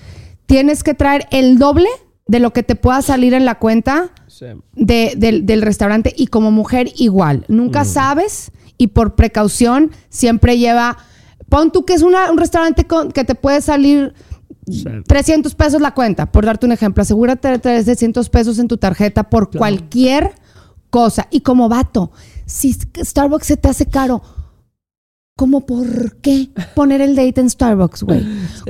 tienes 0.45 0.83
que 0.83 0.93
traer 0.93 1.27
el 1.31 1.59
doble 1.59 1.87
de 2.31 2.39
lo 2.39 2.53
que 2.53 2.63
te 2.63 2.75
pueda 2.75 3.01
salir 3.01 3.33
en 3.33 3.43
la 3.43 3.55
cuenta 3.59 4.11
de- 4.75 5.13
del, 5.17 5.45
del 5.45 5.61
restaurante 5.61 6.13
y 6.15 6.27
como 6.27 6.49
mujer 6.49 6.89
igual. 6.95 7.43
Nunca 7.49 7.83
sabes 7.83 8.51
y 8.77 8.87
por 8.87 9.15
precaución 9.15 9.91
siempre 10.09 10.57
lleva... 10.57 10.97
Pon 11.49 11.71
tú 11.73 11.83
que 11.83 11.93
es 11.93 12.01
una- 12.03 12.31
un 12.31 12.37
restaurante 12.37 12.85
con- 12.87 13.11
que 13.11 13.25
te 13.25 13.35
puede 13.35 13.59
salir 13.61 14.13
300 15.07 15.55
pesos 15.55 15.81
la 15.81 15.93
cuenta, 15.93 16.31
por 16.31 16.45
darte 16.45 16.65
un 16.65 16.71
ejemplo. 16.71 17.01
Asegúrate 17.01 17.49
de 17.49 17.59
tener 17.59 17.83
300 17.83 18.29
pesos 18.29 18.57
en 18.59 18.67
tu 18.69 18.77
tarjeta 18.77 19.23
por 19.29 19.49
cualquier 19.57 20.31
cosa. 20.89 21.27
Y 21.31 21.41
como 21.41 21.67
vato, 21.67 22.11
si 22.45 22.71
Starbucks 22.73 23.45
se 23.47 23.57
te 23.57 23.67
hace 23.67 23.87
caro, 23.87 24.21
¿cómo 25.41 25.65
por 25.65 26.17
qué 26.17 26.49
poner 26.75 27.01
el 27.01 27.15
date 27.15 27.41
en 27.41 27.49
Starbucks, 27.49 28.03
güey? 28.03 28.23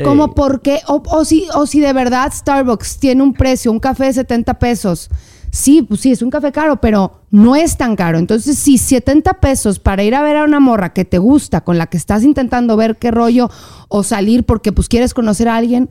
¿Cómo 0.06 0.28
Sí. 0.28 0.32
por 0.38 0.62
qué? 0.62 0.80
O, 0.88 1.04
o 1.06 1.26
si, 1.26 1.46
o 1.54 1.68
si 1.68 1.82
de 1.82 1.92
verdad 1.92 2.32
Starbucks 2.34 2.98
tiene 2.98 3.22
un 3.24 3.34
precio, 3.34 3.74
un 3.74 3.82
café 3.82 4.06
de 4.06 4.14
70 4.14 4.54
pesos. 4.58 5.10
Sí, 5.52 5.82
pues 5.82 6.00
sí, 6.00 6.14
es 6.14 6.22
un 6.22 6.30
café 6.30 6.54
caro, 6.54 6.80
pero 6.80 7.24
no 7.30 7.58
es 7.58 7.76
tan 7.76 7.98
caro. 7.98 8.20
Entonces, 8.20 8.58
si 8.58 8.78
70 8.78 9.34
pesos 9.42 9.80
para 9.80 10.02
ir 10.04 10.16
a 10.16 10.22
ver 10.22 10.38
a 10.38 10.46
una 10.46 10.62
morra 10.62 10.94
que 10.94 11.04
te 11.04 11.18
gusta, 11.18 11.60
con 11.60 11.78
la 11.78 11.88
que 11.88 11.98
estás 11.98 12.24
intentando 12.24 12.78
ver 12.78 12.96
qué 12.96 13.12
rollo, 13.12 13.50
o 13.90 14.04
salir 14.04 14.46
porque 14.46 14.72
pues 14.72 14.88
quieres 14.88 15.14
conocer 15.14 15.50
a 15.50 15.58
alguien, 15.58 15.90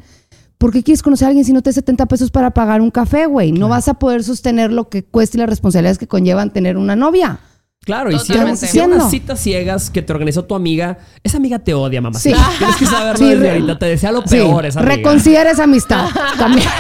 ¿por 0.57 0.73
qué 0.73 0.83
quieres 0.83 1.03
conocer 1.03 1.27
a 1.27 1.29
alguien 1.29 1.45
si 1.45 1.53
no 1.53 1.61
te 1.61 1.75
70 1.75 2.07
pesos 2.07 2.31
para 2.31 2.53
pagar 2.55 2.81
un 2.81 2.91
café, 2.91 3.27
güey? 3.27 3.53
No 3.53 3.69
vas 3.69 3.87
a 3.89 3.99
poder 3.99 4.25
sostener 4.25 4.73
lo 4.73 4.89
que 4.89 5.05
cuesta 5.05 5.37
y 5.37 5.41
las 5.41 5.51
responsabilidades 5.51 5.99
que 5.99 6.09
conllevan 6.09 6.55
tener 6.55 6.79
una 6.79 6.97
novia. 6.97 7.41
Claro, 7.83 8.11
y 8.13 8.19
si 8.19 8.29
Totalmente. 8.29 8.67
si 8.67 8.79
unas 8.79 9.11
citas 9.11 9.41
ciegas 9.41 9.89
que 9.89 10.03
te 10.03 10.13
organizó 10.13 10.45
tu 10.45 10.55
amiga, 10.55 10.99
esa 11.25 11.39
amiga 11.39 11.59
te 11.61 11.73
odia, 11.73 12.03
mamá. 12.03 12.19
Sí. 12.19 12.31
Tienes 12.59 12.77
que 12.77 12.85
saberlo 12.85 13.17
Sí, 13.27 13.35
desde 13.35 13.51
ahorita. 13.53 13.79
Te 13.79 13.87
desea 13.87 14.13
lo 14.13 14.21
Sí, 14.23 14.29
peor 14.37 14.67
esa 14.67 14.81
amiga. 14.81 14.97
reconsidera 14.97 15.51
esa 15.51 15.65
amistad 15.65 16.09
también. 16.39 16.69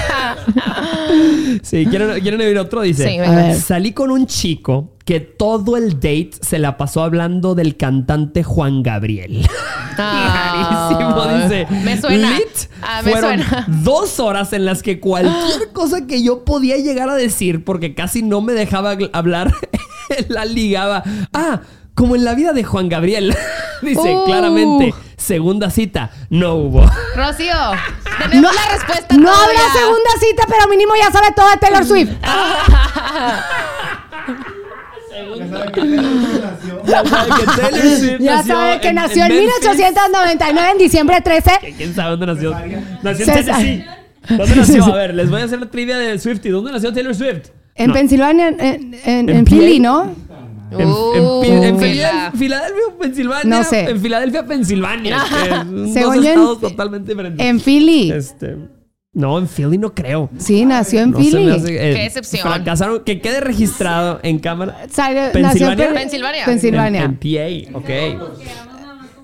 Sí, 1.62 1.86
¿quieren, 1.86 2.20
quieren 2.20 2.40
oír 2.40 2.56
otro? 2.58 2.82
Dice, 2.82 3.02
Sí, 3.08 3.18
venga. 3.18 3.32
A 3.32 3.46
ver. 3.48 3.60
salí 3.60 3.92
con 3.92 4.10
un 4.12 4.26
chico 4.26 4.92
que 5.04 5.18
todo 5.20 5.76
el 5.76 5.94
date 5.94 6.30
se 6.40 6.58
la 6.60 6.76
pasó 6.76 7.02
hablando 7.02 7.54
del 7.56 7.76
cantante 7.76 8.44
Juan 8.44 8.82
Gabriel. 8.84 9.46
Rarísimo, 9.96 11.26
dice. 11.42 11.66
Ah. 11.68 11.74
Me 11.84 12.00
suena. 12.00 12.30
Lit, 12.30 12.46
Ah, 12.82 13.02
me 13.02 13.10
fueron 13.12 13.38
suena. 13.42 13.64
dos 13.82 14.20
horas 14.20 14.52
en 14.52 14.64
las 14.64 14.82
que 14.82 15.00
cualquier 15.00 15.72
cosa 15.72 16.06
que 16.06 16.22
yo 16.22 16.44
podía 16.44 16.76
llegar 16.76 17.08
a 17.10 17.14
decir, 17.16 17.64
porque 17.64 17.94
casi 17.94 18.22
no 18.22 18.40
me 18.40 18.52
dejaba 18.52 18.96
hablar, 19.12 19.52
la 20.29 20.44
ligaba. 20.44 21.03
Ah, 21.33 21.61
como 21.94 22.14
en 22.16 22.25
la 22.25 22.35
vida 22.35 22.53
de 22.53 22.64
Juan 22.64 22.88
Gabriel. 22.88 23.35
dice 23.83 24.01
Uh. 24.01 24.25
claramente, 24.27 24.94
segunda 25.16 25.70
cita, 25.70 26.11
no 26.31 26.55
hubo. 26.55 26.85
Rocío, 27.16 27.55
tenemos 28.31 28.55
la 28.55 28.73
respuesta 28.75 29.16
No 29.16 29.31
todavía. 29.33 29.59
habrá 29.61 29.73
segunda 29.81 30.11
cita, 30.20 30.44
pero 30.49 30.68
mínimo 30.68 30.92
ya 30.96 31.11
sabe 31.11 31.29
todo 31.35 31.49
de 31.51 31.57
Taylor 31.57 31.85
Swift. 31.85 32.11
Ya 36.87 37.05
sabe 37.05 37.31
que 37.33 37.46
Taylor 37.46 37.81
Swift 37.99 38.20
Ya 38.20 38.37
nació 38.37 38.55
sabe 38.55 38.81
que 38.81 38.92
nació 38.92 39.25
en, 39.25 39.29
Memphis. 39.31 39.51
1899, 39.62 40.70
en 40.73 40.79
diciembre 40.79 41.20
13. 41.20 41.51
¿Quién 41.77 41.94
sabe 41.94 42.11
dónde 42.11 42.27
nació? 42.27 42.51
Nació 43.03 43.27
en. 43.27 43.33
Tennessee. 43.44 43.85
¿Dónde 44.29 44.57
nació? 44.57 44.85
A 44.85 44.94
ver, 44.96 45.14
les 45.14 45.31
voy 45.31 45.40
a 45.40 45.44
hacer 45.44 45.61
la 45.61 45.70
trivia 45.70 45.99
de 45.99 46.18
Swifty. 46.18 46.49
¿Dónde 46.51 46.73
nació 46.73 46.92
Taylor 46.92 47.14
Swift? 47.14 47.49
En 47.74 47.88
No. 47.88 47.94
Pensilvania, 47.94 48.48
en, 48.48 48.94
en. 49.04 49.44
Philly, 49.46 49.80
¿no? 49.80 50.04
En, 50.72 50.87
Uh, 50.88 51.40
Pi- 51.42 51.48
en 51.48 51.78
Fila. 51.80 52.30
Filadel- 52.33 52.38
Filadelfia, 52.38 52.96
Pensilvania. 53.00 53.44
No 53.59 53.64
sé. 53.64 53.90
En 53.90 54.00
Filadelfia, 54.00 54.46
Pensilvania. 54.46 55.16
que 55.28 55.48
son 55.50 55.92
Según 55.92 56.14
dos 56.22 56.24
yo, 56.24 56.56
totalmente 56.59 57.11
diferentes. 57.11 57.44
En 57.44 57.59
Philly. 57.61 58.12
Este, 58.12 58.56
no, 59.12 59.38
en 59.38 59.48
Philly 59.48 59.78
no 59.78 59.92
creo. 59.92 60.30
Sí, 60.38 60.64
nació 60.64 61.00
en 61.00 61.11
No 61.11 61.18
Philly. 61.18 61.50
hace- 61.50 61.90
eh, 61.90 61.94
Qué 61.94 62.06
excepción. 62.06 62.42
Fracasaron. 62.46 63.02
Que 63.02 63.20
quede 63.20 63.40
registrado 63.40 64.20
en 64.22 64.38
cámara. 64.38 64.87
Sale- 64.90 65.30
¿Pensilvania? 65.33 65.76
nació 65.76 65.88
en 65.88 65.94
Pe- 65.94 66.00
Pensilvania. 66.00 66.44
Pensilvania. 66.44 67.02
En, 67.04 67.18
en 67.20 67.70
PA, 67.72 67.78
ok. 67.78 67.90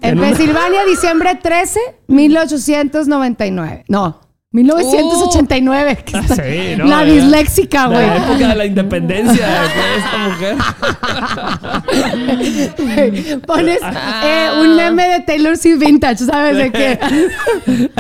En 0.03 0.19
Pensilvania, 0.19 0.85
diciembre 0.85 1.39
13, 1.41 1.79
1899. 2.09 3.85
No, 3.89 4.21
1989. 4.57 5.97
que 6.05 6.19
está- 6.19 6.35
sí, 6.37 6.75
no, 6.77 6.85
la 6.87 7.05
disléxica, 7.05 7.87
güey. 7.87 8.07
La 8.07 8.17
época 8.17 8.49
de 8.49 8.55
la 8.55 8.65
independencia 8.67 9.47
de 9.47 9.97
esta 9.99 10.19
mujer. 10.29 10.57
Pones 13.47 13.79
Ah. 13.83 14.23
eh, 14.25 14.49
un 14.61 14.77
meme 14.77 15.09
de 15.09 15.21
Taylor 15.21 15.57
Swift 15.57 15.79
vintage, 15.79 16.25
¿sabes 16.25 16.57
de 16.57 16.71
qué? 16.73 16.99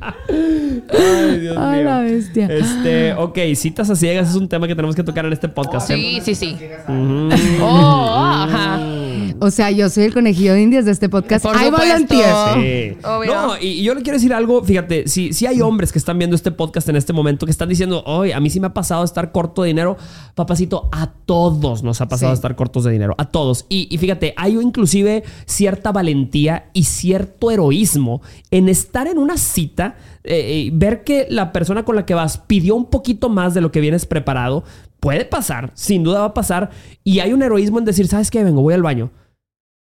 Ay, 0.32 1.38
Dios 1.40 1.56
A 1.56 1.72
mío. 1.72 1.84
la 1.84 2.00
bestia. 2.00 2.46
Este, 2.46 3.12
ok, 3.14 3.38
citas 3.54 3.90
a 3.90 3.96
ciegas 3.96 4.30
es 4.30 4.36
un 4.36 4.48
tema 4.48 4.66
que 4.66 4.74
tenemos 4.74 4.94
que 4.96 5.02
tocar 5.04 5.24
en 5.26 5.32
este 5.32 5.48
podcast. 5.48 5.90
¿eh? 5.90 5.96
Sí, 5.96 6.20
sí, 6.22 6.34
sí. 6.34 6.56
Oh, 7.60 8.16
ajá. 8.16 8.80
O 9.42 9.50
sea, 9.50 9.70
yo 9.70 9.88
soy 9.88 10.04
el 10.04 10.12
conejillo 10.12 10.52
de 10.52 10.60
indias 10.62 10.84
de 10.84 10.90
este 10.90 11.08
podcast. 11.08 11.44
Por 11.44 11.56
I 11.56 11.64
supuesto. 11.66 11.86
volunteer. 11.88 12.94
Sí. 12.94 12.98
No, 13.26 13.56
y, 13.58 13.66
y 13.66 13.82
yo 13.82 13.94
le 13.94 14.02
quiero 14.02 14.16
decir 14.18 14.34
algo, 14.34 14.62
fíjate, 14.62 15.08
si, 15.08 15.32
si 15.32 15.46
hay 15.46 15.60
hombres 15.62 15.92
que 15.92 15.98
están 15.98 16.18
viendo 16.18 16.36
este 16.36 16.50
podcast 16.50 16.88
en 16.90 16.96
este 16.96 17.12
momento 17.14 17.46
que 17.46 17.52
están 17.52 17.68
diciendo, 17.68 18.02
hoy 18.06 18.32
a 18.32 18.40
mí 18.40 18.50
sí 18.50 18.60
me 18.60 18.66
ha 18.66 18.74
pasado 18.74 19.02
estar 19.02 19.32
corto 19.32 19.62
de 19.62 19.68
dinero, 19.68 19.96
papacito, 20.34 20.88
a 20.92 21.06
todos 21.24 21.82
nos 21.82 22.00
ha 22.02 22.08
pasado 22.08 22.32
Sí. 22.32 22.34
estar 22.34 22.54
cortos 22.54 22.84
de 22.84 22.92
dinero, 22.92 23.14
a 23.16 23.24
todos. 23.30 23.64
Y, 23.70 23.88
y 23.90 23.96
fíjate, 23.98 24.34
hay 24.36 24.58
inclusive 24.60 25.24
cierta 25.46 25.90
valentía 25.92 26.66
y 26.74 26.84
cierto 26.84 27.50
heroísmo 27.50 28.20
en 28.50 28.68
estar 28.68 29.06
en 29.06 29.16
una 29.16 29.38
cita, 29.38 29.96
eh, 30.24 30.66
eh, 30.66 30.70
ver 30.72 31.04
que 31.04 31.26
la 31.30 31.52
persona 31.52 31.84
con 31.84 31.96
la 31.96 32.06
que 32.06 32.14
vas 32.14 32.38
pidió 32.38 32.74
un 32.74 32.86
poquito 32.86 33.28
más 33.28 33.54
de 33.54 33.60
lo 33.60 33.72
que 33.72 33.80
vienes 33.80 34.06
preparado, 34.06 34.64
puede 35.00 35.24
pasar, 35.24 35.70
sin 35.74 36.02
duda 36.02 36.20
va 36.20 36.26
a 36.26 36.34
pasar, 36.34 36.70
y 37.04 37.20
hay 37.20 37.32
un 37.32 37.42
heroísmo 37.42 37.78
en 37.78 37.84
decir, 37.84 38.06
¿sabes 38.06 38.30
qué? 38.30 38.44
Vengo, 38.44 38.62
voy 38.62 38.74
al 38.74 38.82
baño. 38.82 39.10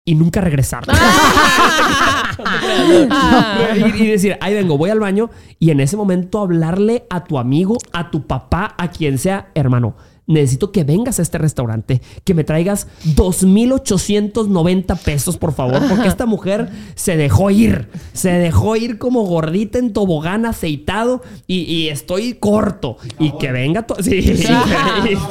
Y 0.05 0.15
nunca 0.15 0.41
regresar. 0.41 0.85
y, 3.77 4.03
y 4.03 4.07
decir, 4.07 4.39
ahí 4.41 4.55
vengo, 4.55 4.79
voy 4.79 4.91
al 4.91 5.01
baño 5.01 5.29
y 5.59 5.71
en 5.71 5.81
ese 5.81 5.97
momento 5.97 6.41
hablarle 6.41 7.05
a 7.11 7.25
tu 7.25 7.39
amigo, 7.39 7.77
a 7.93 8.11
tu 8.11 8.27
papá, 8.27 8.75
a 8.79 8.91
quien 8.91 9.19
sea, 9.19 9.51
hermano. 9.55 9.97
Necesito 10.29 10.71
que 10.71 10.85
vengas 10.85 11.19
a 11.19 11.23
este 11.23 11.39
restaurante, 11.39 12.01
que 12.23 12.35
me 12.35 12.45
traigas 12.45 12.87
2.890 13.17 14.99
pesos, 14.99 15.37
por 15.37 15.53
favor, 15.55 15.81
porque 15.89 16.07
esta 16.09 16.27
mujer 16.27 16.69
se 16.95 17.17
dejó 17.17 17.51
ir. 17.51 17.89
Se 18.13 18.31
dejó 18.31 18.77
ir 18.77 18.99
como 18.99 19.23
gordita 19.25 19.79
en 19.79 19.93
tobogán 19.93 20.47
aceitado 20.47 21.23
y, 21.47 21.61
y 21.63 21.89
estoy 21.89 22.35
corto. 22.35 22.97
Y 23.19 23.33
que 23.39 23.51
venga 23.53 23.87
tu... 23.87 23.95
Sí, 24.03 24.23
sí, 24.23 24.47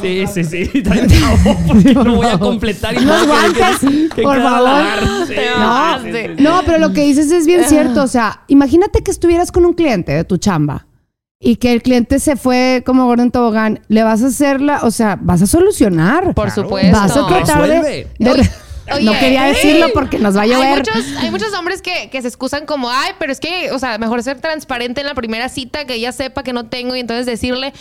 sí, 0.02 0.44
sí, 0.44 0.44
sí. 0.44 0.84
No 1.94 2.16
voy 2.16 2.26
a 2.28 2.38
completar 2.40 2.96
y 3.00 3.06
no 3.06 3.12
voy 3.26 3.38
a 3.38 3.54
quedar- 3.54 3.80
guantes, 3.80 4.14
que 4.16 4.22
por 4.24 4.42
favor. 4.42 4.84
No, 6.40 6.62
pero 6.66 6.80
lo 6.80 6.94
que 6.94 7.02
dices 7.06 7.32
es 7.32 7.46
bien 7.46 7.64
cierto. 7.66 8.04
O 8.04 8.08
sea, 8.08 8.42
imagínate 8.48 9.02
que 9.04 9.12
estuvieras 9.12 9.52
con 9.52 9.66
un 9.66 9.74
cliente 9.74 10.12
de 10.12 10.24
tu 10.24 10.38
chamba 10.38 10.88
y 11.40 11.58
que 11.58 11.72
el 11.74 11.82
cliente 11.84 12.20
se 12.20 12.36
fue 12.36 12.84
como 12.86 13.06
gordo 13.06 13.24
en 13.24 13.32
tobogán. 13.32 13.80
Le 13.88 14.04
vas 14.04 14.24
a 14.24 14.28
hacer 14.28 14.60
la, 14.62 14.80
o 14.84 14.92
sea, 14.92 15.18
vas 15.22 15.42
a 15.42 15.48
solucionar. 15.48 16.34
Por 16.34 16.48
Claro. 16.52 16.64
supuesto. 16.64 16.92
Vas 16.92 17.16
a 17.16 17.28
tratar 17.28 17.62
de. 17.68 17.68
Resuelve. 17.68 18.10
de- 18.20 18.50
Oye, 18.94 19.04
no 19.04 19.12
quería 19.20 19.44
decirlo 19.44 19.88
porque 19.94 20.18
nos 20.18 20.34
va 20.38 20.40
a 20.40 20.44
Hay 20.44 20.50
llover. 20.52 20.78
muchos, 20.78 21.06
hay 21.20 21.30
muchos 21.30 21.54
hombres 21.54 21.82
que, 21.82 22.10
que 22.10 22.22
se 22.22 22.30
excusan 22.30 22.66
como, 22.66 22.90
ay, 22.90 23.12
pero 23.20 23.34
es 23.34 23.42
que, 23.42 23.70
o 23.74 23.80
sea, 23.80 23.98
mejor 23.98 24.24
ser 24.24 24.40
transparente 24.40 25.02
en 25.02 25.08
la 25.08 25.14
primera 25.14 25.50
cita, 25.50 25.84
que 25.84 25.96
ella 25.96 26.14
sepa 26.14 26.42
que 26.42 26.54
no 26.54 26.68
tengo 26.68 26.96
y 26.96 27.02
entonces 27.02 27.26
decirle, 27.26 27.74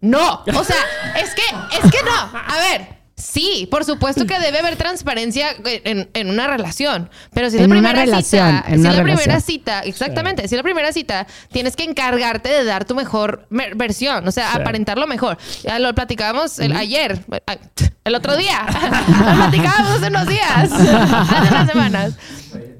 no. 0.00 0.42
O 0.56 0.64
sea, 0.64 0.74
es 1.22 1.34
que, 1.36 1.42
es 1.78 1.90
que 1.92 1.98
no. 2.04 2.10
A 2.36 2.56
ver. 2.68 2.99
Sí, 3.20 3.68
por 3.70 3.84
supuesto 3.84 4.26
que 4.26 4.38
debe 4.38 4.58
haber 4.58 4.76
transparencia 4.76 5.48
en, 5.64 6.08
en 6.14 6.30
una 6.30 6.46
relación. 6.46 7.10
Pero 7.32 7.50
si 7.50 7.56
es 7.56 7.62
En 7.62 7.70
la 7.70 7.76
una 7.76 7.88
primera 7.90 8.04
relación, 8.06 8.46
cita, 8.56 8.64
en 8.68 8.82
si 8.82 8.88
es 8.88 8.96
la 8.96 9.02
primera 9.02 9.40
cita, 9.40 9.80
exactamente, 9.80 10.48
si 10.48 10.54
es 10.54 10.58
la 10.58 10.62
primera 10.62 10.92
cita, 10.92 11.26
tienes 11.52 11.76
que 11.76 11.84
encargarte 11.84 12.48
de 12.48 12.64
dar 12.64 12.84
tu 12.84 12.94
mejor 12.94 13.46
versión, 13.50 14.26
o 14.26 14.32
sea, 14.32 14.52
Sí. 14.52 14.58
aparentarlo 14.60 15.06
mejor. 15.06 15.38
Ya 15.62 15.78
lo 15.78 15.94
platicábamos 15.94 16.58
el- 16.58 16.72
ayer, 16.76 17.24
ay, 17.46 17.58
el 18.04 18.14
otro 18.14 18.36
día. 18.36 18.66
lo 19.08 19.36
platicábamos 19.36 19.90
hace 19.92 20.06
unos 20.08 20.26
días, 20.26 20.72
hace 20.72 21.48
unas 21.54 21.68
semanas. 21.70 22.12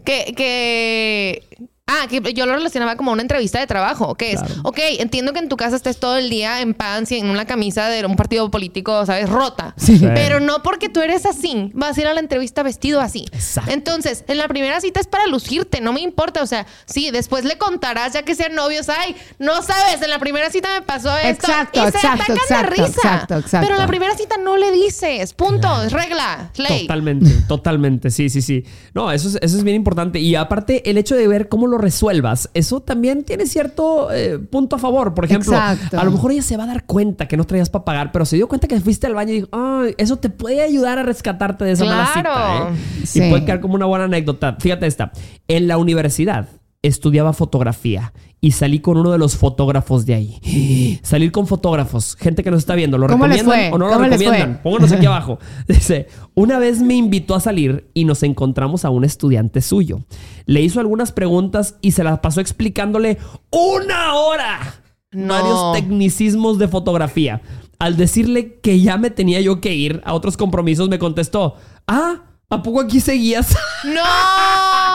Que, 0.05 0.33
que. 0.37 1.69
Ah, 1.93 2.07
que 2.09 2.21
yo 2.35 2.47
lo 2.47 2.55
relacionaba 2.55 2.95
como 2.95 3.11
una 3.11 3.23
entrevista 3.23 3.59
de 3.59 3.67
trabajo, 3.67 4.15
que 4.15 4.33
es, 4.33 4.41
ok, 4.63 4.79
entiendo 5.01 5.33
que 5.33 5.41
en 5.41 5.49
tu 5.49 5.57
casa 5.57 5.75
estés 5.75 5.99
todo 5.99 6.17
el 6.17 6.31
día 6.31 6.61
en 6.61 6.73
pants 6.73 7.11
y 7.11 7.19
en 7.19 7.27
una 7.27 7.47
camisa 7.47 7.89
de 7.89 8.07
un 8.07 8.15
partido 8.15 8.49
político, 8.49 9.05
¿sabes? 9.07 9.29
Rota. 9.29 9.75
Sí. 9.77 9.99
Pero 10.01 10.39
no 10.39 10.63
porque 10.63 10.89
tú 10.89 11.01
eres 11.01 11.27
así, 11.27 11.71
vas 11.75 11.99
a 11.99 12.01
ir 12.01 12.07
a 12.07 12.15
la 12.15 12.21
entrevista 12.21 12.63
vestido 12.63 13.01
así. 13.01 13.25
Exacto. 13.33 13.73
Entonces, 13.73 14.25
en 14.29 14.39
la 14.39 14.47
primera 14.47 14.81
cita 14.81 15.01
es 15.01 15.09
para 15.09 15.27
lucirte, 15.27 15.81
no 15.81 15.93
me 15.93 16.01
importa. 16.01 16.43
O 16.43 16.47
sea, 16.47 16.67
sí, 16.87 17.11
después 17.11 17.45
le 17.45 17.59
contarás 17.59 18.13
ya 18.13 18.23
que 18.23 18.37
sean 18.37 18.55
novios. 18.55 18.89
Ay, 18.89 19.17
no 19.39 19.63
sabes, 19.63 20.01
en 20.01 20.11
la 20.11 20.21
primera 20.21 20.49
cita 20.51 20.69
me 20.79 20.83
pasó 20.83 21.17
esto. 21.17 21.49
Exacto, 21.49 21.81
y 21.81 21.83
se 21.83 21.89
exacto, 21.89 22.33
atacan 22.33 22.37
de 22.49 22.71
risa. 22.71 22.85
exacto, 22.87 23.39
exacto. 23.39 23.67
Pero 23.67 23.75
en 23.75 23.81
la 23.81 23.89
primera 23.89 24.15
cita 24.17 24.37
no 24.37 24.57
le 24.57 24.71
dices. 24.71 25.35
Punto. 25.35 25.83
Es 25.83 25.93
regla. 25.93 26.51
Ley. 26.57 26.83
Totalmente, 26.83 27.31
totalmente, 27.49 28.11
sí, 28.11 28.29
sí, 28.29 28.43
sí. 28.43 28.65
No, 28.95 29.11
eso 29.11 29.29
es, 29.29 29.39
eso 29.41 29.57
es 29.57 29.65
bien 29.65 29.77
importante. 29.77 30.21
Y 30.21 30.35
aparte, 30.35 30.89
el 30.89 30.99
hecho 30.99 31.17
de 31.17 31.27
ver 31.27 31.49
cómo 31.49 31.67
lo 31.67 31.79
resuelvas, 31.81 32.51
eso 32.55 32.81
también 32.81 33.25
tiene 33.25 33.47
cierto 33.47 34.13
eh, 34.13 34.39
punto 34.39 34.77
a 34.77 34.79
favor. 34.79 35.15
Por 35.15 35.25
ejemplo, 35.25 35.53
Exacto. 35.53 35.99
a 35.99 36.05
lo 36.05 36.11
mejor 36.11 36.33
ella 36.33 36.43
se 36.43 36.57
va 36.57 36.65
a 36.65 36.67
dar 36.67 36.85
cuenta 36.85 37.27
que 37.29 37.37
no 37.37 37.45
traías 37.45 37.71
para 37.71 37.85
pagar, 37.85 38.13
pero 38.13 38.25
se 38.25 38.37
dio 38.37 38.49
cuenta 38.49 38.69
que 38.69 38.81
fuiste 38.81 39.07
al 39.07 39.15
baño 39.15 39.33
y 39.33 39.37
dijo, 39.37 39.49
"Ay, 39.53 39.95
eso 39.99 40.17
te 40.19 40.31
puede 40.31 40.63
ayudar 40.63 40.99
a 40.99 41.03
rescatarte 41.03 41.65
de 41.65 41.73
esa 41.73 41.85
mala 41.85 42.11
cita. 42.15 42.69
¿eh?". 42.71 43.07
Sí. 43.07 43.23
Y 43.23 43.31
puede 43.31 43.45
quedar 43.45 43.61
como 43.61 43.75
una 43.75 43.87
buena 43.87 44.05
anécdota. 44.05 44.57
Fíjate 44.61 44.87
esta. 44.87 45.13
En 45.49 45.69
la 45.69 45.79
universidad, 45.79 46.47
estudiaba 46.83 47.33
fotografía 47.33 48.13
y 48.41 48.53
salí 48.53 48.81
con 48.81 48.97
uno 48.97 49.13
de 49.13 49.19
los 49.19 49.37
fotógrafos 49.37 50.07
de 50.07 50.15
ahí. 50.15 51.01
Salir 51.03 51.31
con 51.31 51.47
fotógrafos, 51.47 52.17
gente 52.17 52.43
que 52.43 52.51
nos 52.51 52.61
está 52.61 52.75
viendo, 52.75 52.97
¿lo 52.97 53.07
¿Cómo 53.07 53.27
les 53.27 53.41
recomiendan 53.41 53.71
fue? 53.71 53.75
o 53.75 53.79
no 53.79 53.87
lo 53.87 53.93
¿Cómo 53.93 54.07
les 54.07 54.19
recomiendan? 54.19 54.61
Pónganos 54.63 54.93
aquí 54.93 55.07
abajo. 55.07 55.39
Dice, 55.69 56.09
una 56.35 56.59
vez 56.59 56.81
me 56.81 56.95
invitó 56.95 57.35
a 57.35 57.41
salir 57.41 57.91
y 57.93 58.05
nos 58.05 58.23
encontramos 58.23 58.85
a 58.85 58.91
un 58.91 59.05
estudiante 59.05 59.61
suyo. 59.61 60.01
Le 60.47 60.63
hizo 60.63 60.81
algunas 60.81 61.13
preguntas 61.13 61.77
y 61.83 61.93
se 61.93 62.03
las 62.03 62.21
pasó 62.21 62.41
explicándole 62.41 63.19
una 63.51 64.15
hora. 64.15 64.83
No. 65.13 65.35
Varios 65.35 65.73
tecnicismos 65.75 66.59
de 66.59 66.69
fotografía. 66.69 67.43
Al 67.79 67.97
decirle 67.97 68.59
que 68.61 68.81
ya 68.81 68.97
me 68.97 69.11
tenía 69.11 69.41
yo 69.41 69.61
que 69.61 69.75
ir 69.75 70.01
a 70.05 70.15
otros 70.15 70.37
compromisos, 70.37 70.89
me 70.89 70.99
contestó, 70.99 71.57
ah, 71.87 72.23
¿a 72.49 72.63
poco 72.63 72.81
aquí 72.81 73.01
seguías? 73.01 73.55
¡No! 73.85 74.90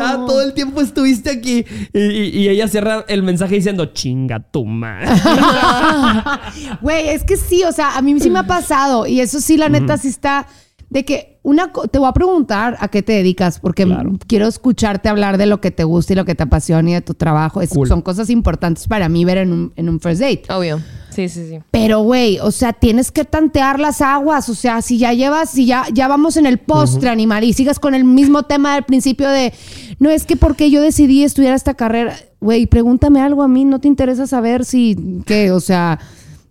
Ah, 0.00 0.24
todo 0.26 0.42
el 0.42 0.52
tiempo 0.54 0.80
estuviste 0.80 1.30
aquí. 1.30 1.64
Y, 1.92 1.98
y- 2.00 2.38
y 2.40 2.48
ella 2.48 2.68
cierra 2.68 3.04
el 3.08 3.22
mensaje 3.22 3.54
diciendo, 3.56 3.86
chinga 3.86 4.40
tu 4.40 4.64
madre. 4.64 5.08
Güey, 6.80 7.08
es 7.08 7.24
que 7.24 7.36
sí, 7.36 7.62
o 7.64 7.72
sea, 7.72 7.96
a 7.96 8.02
mí 8.02 8.18
sí 8.20 8.30
me 8.30 8.38
ha 8.40 8.42
pasado. 8.46 9.06
Y 9.06 9.20
eso 9.20 9.40
sí, 9.40 9.56
la 9.56 9.68
neta, 9.68 9.96
sí 9.98 10.08
está. 10.08 10.46
De 10.94 11.04
que 11.04 11.38
una. 11.42 11.72
co- 11.72 11.88
Te 11.88 11.98
voy 11.98 12.08
a 12.08 12.12
preguntar 12.12 12.76
a 12.80 12.88
qué 12.88 13.02
te 13.02 13.12
dedicas, 13.12 13.58
porque 13.60 13.84
Claro. 13.84 14.12
quiero 14.26 14.46
escucharte 14.46 15.10
hablar 15.10 15.36
de 15.36 15.44
lo 15.46 15.60
que 15.60 15.70
te 15.70 15.84
gusta 15.84 16.14
y 16.14 16.16
lo 16.16 16.24
que 16.24 16.34
te 16.34 16.44
apasiona 16.44 16.88
y 16.90 16.94
de 16.94 17.02
tu 17.02 17.12
trabajo. 17.12 17.60
Es- 17.60 17.70
Cool. 17.70 17.88
Son 17.88 18.00
cosas 18.00 18.30
importantes 18.30 18.86
para 18.88 19.08
mí 19.10 19.24
ver 19.26 19.38
en 19.38 19.52
un, 19.52 19.72
en 19.76 19.88
un 19.90 20.00
first 20.00 20.22
date. 20.22 20.44
Obvio. 20.50 20.80
Sí, 21.10 21.28
sí, 21.28 21.46
sí. 21.48 21.58
Pero, 21.70 22.00
güey, 22.00 22.38
o 22.40 22.50
sea, 22.50 22.72
tienes 22.72 23.12
que 23.12 23.24
tantear 23.24 23.78
las 23.78 24.00
aguas. 24.00 24.48
O 24.48 24.54
sea, 24.54 24.82
si 24.82 24.98
ya 24.98 25.12
llevas, 25.12 25.50
si 25.50 25.66
ya, 25.66 25.84
ya 25.92 26.08
vamos 26.08 26.36
en 26.36 26.46
el 26.46 26.58
postre, 26.58 27.08
animal, 27.10 27.44
y 27.44 27.52
sigas 27.52 27.78
con 27.78 27.94
el 27.94 28.04
mismo 28.04 28.44
tema 28.44 28.74
del 28.74 28.82
principio 28.84 29.28
de, 29.28 29.52
no 29.98 30.10
es 30.10 30.24
que 30.26 30.36
porque 30.36 30.70
yo 30.70 30.80
decidí 30.80 31.22
estudiar 31.22 31.54
esta 31.54 31.74
carrera, 31.74 32.16
güey, 32.40 32.66
pregúntame 32.66 33.20
algo 33.20 33.42
a 33.42 33.48
mí, 33.48 33.64
no 33.64 33.80
te 33.80 33.86
interesa 33.88 34.26
saber 34.26 34.64
si, 34.64 35.22
qué, 35.26 35.52
o 35.52 35.60
sea, 35.60 36.00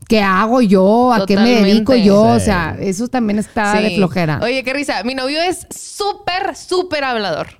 qué 0.08 0.22
hago 0.22 0.62
yo, 0.62 1.14
a 1.14 1.26
qué 1.26 1.38
me 1.38 1.62
dedico 1.62 1.96
yo, 1.96 2.22
o 2.22 2.40
sea, 2.40 2.78
eso 2.80 3.08
también 3.08 3.40
está 3.40 3.80
de 3.80 3.96
flojera. 3.96 4.40
Oye, 4.42 4.64
qué 4.64 4.74
risa. 4.74 5.04
Mi 5.04 5.16
novio 5.16 5.42
es 5.42 5.68
súper, 5.70 6.56
súper 6.56 7.04
hablador. 7.04 7.60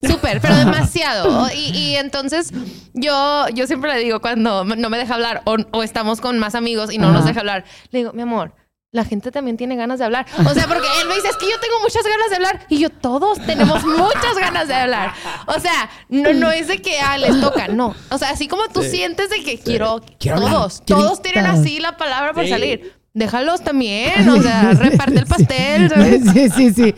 Súper, 0.00 0.40
pero 0.40 0.56
demasiado. 0.64 1.48
Y, 1.52 1.76
y 1.76 1.96
entonces 1.96 2.52
yo, 2.94 3.46
yo 3.54 3.66
siempre 3.66 3.92
le 3.94 4.00
digo 4.00 4.20
cuando 4.20 4.64
no 4.64 4.90
me 4.90 4.98
deja 4.98 5.14
hablar 5.14 5.42
o, 5.44 5.56
o 5.72 5.82
estamos 5.82 6.20
con 6.20 6.38
más 6.38 6.54
amigos 6.54 6.92
y 6.92 6.98
no 6.98 7.08
Ajá. 7.08 7.16
nos 7.16 7.26
deja 7.26 7.40
hablar, 7.40 7.64
le 7.90 8.00
digo, 8.00 8.12
mi 8.12 8.22
amor, 8.22 8.54
la 8.90 9.04
gente 9.04 9.30
también 9.30 9.58
tiene 9.58 9.76
ganas 9.76 9.98
de 9.98 10.06
hablar. 10.06 10.26
O 10.38 10.54
sea, 10.54 10.66
porque 10.66 10.86
él 11.02 11.08
me 11.08 11.14
dice, 11.14 11.28
es 11.28 11.36
que 11.36 11.44
yo 11.50 11.60
tengo 11.60 11.78
muchas 11.82 12.02
ganas 12.04 12.30
de 12.30 12.36
hablar. 12.36 12.66
Y 12.70 12.78
yo, 12.78 12.88
todos 12.88 13.38
tenemos 13.44 13.84
muchas 13.84 14.38
ganas 14.38 14.66
de 14.66 14.74
hablar. 14.74 15.12
O 15.46 15.60
sea, 15.60 15.90
no, 16.08 16.32
no 16.32 16.50
es 16.50 16.68
de 16.68 16.80
que 16.80 16.98
ah, 16.98 17.18
les 17.18 17.38
toca, 17.40 17.68
no. 17.68 17.94
O 18.10 18.16
sea, 18.18 18.30
así 18.30 18.48
como 18.48 18.66
tú 18.68 18.82
sientes 18.82 19.28
de 19.28 19.42
que 19.44 19.58
quiero, 19.58 20.00
Quiero 20.18 20.38
hablar, 20.38 20.52
todos, 20.52 20.82
quiero 20.86 21.02
todos 21.02 21.22
tienen 21.22 21.44
así 21.46 21.80
la 21.80 21.96
palabra 21.98 22.32
por 22.32 22.44
Sí. 22.44 22.50
salir. 22.50 22.97
Déjalos 23.14 23.62
también, 23.64 24.28
o 24.28 24.40
sea, 24.40 24.72
reparte 24.80 25.18
el 25.18 25.26
pastel, 25.26 25.88
¿sabes? 25.90 26.22
Sí, 26.32 26.48
sí, 26.50 26.72
sí. 26.72 26.94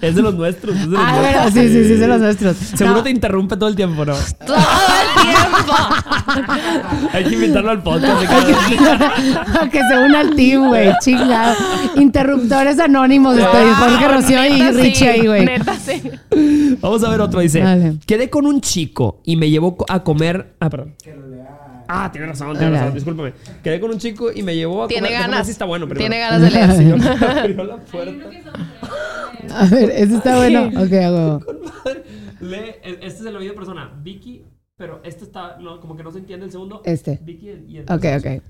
es 0.00 0.14
de 0.14 0.22
los 0.22 0.34
nuestros. 0.34 0.74
Es 0.74 0.82
de 0.90 0.96
los 0.96 1.00
Ah, 1.00 1.16
nuestros. 1.20 1.52
bueno, 1.54 1.68
sí, 1.68 1.68
sí, 1.74 1.84
sí, 1.88 1.98
son 2.00 2.08
los 2.08 2.20
nuestros. 2.20 2.56
Seguro 2.56 2.96
No. 2.96 3.02
te 3.04 3.10
interrumpe 3.10 3.56
todo 3.56 3.68
el 3.68 3.76
tiempo, 3.76 4.04
¿no? 4.04 4.14
Todo 4.44 4.56
el 4.56 5.22
tiempo. 5.22 5.74
Hay 7.12 7.24
que 7.24 7.34
invitarlo 7.34 7.70
al 7.70 7.82
podcast. 7.82 8.20
de 8.20 8.26
cada- 8.76 9.68
que 9.70 9.78
se 9.86 9.98
una 9.98 10.20
al 10.20 10.34
team, 10.34 10.66
güey. 10.68 10.90
Chingado. 11.00 11.54
Interruptores 11.96 12.80
anónimos. 12.80 13.36
Estoy 13.38 13.66
Jorge 13.74 14.08
Rocío 14.08 14.46
y 14.46 14.52
sí, 14.58 14.70
Richie 14.72 15.08
ahí, 15.08 15.26
güey. 15.26 15.44
Neta, 15.44 15.76
sí. 15.78 16.02
Vamos 16.80 17.04
a 17.04 17.10
ver 17.10 17.20
otro. 17.20 17.40
Dice. 17.40 17.62
Quedé 18.06 18.28
con 18.30 18.46
un 18.46 18.60
chico 18.60 19.20
y 19.24 19.36
me 19.36 19.48
llevó 19.50 19.76
a 19.88 20.02
comer. 20.02 20.54
Ah, 20.58 20.68
perdón. 20.70 20.94
Ah, 21.88 22.10
tiene 22.12 22.26
razón, 22.28 22.56
tiene 22.56 22.78
razón. 22.78 22.94
Discúlpame. 22.94 23.32
Quedé 23.62 23.80
con 23.80 23.90
un 23.90 23.98
chico 23.98 24.30
y 24.32 24.42
me 24.42 24.54
llevó 24.56 24.84
a 24.84 24.88
Tiene 24.88 25.08
comer. 25.08 25.22
Ganas. 25.22 25.46
si 25.46 25.52
está 25.52 25.64
bueno. 25.64 25.86
Tiene 25.88 26.18
ganas 26.18 26.40
de 26.42 26.50
leer. 26.50 26.70
Sí, 26.76 26.84
me 27.24 27.40
abrió 27.40 27.64
la 27.64 27.76
puerta. 27.78 28.30
A 29.56 29.66
ver, 29.66 29.90
ese 29.90 30.16
está 30.16 30.36
bueno. 30.36 30.68
Ok, 30.68 30.90
huevo. 30.90 31.40
Lee, 32.40 32.56
este 32.82 33.06
es 33.06 33.20
el 33.26 33.36
oído 33.36 33.52
de 33.52 33.56
persona. 33.56 33.92
Vicky, 34.02 34.44
pero 34.76 35.00
este 35.04 35.24
está, 35.24 35.56
no, 35.60 35.80
como 35.80 35.96
que 35.96 36.02
no 36.02 36.10
se 36.10 36.18
entiende 36.18 36.46
el 36.46 36.52
segundo. 36.52 36.82
Este. 36.84 37.18
Vicky 37.22 37.50
y 37.68 37.76
el. 37.78 37.84
Ok, 37.84 38.04
ok. 38.18 38.42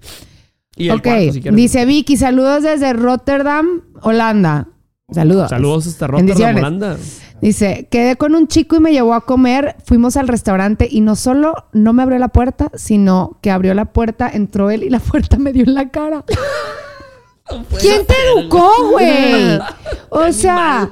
Y 0.76 0.88
el 0.88 0.96
Ok, 0.96 1.02
cuarto, 1.04 1.32
si 1.32 1.40
dice 1.40 1.84
Vicky, 1.84 2.16
saludos 2.16 2.62
desde 2.64 2.92
Rotterdam, 2.92 3.82
Holanda. 4.02 4.68
Saludos. 5.12 5.50
Saludos 5.50 5.86
hasta 5.86 6.06
Rotterdam. 6.06 6.56
Holanda. 6.56 6.96
Dice, 7.40 7.88
quedé 7.90 8.16
con 8.16 8.34
un 8.34 8.48
chico 8.48 8.76
y 8.76 8.80
me 8.80 8.92
llevó 8.92 9.12
a 9.12 9.20
comer, 9.20 9.76
fuimos 9.84 10.16
al 10.16 10.28
restaurante 10.28 10.88
y 10.90 11.02
no 11.02 11.14
solo 11.14 11.66
no 11.72 11.92
me 11.92 12.02
abrió 12.02 12.18
la 12.18 12.28
puerta, 12.28 12.70
sino 12.74 13.38
que 13.42 13.50
abrió 13.50 13.74
la 13.74 13.84
puerta, 13.86 14.30
entró 14.32 14.70
él 14.70 14.82
y 14.82 14.88
la 14.90 14.98
puerta 15.00 15.36
me 15.36 15.52
dio 15.52 15.64
en 15.64 15.74
la 15.74 15.90
cara. 15.90 16.24
¿Quién 17.78 18.06
te 18.06 18.14
educó, 18.40 18.72
güey? 18.92 19.58
O 20.08 20.32
sea, 20.32 20.88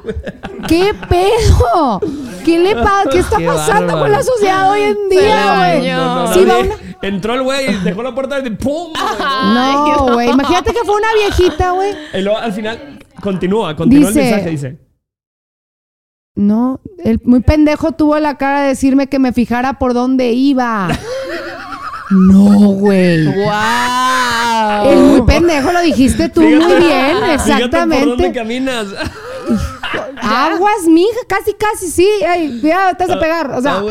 ¿qué 0.69 0.93
pedo? 1.09 1.99
¿Qué 2.45 2.59
le 2.59 2.75
pasa? 2.75 3.09
¿Qué 3.11 3.19
está 3.21 3.39
Qué 3.39 3.47
pasando 3.47 3.99
con 3.99 4.13
la 4.13 4.23
sociedad 4.23 4.71
hoy 4.71 4.83
en 4.83 5.09
día, 5.09 5.57
güey? 5.79 5.91
No, 5.91 6.27
no, 6.27 6.35
Sí, 6.35 6.41
una- 6.41 6.57
Entró 7.01 7.35
el 7.35 7.43
güey, 7.43 7.83
dejó 7.83 8.03
la 8.03 8.15
puerta 8.15 8.39
y 8.41 8.51
¡pum! 8.51 8.93
No, 9.55 10.13
güey. 10.13 10.29
Imagínate 10.31 10.75
que 10.75 10.81
fue 10.85 10.95
una 10.95 11.09
viejita, 11.15 11.71
güey. 11.73 11.95
Y 12.13 12.21
luego 12.21 12.39
al 12.39 12.53
final 12.53 12.99
continúa, 13.23 13.75
continúa 13.77 14.09
Dice- 14.09 14.21
el 14.21 14.31
mensaje, 14.31 14.51
dice. 14.51 14.79
No, 16.35 16.81
el 17.05 17.21
muy 17.25 17.41
pendejo 17.41 17.93
tuvo 17.93 18.19
la 18.19 18.37
cara 18.39 18.63
de 18.63 18.69
decirme 18.69 19.07
que 19.09 19.19
me 19.19 19.33
fijara 19.33 19.79
por 19.79 19.95
dónde 19.95 20.33
iba. 20.33 20.89
No, 22.11 22.45
güey. 22.75 23.25
¡Wow! 23.25 24.91
El 24.91 24.99
muy 24.99 25.23
pendejo 25.23 25.73
lo 25.73 25.81
dijiste 25.81 26.29
tú 26.29 26.43
muy 26.43 26.51
bien, 26.51 27.17
Fíjate 27.17 27.17
por 27.17 27.17
dónde 27.17 27.35
exactamente. 27.35 28.33
caminas. 28.33 28.87
Aguas, 30.21 30.87
mija, 30.89 31.21
casi, 31.27 31.55
casi, 31.55 31.91
sí. 31.91 32.07
Ay, 32.29 32.59
cuidado, 32.61 32.95
te 32.99 33.07
vas 33.07 33.17
a 33.17 33.21
pegar. 33.21 33.51
O 33.53 33.63
sea, 33.63 33.83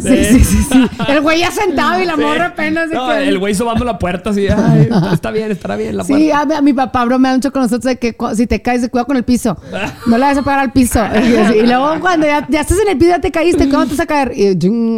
Sí, 0.00 0.24
sí, 0.24 0.44
sí, 0.44 0.62
sí. 0.70 0.88
El 1.08 1.20
güey 1.20 1.40
ya 1.40 1.50
sentado 1.50 2.00
y 2.00 2.04
la 2.04 2.16
morra 2.16 2.46
apenas. 2.46 2.88
de 2.88 2.94
No, 2.94 3.08
que- 3.08 3.28
el 3.28 3.38
güey 3.38 3.54
sobando 3.54 3.84
la 3.84 3.98
puerta 3.98 4.30
así. 4.30 4.46
Ay, 4.48 4.88
está 5.12 5.30
bien, 5.30 5.50
estará 5.50 5.76
bien 5.76 5.96
la 5.96 6.04
Sí, 6.04 6.12
puerta. 6.12 6.40
a, 6.40 6.44
mi- 6.46 6.54
a 6.54 6.60
mi 6.62 6.72
papá 6.72 7.04
bromea 7.04 7.34
mucho 7.34 7.50
con 7.52 7.62
nosotros 7.62 7.84
de 7.84 7.98
que 7.98 8.16
si 8.34 8.46
te 8.46 8.62
caes, 8.62 8.88
cuidado 8.88 9.06
con 9.06 9.16
el 9.16 9.24
piso. 9.24 9.56
No 10.06 10.18
le 10.18 10.24
vas 10.24 10.38
a 10.38 10.42
pegar 10.42 10.58
al 10.60 10.72
piso. 10.72 11.00
Y, 11.28 11.36
así, 11.36 11.54
y 11.58 11.66
luego 11.66 12.00
cuando 12.00 12.26
ya, 12.26 12.46
ya 12.48 12.60
estás 12.60 12.78
en 12.80 12.88
el 12.88 12.96
piso, 12.98 13.10
ya 13.10 13.20
te 13.20 13.30
caíste, 13.30 13.68
¿cómo 13.68 13.84
te 13.84 13.90
vas 13.90 14.00
a 14.00 14.06
caer? 14.06 14.32
Y 14.36 14.48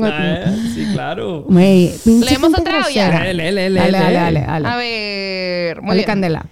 Ah, 0.05 0.53
sí, 0.75 0.87
claro. 0.93 1.45
Güey, 1.49 1.93
¿Leemos 2.05 2.53
otra 2.59 2.85
o 2.87 2.91
ya? 2.91 3.11
Dale, 3.11 3.45
dale, 3.53 3.71
dale, 3.71 4.41
dale. 4.41 4.69
A 4.69 4.77
ver, 4.77 5.81
muy 5.81 5.89
Dale 5.91 5.99
bien. 6.01 6.07
candela. 6.07 6.47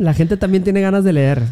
La 0.00 0.14
gente 0.14 0.38
también 0.38 0.64
tiene 0.64 0.80
ganas 0.80 1.04
de 1.04 1.12
leer. 1.12 1.42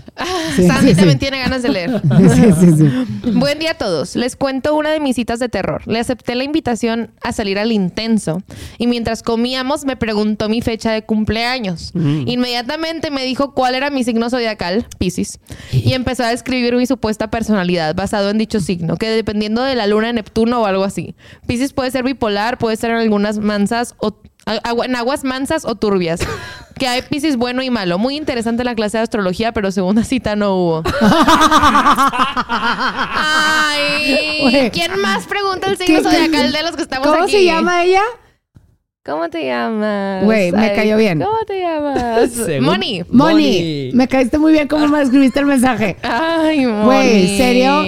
Sí, 0.57 0.67
Sandy 0.67 0.89
sí, 0.89 0.95
también 0.95 1.19
sí. 1.19 1.19
tiene 1.19 1.39
ganas 1.39 1.63
de 1.63 1.69
leer. 1.69 2.03
Sí, 2.35 2.53
sí, 2.59 2.73
sí. 2.79 3.31
Buen 3.33 3.59
día 3.59 3.73
a 3.73 3.75
todos. 3.75 4.17
Les 4.17 4.37
cuento 4.37 4.75
una 4.75 4.91
de 4.91 5.01
mis 5.01 5.17
citas 5.17 5.39
de 5.39 5.51
terror. 5.51 5.87
Le 5.87 5.99
acepté 5.99 6.35
la 6.35 6.45
invitación 6.45 7.11
a 7.21 7.33
salir 7.33 7.59
al 7.59 7.73
intenso 7.73 8.43
y 8.79 8.87
mientras 8.87 9.23
comíamos 9.23 9.85
me 9.85 9.97
preguntó 9.97 10.49
mi 10.49 10.63
fecha 10.63 10.93
de 10.93 11.03
cumpleaños. 11.03 11.93
Inmediatamente 11.95 13.11
me 13.11 13.23
dijo 13.25 13.53
cuál 13.53 13.75
era 13.75 13.91
mi 13.91 14.03
signo 14.03 14.31
zodiacal, 14.31 14.87
Pisces, 14.97 15.41
y 15.71 15.93
empezó 15.93 16.25
a 16.25 16.29
describir 16.29 16.75
mi 16.75 16.87
supuesta 16.87 17.31
personalidad 17.31 17.95
basado 17.95 18.31
en 18.31 18.39
dicho 18.39 18.61
signo, 18.61 18.97
que 18.97 19.11
dependiendo 19.11 19.63
de 19.63 19.75
la 19.75 19.87
luna 19.87 20.07
de 20.07 20.15
Neptuno 20.15 20.63
o 20.63 20.65
algo 20.65 20.85
así. 20.85 21.15
Pisces 21.47 21.75
puede 21.75 21.91
ser 21.91 22.03
bipolar, 22.03 22.57
puede 22.57 22.77
ser 22.77 22.91
en 22.93 22.97
algunas 22.97 23.39
mansas 23.39 23.95
o 23.99 24.17
agua- 24.65 24.87
en 24.87 24.97
aguas 24.97 25.25
mansas 25.25 25.65
o 25.65 25.75
turbias. 25.75 26.21
Que 26.79 26.87
hay 26.87 27.03
Pisces 27.03 27.37
bueno 27.37 27.63
y 27.63 27.71
malo. 27.71 27.99
Muy 27.99 28.17
interesante 28.17 28.63
la 28.65 28.75
clase 28.77 28.99
de 28.99 29.03
astrología, 29.03 29.53
pero 29.53 29.73
segunda 29.73 30.05
cita 30.05 30.37
no 30.37 30.55
hubo. 30.55 30.83
Ay, 33.21 34.39
Güey. 34.43 34.71
¿quién 34.71 34.99
más 35.01 35.27
pregunta 35.27 35.69
el 35.69 35.77
signo 35.77 35.99
¿Qué- 35.99 36.05
zodiacal 36.05 36.53
de 36.53 36.63
los 36.63 36.77
que 36.77 36.83
estamos 36.83 37.09
¿Cómo 37.09 37.23
aquí? 37.25 37.33
se 37.33 37.45
llama 37.45 37.83
ella? 37.85 38.03
¿Cómo 39.05 39.29
te 39.31 39.45
llamas? 39.47 40.25
Güey, 40.25 40.53
me 40.53 40.69
Ay, 40.71 40.77
cayó 40.77 40.97
bien. 40.99 41.19
¿Cómo 41.21 41.39
te 41.47 41.61
llamas? 41.61 42.31
Según- 42.47 42.65
Moni. 42.67 43.03
Moni. 43.11 43.33
Moni. 43.35 43.91
Me 43.95 44.07
caíste 44.07 44.39
muy 44.39 44.53
bien 44.53 44.69
cómo 44.69 44.87
me 44.87 45.01
escribiste 45.03 45.41
el 45.41 45.47
mensaje. 45.47 45.97
Ay, 46.03 46.67
Moni. 46.67 46.85
Güey, 46.85 47.39
¿serio? 47.39 47.83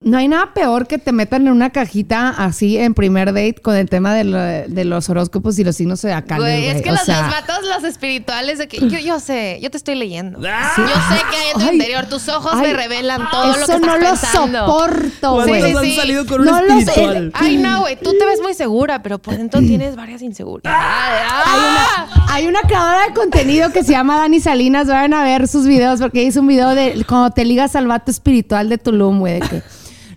No 0.00 0.16
hay 0.16 0.28
nada 0.28 0.54
peor 0.54 0.86
que 0.86 0.98
te 0.98 1.10
metan 1.10 1.48
en 1.48 1.52
una 1.52 1.70
cajita 1.70 2.28
así 2.28 2.78
en 2.78 2.94
primer 2.94 3.32
date 3.32 3.56
con 3.60 3.74
el 3.74 3.90
tema 3.90 4.14
de, 4.14 4.22
lo- 4.22 4.38
de 4.38 4.84
los 4.84 5.10
horóscopos 5.10 5.58
y 5.58 5.64
los 5.64 5.74
signos 5.74 6.02
zodiacales. 6.02 6.40
Güey, 6.44 6.62
Güey, 6.66 6.76
es 6.76 6.82
que 6.82 6.90
O 6.90 6.92
los, 6.92 7.00
sea, 7.02 7.22
los 7.22 7.30
vatos, 7.32 7.58
los 7.66 7.82
espirituales, 7.82 8.58
de 8.58 8.68
que 8.68 8.78
yo, 8.88 9.00
yo 9.00 9.18
sé, 9.18 9.58
yo 9.60 9.72
te 9.72 9.76
estoy 9.76 9.96
leyendo. 9.96 10.38
Ah. 10.48 10.70
Yo 10.76 10.84
sé 10.86 11.20
que 11.28 11.36
hay 11.36 11.48
en 11.52 11.58
tu 11.60 11.66
Ay. 11.66 11.74
interior, 11.74 12.06
tus 12.06 12.28
ojos 12.28 12.52
Ay, 12.54 12.60
me 12.68 12.74
revelan 12.74 13.28
todo 13.28 13.46
lo 13.48 13.54
que 13.54 13.60
Eso 13.62 13.72
estás 13.72 13.80
no 13.80 13.98
lo 13.98 14.06
pensando. 14.10 14.58
soporto, 14.66 15.34
¿Cuántos 15.34 15.46
güey. 15.48 15.62
Sí, 15.72 15.76
han 15.76 15.84
sí. 15.84 15.96
salido 15.96 16.26
con 16.26 16.40
un 16.42 16.46
No 16.46 16.62
lo 16.62 16.74
sé. 16.74 16.78
espiritual? 16.82 17.32
Ay, 17.34 17.56
no, 17.56 17.80
güey, 17.80 17.96
tú 17.96 18.12
te 18.16 18.24
ves 18.24 18.40
muy 18.40 18.54
segura, 18.54 19.02
pero 19.02 19.18
por 19.18 19.36
dentro 19.36 19.58
tienes 19.66 19.96
varias 19.96 20.22
inseguridades. 20.22 20.78
Hay 20.80 21.20
¡Ah! 21.28 22.06
una, 22.14 22.34
hay 22.34 22.46
una 22.46 22.60
creadora 22.60 23.04
de 23.08 23.14
contenido 23.14 23.72
que 23.72 23.82
se 23.82 23.90
llama 23.90 24.16
Dani 24.16 24.38
Salinas. 24.38 24.86
Vayan 24.86 25.12
a 25.14 25.24
ver 25.24 25.48
sus 25.48 25.66
videos 25.66 25.98
porque 26.00 26.22
hizo 26.22 26.40
un 26.40 26.46
video 26.46 26.76
de 26.76 27.04
cómo 27.04 27.32
te 27.32 27.44
ligas 27.44 27.74
al 27.74 27.88
vato 27.88 28.12
espiritual 28.12 28.68
de 28.68 28.78
Tulum, 28.78 29.18
güey. 29.18 29.40
De 29.40 29.48
que 29.48 29.62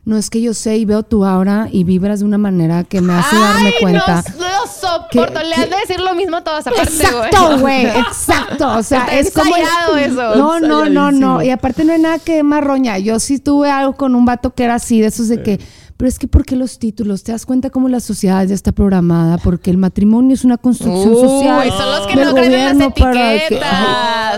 no 0.04 0.18
es 0.18 0.30
que 0.32 0.42
yo 0.42 0.54
sé 0.54 0.78
y 0.78 0.86
veo 0.86 1.04
tu 1.04 1.26
aura 1.26 1.68
y 1.72 1.84
vibras 1.84 2.20
de 2.22 2.26
una 2.26 2.38
manera 2.40 2.84
que 2.84 3.02
me 3.02 3.14
hace 3.14 3.36
darme 3.36 3.68
Ay, 3.70 3.74
cuenta. 3.82 4.24
No, 4.38 4.46
no 4.46 4.68
soporto. 4.68 5.34
Que- 5.40 5.46
Le 5.46 5.56
que- 5.56 5.62
han 5.62 5.70
de 5.70 5.76
decir 5.78 6.00
lo 6.00 6.16
mismo 6.16 6.38
a 6.38 6.44
todas 6.44 6.66
aparte, 6.66 6.92
Exacto, 6.92 7.60
güey, 7.60 7.86
exacto. 7.86 8.78
O 8.78 8.84
sea, 8.84 9.06
Está 9.06 9.20
es 9.20 9.32
como. 9.32 9.56
eso. 9.98 10.36
No, 10.36 10.60
no, 10.60 10.86
no, 10.90 11.12
no. 11.12 11.42
Y 11.44 11.50
aparte 11.52 11.84
no 11.86 11.94
hay 11.94 12.02
nada 12.02 12.18
que 12.20 12.42
marroña. 12.44 12.98
Yo 12.98 13.20
sí 13.20 13.38
tuve 13.40 13.70
algo 13.70 13.94
con 13.96 14.16
un 14.16 14.26
vato 14.26 14.54
que 14.56 14.64
era 14.64 14.76
así, 14.76 15.00
de 15.02 15.08
esos 15.08 15.28
de 15.28 15.44
que. 15.44 15.60
Pero 15.98 16.10
es 16.10 16.18
que, 16.18 16.28
¿por 16.28 16.44
qué 16.46 16.56
los 16.56 16.80
títulos? 16.80 17.22
¿Te 17.24 17.32
das 17.32 17.46
cuenta 17.46 17.70
cómo 17.70 17.88
la 17.88 18.00
sociedad 18.00 18.44
ya 18.48 18.56
está 18.56 18.72
programada? 18.72 19.38
Porque 19.38 19.70
el 19.70 19.78
matrimonio 19.78 20.34
es 20.34 20.44
una 20.44 20.58
construcción 20.58 21.14
Uy, 21.14 21.22
social. 21.22 21.70
son 21.72 21.92
los 21.92 22.08
que 22.08 22.16
del 22.16 22.26
no 22.28 22.34
creen 22.34 22.54
en 22.54 22.80
las 22.80 22.88
que- 22.88 23.02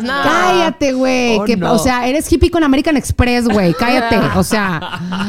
No. 0.01 0.13
Cállate, 0.23 0.93
güey. 0.93 1.37
Oh, 1.37 1.45
no. 1.57 1.73
O 1.73 1.79
sea, 1.79 2.07
eres 2.07 2.31
hippie 2.31 2.49
con 2.49 2.63
American 2.63 2.97
Express, 2.97 3.47
güey. 3.47 3.73
Cállate. 3.79 4.17
O 4.35 4.43
sea, 4.43 4.79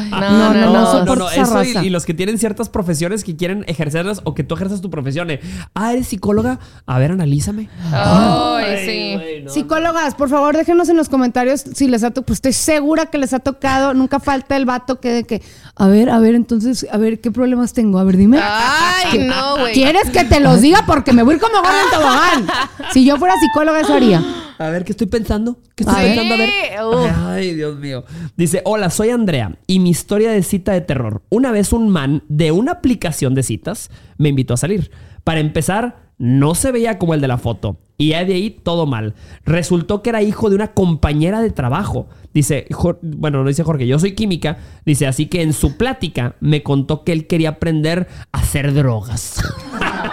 No, 0.09 0.53
no, 0.53 0.53
no, 0.53 1.05
no, 1.05 1.15
no, 1.15 1.29
esa 1.29 1.41
eso 1.43 1.63
y, 1.63 1.67
raza. 1.73 1.83
y 1.85 1.89
los 1.89 2.05
que 2.05 2.13
tienen 2.13 2.37
ciertas 2.37 2.69
profesiones 2.69 3.23
que 3.23 3.35
quieren 3.35 3.63
ejercerlas 3.67 4.21
o 4.23 4.33
que 4.33 4.43
tú 4.43 4.55
ejerzas 4.55 4.81
tu 4.81 4.89
profesión. 4.89 5.29
eh, 5.31 5.39
Ah, 5.73 5.93
eres 5.93 6.07
psicóloga. 6.07 6.59
A 6.85 6.99
ver, 6.99 7.11
analízame. 7.11 7.69
Ay, 7.91 8.85
sí. 8.85 9.49
Psicólogas, 9.49 10.15
por 10.15 10.29
favor, 10.29 10.55
déjenos 10.55 10.89
en 10.89 10.97
los 10.97 11.09
comentarios 11.09 11.61
si 11.73 11.87
les 11.87 12.03
ha 12.03 12.09
tocado. 12.09 12.25
Pues 12.25 12.37
estoy 12.37 12.53
segura 12.53 13.05
que 13.07 13.17
les 13.17 13.33
ha 13.33 13.39
tocado. 13.39 13.93
Nunca 13.93 14.19
falta 14.19 14.55
el 14.55 14.65
vato 14.65 14.99
que 14.99 15.09
de 15.11 15.23
que, 15.23 15.41
a 15.75 15.87
ver, 15.87 16.09
a 16.09 16.19
ver, 16.19 16.35
entonces, 16.35 16.87
a 16.91 16.97
ver, 16.97 17.19
¿qué 17.21 17.31
problemas 17.31 17.73
tengo? 17.73 17.99
A 17.99 18.03
ver, 18.03 18.17
dime. 18.17 18.39
Ay, 18.41 19.19
no, 19.27 19.57
güey. 19.59 19.73
¿Quieres 19.73 20.09
que 20.09 20.23
te 20.23 20.39
los 20.39 20.61
diga? 20.61 20.83
Porque 20.87 21.13
me 21.13 21.23
voy 21.23 21.33
a 21.33 21.35
ir 21.37 21.41
como 21.41 21.57
gorda 21.57 21.81
en 21.83 21.89
tobogán. 21.91 22.47
Si 22.93 23.05
yo 23.05 23.17
fuera 23.17 23.35
psicóloga, 23.39 23.81
eso 23.81 23.93
haría. 23.93 24.23
A 24.57 24.69
ver, 24.69 24.85
¿qué 24.85 24.91
estoy 24.93 25.07
pensando? 25.07 25.59
¿Qué 25.75 25.83
estoy 25.83 25.99
A 25.99 26.03
ver. 26.03 26.15
pensando? 26.15 26.33
A 26.33 26.37
ver. 26.37 27.13
Ay, 27.17 27.53
Dios 27.53 27.77
mío. 27.77 28.05
Dice, 28.37 28.61
hola, 28.65 28.89
soy 28.89 29.09
Andrea 29.09 29.57
y 29.67 29.79
mi 29.79 29.89
historia 29.89 30.31
de 30.31 30.43
cita 30.43 30.71
de 30.71 30.81
terror. 30.81 31.21
Una 31.29 31.51
vez 31.51 31.73
un 31.73 31.89
man 31.89 32.23
de 32.29 32.51
una 32.51 32.73
aplicación 32.73 33.35
de 33.35 33.43
citas 33.43 33.89
me 34.17 34.29
invitó 34.29 34.53
a 34.53 34.57
salir. 34.57 34.91
Para 35.23 35.39
empezar, 35.39 35.97
no 36.17 36.55
se 36.55 36.71
veía 36.71 36.97
como 36.97 37.13
el 37.13 37.21
de 37.21 37.27
la 37.27 37.37
foto. 37.37 37.77
Y 37.97 38.09
ya 38.09 38.25
de 38.25 38.33
ahí 38.33 38.49
todo 38.49 38.85
mal. 38.85 39.13
Resultó 39.45 40.01
que 40.01 40.09
era 40.09 40.21
hijo 40.21 40.49
de 40.49 40.55
una 40.55 40.73
compañera 40.73 41.41
de 41.41 41.49
trabajo. 41.51 42.07
Dice, 42.33 42.67
bueno, 43.01 43.41
no 43.41 43.47
dice 43.47 43.63
Jorge, 43.63 43.87
yo 43.87 43.99
soy 43.99 44.13
química. 44.15 44.57
Dice, 44.85 45.07
así 45.07 45.27
que 45.27 45.41
en 45.41 45.53
su 45.53 45.77
plática 45.77 46.35
me 46.41 46.61
contó 46.61 47.03
que 47.03 47.13
él 47.13 47.27
quería 47.27 47.49
aprender 47.49 48.07
a 48.33 48.39
hacer 48.39 48.73
drogas. 48.73 49.41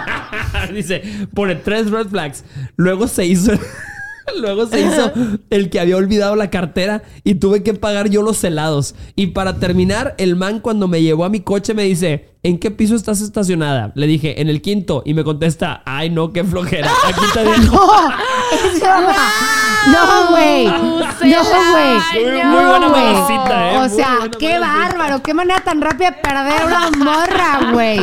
Dice, 0.72 1.02
pone 1.34 1.56
tres 1.56 1.90
red 1.90 2.06
flags. 2.06 2.44
Luego 2.76 3.08
se 3.08 3.26
hizo. 3.26 3.52
Luego 4.40 4.66
se 4.66 4.80
hizo 4.80 5.12
el 5.50 5.70
que 5.70 5.80
había 5.80 5.96
olvidado 5.96 6.36
la 6.36 6.50
cartera 6.50 7.02
y 7.24 7.36
tuve 7.36 7.62
que 7.62 7.74
pagar 7.74 8.10
yo 8.10 8.22
los 8.22 8.42
helados. 8.44 8.94
Y 9.16 9.28
para 9.28 9.58
terminar, 9.58 10.14
el 10.18 10.36
man 10.36 10.60
cuando 10.60 10.88
me 10.88 11.02
llevó 11.02 11.24
a 11.24 11.30
mi 11.30 11.40
coche 11.40 11.74
me 11.74 11.84
dice, 11.84 12.31
¿en 12.42 12.58
qué 12.58 12.70
piso 12.70 12.94
estás 12.96 13.20
estacionada? 13.20 13.92
Le 13.94 14.06
dije, 14.06 14.40
en 14.40 14.48
el 14.48 14.62
quinto. 14.62 15.02
Y 15.04 15.14
me 15.14 15.24
contesta, 15.24 15.82
ay 15.84 16.10
no, 16.10 16.32
qué 16.32 16.42
flojera. 16.44 16.90
Aquí 17.06 17.20
te 17.34 17.44
dejo. 17.44 17.90
No, 19.84 20.30
güey. 20.30 20.66
No, 20.66 20.80
güey. 21.72 21.94
Muy- 22.14 22.42
muy 22.44 22.64
buena 22.64 22.78
No, 22.78 22.90
güey. 22.90 23.02
mamacita, 23.12 23.72
¿eh? 23.72 23.78
O 23.78 23.88
sea, 23.88 24.18
qué 24.38 24.58
bárbaro. 24.58 25.22
Qué 25.22 25.34
manera 25.34 25.60
tan 25.60 25.80
rápida 25.80 26.10
de 26.12 26.16
perder 26.18 26.64
una 26.66 26.90
morra, 27.04 27.72
güey. 27.72 27.98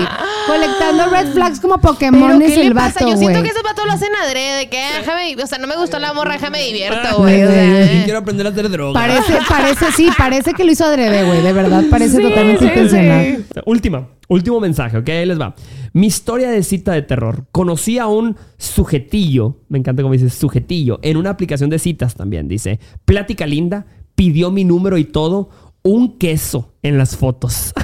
Colectando 0.46 1.06
red 1.10 1.32
flags 1.32 1.60
como 1.62 1.80
Pokémon 1.80 2.42
es 2.42 2.52
¿qué 2.52 2.58
le 2.58 2.66
el 2.68 2.74
vato, 2.74 3.00
Yo 3.00 3.16
siento 3.16 3.40
güey. 3.40 3.44
que 3.44 3.50
esos 3.50 3.64
vatos 3.64 3.86
lo 3.86 3.94
hacen 3.94 4.10
adrede, 4.26 4.58
de 4.58 4.70
que 4.70 4.78
"Ah, 4.84 4.98
déjame, 5.00 5.36
o 5.42 5.48
sea, 5.48 5.58
no 5.58 5.68
me 5.68 5.78
gustó 5.78 6.00
la 6.00 6.12
morra, 6.14 6.34
déjame 6.34 6.62
divierto, 6.64 7.18
güey. 7.20 7.44
O 7.44 7.48
Güey, 7.48 7.54
sea, 7.88 8.04
quiero 8.04 8.20
aprender 8.20 8.46
a 8.48 8.50
hacer 8.50 8.70
droga. 8.70 9.00
Parece, 9.00 9.40
parece, 9.48 9.92
sí, 9.94 10.10
parece 10.18 10.54
que 10.54 10.64
lo 10.66 10.72
hizo 10.74 10.84
adrede, 10.86 11.24
güey. 11.24 11.42
De 11.42 11.54
verdad, 11.54 11.84
parece 11.90 12.18
Sí, 12.18 12.24
totalmente 12.24 12.60
sí, 12.60 12.66
intencional. 12.66 13.46
sí. 13.54 13.60
Última, 13.66 14.08
último 14.30 14.62
mensaje, 14.62 14.98
¿ok? 14.98 15.10
Ahí 15.10 15.26
les 15.26 15.40
va. 15.40 15.56
Mi 15.92 16.08
historia 16.08 16.50
de 16.50 16.64
cita 16.64 16.94
de 16.94 17.02
terror. 17.02 17.48
Conocí 17.52 17.98
a 17.98 18.08
un 18.08 18.38
sujetillo, 18.58 19.58
me 19.68 19.80
encanta 19.80 20.02
cómo 20.02 20.14
dice 20.14 20.30
sujetillo, 20.30 21.00
en 21.02 21.18
una 21.18 21.32
aplicación 21.32 21.70
de 21.70 21.80
citas 21.80 22.16
también. 22.16 22.48
Dice, 22.48 22.80
plática 23.04 23.46
linda, 23.46 23.86
pidió 24.16 24.52
mi 24.52 24.64
número 24.64 24.98
y 24.98 25.04
todo, 25.04 25.50
un 25.84 26.18
queso 26.18 26.74
en 26.82 26.98
las 26.98 27.18
fotos. 27.18 27.74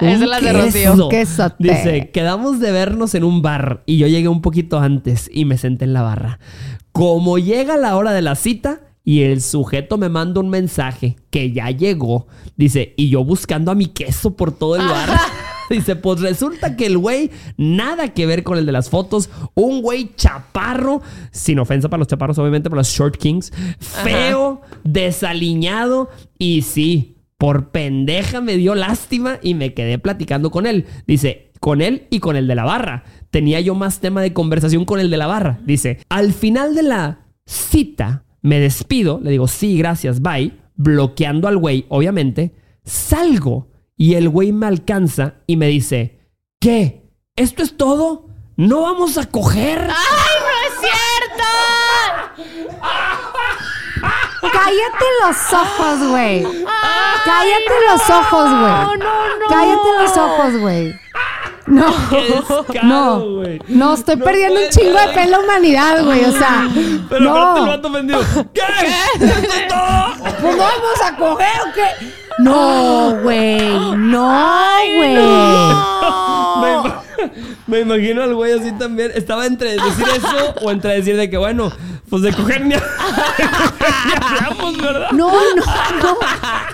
Un 0.00 0.08
Esa 0.08 0.24
es 0.24 0.30
la 0.30 0.40
de 0.40 0.52
queso. 0.52 0.90
Rocío. 0.90 1.08
Quesote. 1.08 1.56
Dice, 1.60 2.10
quedamos 2.10 2.58
de 2.58 2.72
vernos 2.72 3.14
en 3.14 3.22
un 3.22 3.40
bar 3.40 3.84
y 3.86 3.98
yo 3.98 4.08
llegué 4.08 4.26
un 4.26 4.40
poquito 4.40 4.80
antes 4.80 5.30
y 5.32 5.44
me 5.44 5.58
senté 5.58 5.84
en 5.84 5.92
la 5.92 6.02
barra. 6.02 6.40
Como 6.90 7.38
llega 7.38 7.76
la 7.76 7.96
hora 7.96 8.12
de 8.12 8.22
la 8.22 8.34
cita 8.34 8.80
y 9.04 9.22
el 9.22 9.40
sujeto 9.40 9.98
me 9.98 10.08
manda 10.08 10.40
un 10.40 10.48
mensaje 10.48 11.16
que 11.30 11.52
ya 11.52 11.70
llegó, 11.70 12.26
dice, 12.56 12.94
y 12.96 13.10
yo 13.10 13.24
buscando 13.24 13.70
a 13.70 13.74
mi 13.74 13.86
queso 13.86 14.36
por 14.36 14.52
todo 14.52 14.76
el 14.76 14.86
bar. 14.86 15.10
Dice, 15.70 15.96
pues 15.96 16.20
resulta 16.20 16.76
que 16.76 16.84
el 16.84 16.98
güey, 16.98 17.30
nada 17.56 18.12
que 18.12 18.26
ver 18.26 18.42
con 18.42 18.58
el 18.58 18.66
de 18.66 18.72
las 18.72 18.90
fotos, 18.90 19.30
un 19.54 19.80
güey 19.80 20.10
chaparro, 20.16 21.00
sin 21.30 21.58
ofensa 21.60 21.88
para 21.88 22.00
los 22.00 22.08
chaparros, 22.08 22.36
obviamente, 22.38 22.68
para 22.68 22.80
los 22.80 22.88
short 22.88 23.16
kings, 23.16 23.52
feo, 23.78 24.60
desaliñado 24.84 26.10
y 26.36 26.60
sí, 26.60 27.16
por 27.38 27.70
pendeja 27.70 28.42
me 28.42 28.56
dio 28.56 28.74
lástima 28.74 29.38
y 29.42 29.54
me 29.54 29.72
quedé 29.72 29.98
platicando 29.98 30.50
con 30.50 30.66
él. 30.66 30.84
Dice, 31.06 31.52
con 31.58 31.80
él 31.80 32.06
y 32.10 32.18
con 32.18 32.36
el 32.36 32.46
de 32.46 32.54
la 32.54 32.64
barra. 32.64 33.04
Tenía 33.30 33.60
yo 33.60 33.74
más 33.74 34.00
tema 34.00 34.20
de 34.20 34.32
conversación 34.32 34.84
con 34.84 35.00
el 35.00 35.10
de 35.10 35.16
la 35.16 35.26
barra. 35.26 35.58
Dice, 35.64 36.00
al 36.08 36.32
final 36.32 36.74
de 36.74 36.82
la 36.82 37.20
cita, 37.46 38.24
me 38.42 38.60
despido, 38.60 39.20
le 39.22 39.30
digo, 39.30 39.48
sí, 39.48 39.78
gracias, 39.78 40.20
bye, 40.20 40.52
bloqueando 40.74 41.48
al 41.48 41.56
güey, 41.56 41.86
obviamente, 41.88 42.54
salgo 42.84 43.68
y 43.96 44.14
el 44.14 44.28
güey 44.28 44.52
me 44.52 44.66
alcanza 44.66 45.36
y 45.46 45.56
me 45.56 45.68
dice, 45.68 46.18
¿qué? 46.60 47.08
¿Esto 47.36 47.62
es 47.62 47.76
todo? 47.76 48.28
¿No 48.56 48.82
vamos 48.82 49.16
a 49.16 49.24
coger? 49.26 49.80
¡Ay, 49.80 50.34
no 50.40 50.50
es 50.68 50.74
cierto! 50.80 51.44
Cállate 54.52 55.04
los 55.24 55.52
ojos, 55.52 56.08
güey. 56.10 56.42
Cállate 57.24 57.74
los 57.88 58.10
ojos, 58.10 58.50
güey. 58.50 58.60
No, 58.60 58.96
no, 58.96 59.38
no. 59.38 59.46
Cállate 59.48 59.88
los 60.00 60.16
ojos, 60.16 60.56
güey. 60.60 60.94
No. 61.66 61.94
No. 62.82 63.20
güey. 63.36 63.60
No, 63.68 63.94
estoy 63.94 64.16
No 64.16 64.24
perdiendo 64.24 64.60
un 64.60 64.68
chingo 64.68 64.98
de 64.98 65.08
fe 65.14 65.22
en 65.22 65.30
la 65.30 65.38
humanidad, 65.40 66.04
güey. 66.04 66.24
O 66.24 66.32
sea, 66.32 66.68
Pero 67.08 67.30
aparte 67.30 67.60
el 67.60 67.64
no. 67.64 67.70
vato 67.72 67.88
ofendido. 67.88 68.20
¿Qué? 68.52 68.60
¿Esto 69.14 69.24
es 69.26 69.68
todo? 69.68 70.32
Pues 70.40 70.56
no 70.56 70.62
vamos 70.62 71.02
a 71.04 71.16
coger 71.16 71.60
o 71.60 71.72
qué. 71.74 72.12
No, 72.38 73.16
güey. 73.22 73.78
No, 73.96 74.50
güey. 74.96 75.14
Ima- 76.56 77.02
me 77.66 77.80
imagino 77.80 78.22
al 78.22 78.34
güey 78.34 78.52
así 78.52 78.72
también. 78.72 79.10
Estaba 79.14 79.46
entre 79.46 79.72
decir 79.72 80.06
eso 80.16 80.54
o 80.62 80.70
entre 80.70 80.94
decir 80.94 81.16
de 81.16 81.30
que, 81.30 81.36
bueno, 81.36 81.70
pues 82.10 82.22
de 82.22 82.32
coger 82.32 82.64
ni, 82.66 82.74
hablamos, 82.74 84.76
¿verdad? 84.82 85.10
No, 85.12 85.30
no, 85.30 85.64
no. 86.02 86.16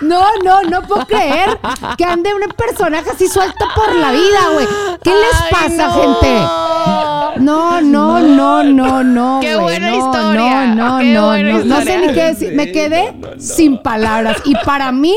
No, 0.01 0.25
no, 0.43 0.61
no 0.69 0.81
puedo 0.87 1.05
creer 1.05 1.57
que 1.97 2.05
ande 2.05 2.33
un 2.33 2.49
personaje 2.51 3.09
así 3.09 3.27
suelto 3.27 3.65
por 3.75 3.93
la 3.95 4.11
vida, 4.11 4.39
güey. 4.53 4.67
¿Qué 5.03 5.11
les 5.11 5.41
Ay, 5.41 5.49
pasa, 5.51 5.87
no. 5.87 5.93
gente? 5.93 7.39
No, 7.41 7.81
no, 7.81 8.19
no, 8.19 8.63
no, 8.63 9.03
no. 9.03 9.39
Qué 9.41 9.55
buena 9.55 9.91
no, 9.91 9.97
historia. 9.97 10.65
No, 10.67 10.75
no, 10.75 10.97
Qué 10.99 11.13
no, 11.13 11.25
buena 11.27 11.51
no. 11.59 11.65
No 11.65 11.75
sé 11.75 11.81
historia. 11.81 12.07
ni 12.07 12.13
qué 12.13 12.23
decir. 12.23 12.53
Me 12.53 12.71
quedé 12.71 13.13
sin 13.39 13.81
palabras. 13.81 14.37
Y 14.45 14.55
para 14.65 14.91
mí, 14.91 15.15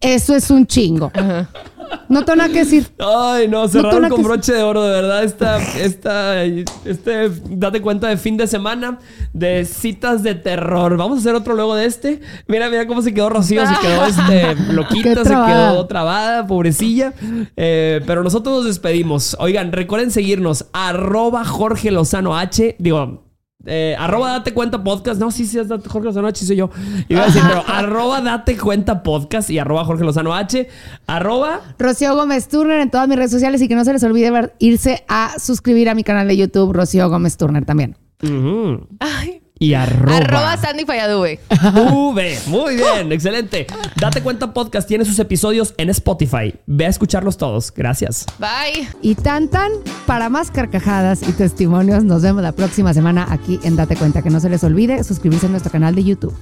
eso 0.00 0.34
es 0.34 0.50
un 0.50 0.66
chingo. 0.66 1.10
No 2.08 2.24
tengo 2.24 2.36
nada 2.36 2.48
que 2.50 2.60
decir. 2.60 2.88
Ay, 2.98 3.48
no, 3.48 3.62
No 3.62 3.68
cerraron 3.68 4.02
tengo 4.02 4.16
con 4.16 4.24
broche 4.24 4.52
de 4.52 4.62
oro, 4.62 4.82
de 4.82 4.90
verdad. 4.90 5.24
Esta, 5.24 5.58
esta, 5.78 6.44
este, 6.44 7.30
date 7.50 7.80
cuenta 7.80 8.08
de 8.08 8.16
fin 8.16 8.36
de 8.36 8.46
semana 8.46 8.98
de 9.32 9.64
citas 9.64 10.22
de 10.22 10.34
terror. 10.34 10.96
Vamos 10.96 11.18
a 11.18 11.20
hacer 11.20 11.34
otro 11.34 11.54
luego 11.54 11.74
de 11.74 11.86
este. 11.86 12.20
Mira, 12.46 12.70
mira 12.70 12.86
cómo 12.86 13.02
se 13.02 13.12
quedó 13.12 13.30
Rocío, 13.30 13.66
se 13.66 13.74
quedó 13.80 14.06
este, 14.06 14.54
loquita, 14.72 15.24
se 15.24 15.30
quedó 15.30 15.86
trabada, 15.86 16.46
pobrecilla. 16.46 17.14
Eh, 17.56 18.00
pero 18.06 18.22
nosotros 18.22 18.56
nos 18.56 18.64
despedimos. 18.66 19.36
Oigan, 19.38 19.72
recuerden 19.72 20.10
seguirnos, 20.10 20.66
arroba 20.72 21.44
Jorge 21.44 21.90
Lozano 21.90 22.36
H. 22.36 22.76
Digo, 22.78 23.24
eh, 23.66 23.96
arroba 23.98 24.30
date 24.30 24.52
cuenta 24.54 24.82
podcast. 24.84 25.20
No, 25.20 25.30
sí, 25.30 25.46
sí, 25.46 25.58
es 25.58 25.68
date- 25.68 25.88
Jorge 25.88 26.06
Lozano 26.06 26.28
H, 26.28 26.44
soy 26.44 26.56
yo. 26.56 26.70
Iba 27.08 27.22
a 27.22 27.26
decir, 27.26 27.42
pero 27.46 27.62
arroba 27.66 28.20
date 28.20 28.56
cuenta 28.56 29.02
podcast 29.02 29.50
y 29.50 29.58
arroba 29.58 29.84
Jorge 29.84 30.04
Lozano 30.04 30.34
H. 30.34 30.68
Arroba 31.06 31.60
Rocío 31.78 32.14
Gómez 32.14 32.48
Turner 32.48 32.80
en 32.80 32.90
todas 32.90 33.08
mis 33.08 33.16
redes 33.16 33.30
sociales 33.30 33.60
y 33.62 33.68
que 33.68 33.74
no 33.74 33.84
se 33.84 33.92
les 33.92 34.02
olvide 34.04 34.30
ver- 34.30 34.54
irse 34.58 35.04
a 35.08 35.38
suscribir 35.38 35.88
a 35.88 35.94
mi 35.94 36.04
canal 36.04 36.28
de 36.28 36.36
YouTube, 36.36 36.72
Rocío 36.72 37.08
Gómez 37.08 37.36
Turner 37.36 37.64
también. 37.64 37.96
Ay, 39.00 39.40
y 39.58 39.74
arroba. 39.74 40.16
Arroba 40.16 40.56
Sandy 40.56 40.84
Falladube. 40.84 41.40
V. 41.50 42.38
Muy 42.46 42.76
bien, 42.76 43.12
excelente. 43.12 43.66
Date 43.96 44.22
cuenta 44.22 44.52
podcast 44.52 44.88
tiene 44.88 45.04
sus 45.04 45.18
episodios 45.18 45.74
en 45.76 45.90
Spotify. 45.90 46.54
Ve 46.66 46.86
a 46.86 46.88
escucharlos 46.88 47.36
todos. 47.36 47.72
Gracias. 47.72 48.26
Bye. 48.38 48.88
Y 49.02 49.14
tan 49.14 49.48
tan, 49.48 49.70
para 50.06 50.28
más 50.28 50.50
carcajadas 50.50 51.22
y 51.22 51.32
testimonios, 51.32 52.04
nos 52.04 52.22
vemos 52.22 52.42
la 52.42 52.52
próxima 52.52 52.92
semana 52.94 53.26
aquí 53.30 53.60
en 53.62 53.76
Date 53.76 53.96
Cuenta. 53.96 54.22
Que 54.22 54.30
no 54.30 54.40
se 54.40 54.48
les 54.48 54.64
olvide 54.64 55.02
suscribirse 55.04 55.46
a 55.46 55.50
nuestro 55.50 55.70
canal 55.70 55.94
de 55.94 56.04
YouTube. 56.04 56.34